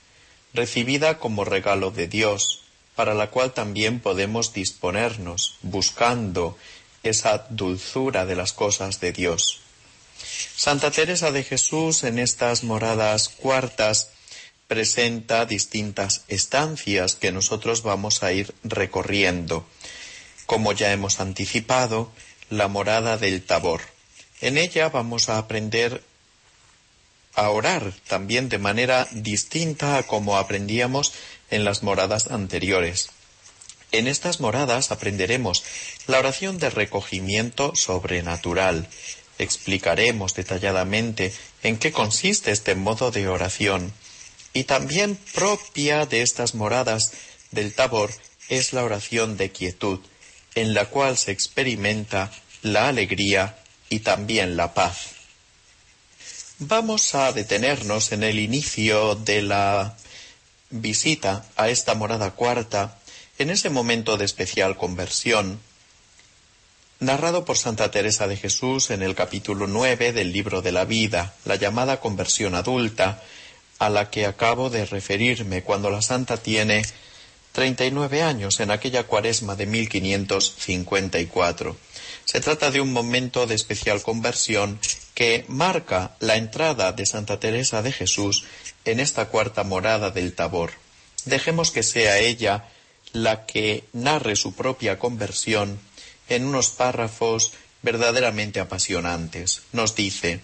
recibida 0.53 1.19
como 1.19 1.45
regalo 1.45 1.91
de 1.91 2.07
Dios, 2.07 2.63
para 2.99 3.13
la 3.13 3.29
cual 3.29 3.53
también 3.53 4.01
podemos 4.01 4.51
disponernos, 4.51 5.55
buscando 5.61 6.57
esa 7.01 7.47
dulzura 7.49 8.25
de 8.25 8.35
las 8.35 8.51
cosas 8.51 8.99
de 8.99 9.13
Dios. 9.13 9.61
Santa 10.57 10.91
Teresa 10.91 11.31
de 11.31 11.45
Jesús 11.45 12.03
en 12.03 12.19
estas 12.19 12.65
moradas 12.65 13.29
cuartas 13.29 14.09
presenta 14.67 15.45
distintas 15.45 16.25
estancias 16.27 17.15
que 17.15 17.31
nosotros 17.31 17.83
vamos 17.83 18.21
a 18.21 18.33
ir 18.33 18.53
recorriendo. 18.65 19.65
Como 20.45 20.73
ya 20.73 20.91
hemos 20.91 21.21
anticipado, 21.21 22.11
la 22.49 22.67
morada 22.67 23.15
del 23.15 23.41
Tabor. 23.41 23.79
En 24.41 24.57
ella 24.57 24.89
vamos 24.89 25.29
a 25.29 25.37
aprender 25.37 26.03
a 27.33 27.49
orar 27.49 27.93
también 28.09 28.49
de 28.49 28.57
manera 28.57 29.07
distinta 29.11 29.95
a 29.95 30.03
como 30.03 30.37
aprendíamos 30.37 31.13
en 31.51 31.63
las 31.65 31.83
moradas 31.83 32.27
anteriores. 32.27 33.09
En 33.91 34.07
estas 34.07 34.39
moradas 34.39 34.91
aprenderemos 34.91 35.63
la 36.07 36.19
oración 36.19 36.59
de 36.59 36.69
recogimiento 36.69 37.75
sobrenatural. 37.75 38.87
Explicaremos 39.39 40.35
detalladamente 40.35 41.33
en 41.63 41.77
qué 41.77 41.91
consiste 41.91 42.51
este 42.51 42.75
modo 42.75 43.11
de 43.11 43.27
oración. 43.27 43.91
Y 44.53 44.65
también 44.65 45.15
propia 45.33 46.05
de 46.05 46.21
estas 46.21 46.55
moradas 46.55 47.13
del 47.51 47.73
tabor 47.73 48.11
es 48.49 48.73
la 48.73 48.83
oración 48.83 49.37
de 49.37 49.51
quietud, 49.51 49.99
en 50.55 50.73
la 50.73 50.85
cual 50.85 51.17
se 51.17 51.31
experimenta 51.31 52.31
la 52.61 52.89
alegría 52.89 53.57
y 53.89 53.99
también 53.99 54.57
la 54.57 54.73
paz. 54.73 55.15
Vamos 56.59 57.15
a 57.15 57.31
detenernos 57.31 58.11
en 58.11 58.23
el 58.23 58.37
inicio 58.37 59.15
de 59.15 59.41
la 59.41 59.95
visita 60.69 61.45
a 61.55 61.69
esta 61.69 61.95
morada 61.95 62.31
cuarta, 62.31 62.97
en 63.37 63.49
ese 63.49 63.69
momento 63.69 64.17
de 64.17 64.25
especial 64.25 64.77
conversión, 64.77 65.59
narrado 66.99 67.45
por 67.45 67.57
Santa 67.57 67.91
Teresa 67.91 68.27
de 68.27 68.37
Jesús 68.37 68.91
en 68.91 69.01
el 69.01 69.15
capítulo 69.15 69.67
nueve 69.67 70.11
del 70.11 70.33
libro 70.33 70.61
de 70.61 70.71
la 70.71 70.85
vida, 70.85 71.33
la 71.45 71.55
llamada 71.55 71.99
conversión 71.99 72.55
adulta, 72.55 73.23
a 73.79 73.89
la 73.89 74.09
que 74.09 74.25
acabo 74.25 74.69
de 74.69 74.85
referirme 74.85 75.63
cuando 75.63 75.89
la 75.89 76.01
santa 76.01 76.37
tiene 76.37 76.83
treinta 77.53 77.85
y 77.85 77.91
nueve 77.91 78.21
años 78.21 78.59
en 78.59 78.71
aquella 78.71 79.03
cuaresma 79.03 79.55
de 79.55 79.65
1554. 79.65 81.77
Se 82.25 82.41
trata 82.41 82.71
de 82.71 82.81
un 82.81 82.91
momento 82.91 83.47
de 83.47 83.55
especial 83.55 84.01
conversión 84.01 84.77
que 85.19 85.43
marca 85.49 86.15
la 86.21 86.37
entrada 86.37 86.93
de 86.93 87.05
Santa 87.05 87.41
Teresa 87.41 87.81
de 87.81 87.91
Jesús 87.91 88.45
en 88.85 89.01
esta 89.01 89.25
cuarta 89.25 89.65
morada 89.65 90.11
del 90.11 90.33
Tabor. 90.33 90.71
Dejemos 91.25 91.71
que 91.71 91.83
sea 91.83 92.19
ella 92.19 92.69
la 93.11 93.45
que 93.45 93.83
narre 93.91 94.37
su 94.37 94.55
propia 94.55 94.97
conversión 94.97 95.77
en 96.29 96.45
unos 96.45 96.69
párrafos 96.69 97.51
verdaderamente 97.81 98.61
apasionantes. 98.61 99.63
Nos 99.73 99.93
dice, 99.93 100.39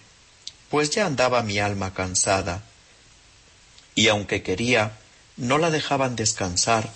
pues 0.68 0.90
ya 0.90 1.06
andaba 1.06 1.42
mi 1.42 1.58
alma 1.58 1.94
cansada, 1.94 2.62
y 3.94 4.08
aunque 4.08 4.42
quería, 4.42 4.98
no 5.38 5.56
la 5.56 5.70
dejaban 5.70 6.16
descansar 6.16 6.92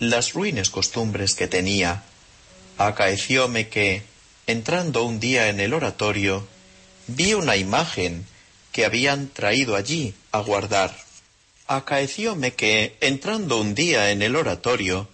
las 0.00 0.34
ruines 0.34 0.68
costumbres 0.68 1.34
que 1.34 1.48
tenía. 1.48 2.02
Acaecióme 2.76 3.70
que, 3.70 4.02
entrando 4.46 5.04
un 5.04 5.18
día 5.18 5.48
en 5.48 5.60
el 5.60 5.72
oratorio, 5.72 6.51
vi 7.14 7.34
una 7.34 7.56
imagen 7.56 8.26
que 8.72 8.84
habían 8.84 9.28
traído 9.28 9.76
allí 9.76 10.14
a 10.30 10.40
guardar. 10.40 10.96
Acaecióme 11.66 12.54
que, 12.54 12.96
entrando 13.00 13.60
un 13.60 13.74
día 13.74 14.10
en 14.10 14.22
el 14.22 14.36
oratorio, 14.36 15.08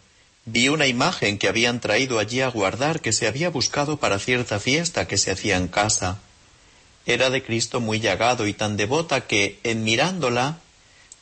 vi 0.44 0.68
una 0.68 0.86
imagen 0.86 1.38
que 1.38 1.48
habían 1.48 1.80
traído 1.80 2.18
allí 2.18 2.40
a 2.40 2.48
guardar 2.48 3.00
que 3.00 3.12
se 3.12 3.26
había 3.26 3.50
buscado 3.50 3.98
para 3.98 4.18
cierta 4.18 4.58
fiesta 4.60 5.06
que 5.06 5.18
se 5.18 5.30
hacía 5.30 5.56
en 5.56 5.68
casa. 5.68 6.18
Era 7.04 7.30
de 7.30 7.42
Cristo 7.42 7.80
muy 7.80 8.00
llagado 8.00 8.46
y 8.46 8.52
tan 8.52 8.76
devota 8.76 9.26
que, 9.26 9.58
en 9.64 9.84
mirándola, 9.84 10.58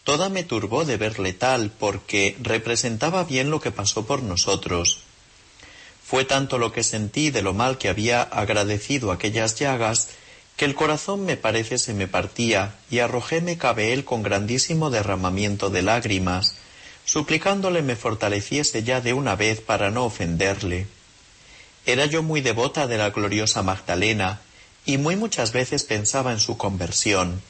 toda 0.05 0.29
me 0.29 0.45
turbó 0.45 0.85
de 0.85 0.97
verle 0.97 1.33
tal, 1.33 1.71
porque 1.71 2.37
representaba 2.41 3.25
bien 3.25 3.51
lo 3.51 3.61
que 3.61 3.71
pasó 3.71 4.07
por 4.07 4.23
nosotros. 4.23 4.99
Fue 6.05 6.25
tanto 6.25 6.59
lo 6.59 6.71
que 6.73 6.85
sentí 6.85 7.31
de 7.31 7.43
lo 7.43 7.53
mal 7.53 7.79
que 7.79 7.89
había 7.89 8.23
agradecido 8.23 9.11
aquellas 9.11 9.59
llagas, 9.59 10.11
que 10.57 10.65
el 10.65 10.75
corazón 10.75 11.25
me 11.25 11.37
parece 11.37 11.79
se 11.79 11.93
me 11.93 12.09
partía 12.09 12.77
y 12.91 13.01
arrojóme 13.01 13.59
cabe 13.59 13.93
él 13.93 14.05
con 14.05 14.23
grandísimo 14.23 14.91
derramamiento 14.91 15.69
de 15.69 15.83
lágrimas, 15.83 16.55
suplicándole 17.05 17.83
me 17.83 17.95
fortaleciese 17.95 18.83
ya 18.83 19.01
de 19.01 19.13
una 19.13 19.37
vez 19.37 19.61
para 19.61 19.91
no 19.91 20.05
ofenderle. 20.05 20.87
Era 21.85 22.07
yo 22.07 22.23
muy 22.23 22.41
devota 22.41 22.87
de 22.87 22.99
la 22.99 23.11
gloriosa 23.11 23.63
Magdalena, 23.63 24.41
y 24.87 24.99
muy 24.99 25.17
muchas 25.17 25.53
veces 25.53 25.83
pensaba 25.85 26.33
en 26.33 26.41
su 26.41 26.57
conversión, 26.57 27.43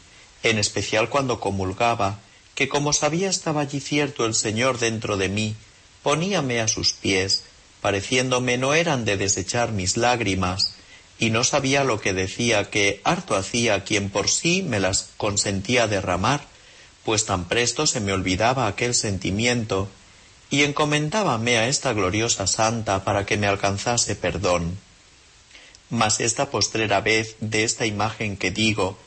en 0.42 0.58
especial 0.58 1.08
cuando 1.08 1.38
comulgaba, 1.38 2.18
que 2.54 2.68
como 2.68 2.92
sabía 2.92 3.28
estaba 3.28 3.60
allí 3.60 3.80
cierto 3.80 4.24
el 4.24 4.34
Señor 4.34 4.78
dentro 4.78 5.16
de 5.16 5.28
mí, 5.28 5.54
poníame 6.02 6.60
a 6.60 6.68
sus 6.68 6.92
pies, 6.92 7.44
pareciéndome 7.82 8.56
no 8.58 8.74
eran 8.74 9.04
de 9.04 9.16
desechar 9.16 9.72
mis 9.72 9.96
lágrimas, 9.96 10.75
y 11.18 11.30
no 11.30 11.44
sabía 11.44 11.84
lo 11.84 12.00
que 12.00 12.12
decía 12.12 12.70
que 12.70 13.00
harto 13.04 13.36
hacía 13.36 13.84
quien 13.84 14.10
por 14.10 14.28
sí 14.28 14.62
me 14.62 14.80
las 14.80 15.10
consentía 15.16 15.86
derramar, 15.86 16.42
pues 17.04 17.24
tan 17.24 17.46
presto 17.46 17.86
se 17.86 18.00
me 18.00 18.12
olvidaba 18.12 18.66
aquel 18.66 18.94
sentimiento, 18.94 19.88
y 20.50 20.62
encomendábame 20.62 21.58
a 21.58 21.68
esta 21.68 21.92
gloriosa 21.92 22.46
santa 22.46 23.04
para 23.04 23.26
que 23.26 23.36
me 23.36 23.46
alcanzase 23.46 24.14
perdón. 24.14 24.78
Mas 25.90 26.20
esta 26.20 26.50
postrera 26.50 27.00
vez 27.00 27.36
de 27.40 27.64
esta 27.64 27.86
imagen 27.86 28.36
que 28.36 28.50
digo, 28.50 28.98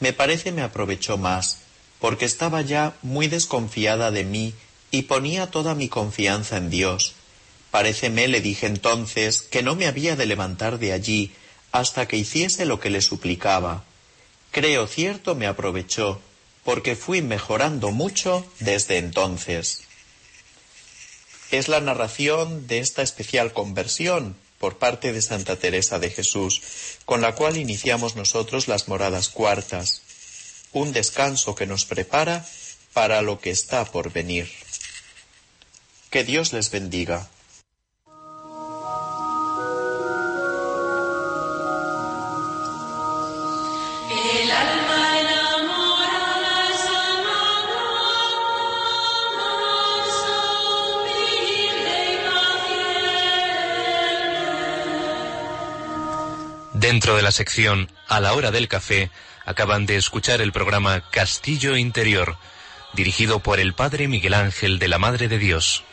me 0.00 0.12
parece 0.12 0.52
me 0.52 0.62
aprovechó 0.62 1.18
más, 1.18 1.58
porque 2.00 2.24
estaba 2.24 2.62
ya 2.62 2.94
muy 3.02 3.28
desconfiada 3.28 4.10
de 4.10 4.24
mí 4.24 4.54
y 4.90 5.02
ponía 5.02 5.50
toda 5.50 5.74
mi 5.74 5.88
confianza 5.88 6.56
en 6.56 6.70
Dios. 6.70 7.14
Paréceme, 7.70 8.28
le 8.28 8.40
dije 8.40 8.66
entonces, 8.66 9.42
que 9.42 9.62
no 9.62 9.76
me 9.76 9.86
había 9.86 10.16
de 10.16 10.26
levantar 10.26 10.78
de 10.78 10.92
allí, 10.92 11.32
hasta 11.72 12.08
que 12.08 12.16
hiciese 12.16 12.64
lo 12.64 12.80
que 12.80 12.90
le 12.90 13.00
suplicaba. 13.00 13.84
Creo 14.50 14.86
cierto 14.86 15.34
me 15.34 15.46
aprovechó, 15.46 16.20
porque 16.64 16.96
fui 16.96 17.22
mejorando 17.22 17.90
mucho 17.90 18.46
desde 18.60 18.98
entonces. 18.98 19.82
Es 21.50 21.68
la 21.68 21.80
narración 21.80 22.66
de 22.66 22.78
esta 22.78 23.02
especial 23.02 23.52
conversión 23.52 24.36
por 24.58 24.78
parte 24.78 25.12
de 25.12 25.22
Santa 25.22 25.56
Teresa 25.56 25.98
de 25.98 26.10
Jesús, 26.10 26.60
con 27.04 27.20
la 27.20 27.34
cual 27.34 27.56
iniciamos 27.56 28.16
nosotros 28.16 28.68
las 28.68 28.88
moradas 28.88 29.28
cuartas, 29.28 30.02
un 30.72 30.92
descanso 30.92 31.54
que 31.54 31.66
nos 31.66 31.84
prepara 31.84 32.46
para 32.92 33.22
lo 33.22 33.40
que 33.40 33.50
está 33.50 33.84
por 33.84 34.12
venir. 34.12 34.50
Que 36.10 36.24
Dios 36.24 36.52
les 36.52 36.70
bendiga. 36.70 37.28
Dentro 56.90 57.16
de 57.16 57.22
la 57.22 57.32
sección 57.32 57.90
A 58.08 58.18
la 58.18 58.32
hora 58.32 58.50
del 58.50 58.66
café, 58.66 59.10
acaban 59.44 59.84
de 59.84 59.96
escuchar 59.96 60.40
el 60.40 60.52
programa 60.52 61.02
Castillo 61.10 61.76
Interior, 61.76 62.38
dirigido 62.94 63.40
por 63.40 63.60
el 63.60 63.74
Padre 63.74 64.08
Miguel 64.08 64.32
Ángel 64.32 64.78
de 64.78 64.88
la 64.88 64.96
Madre 64.96 65.28
de 65.28 65.36
Dios. 65.36 65.84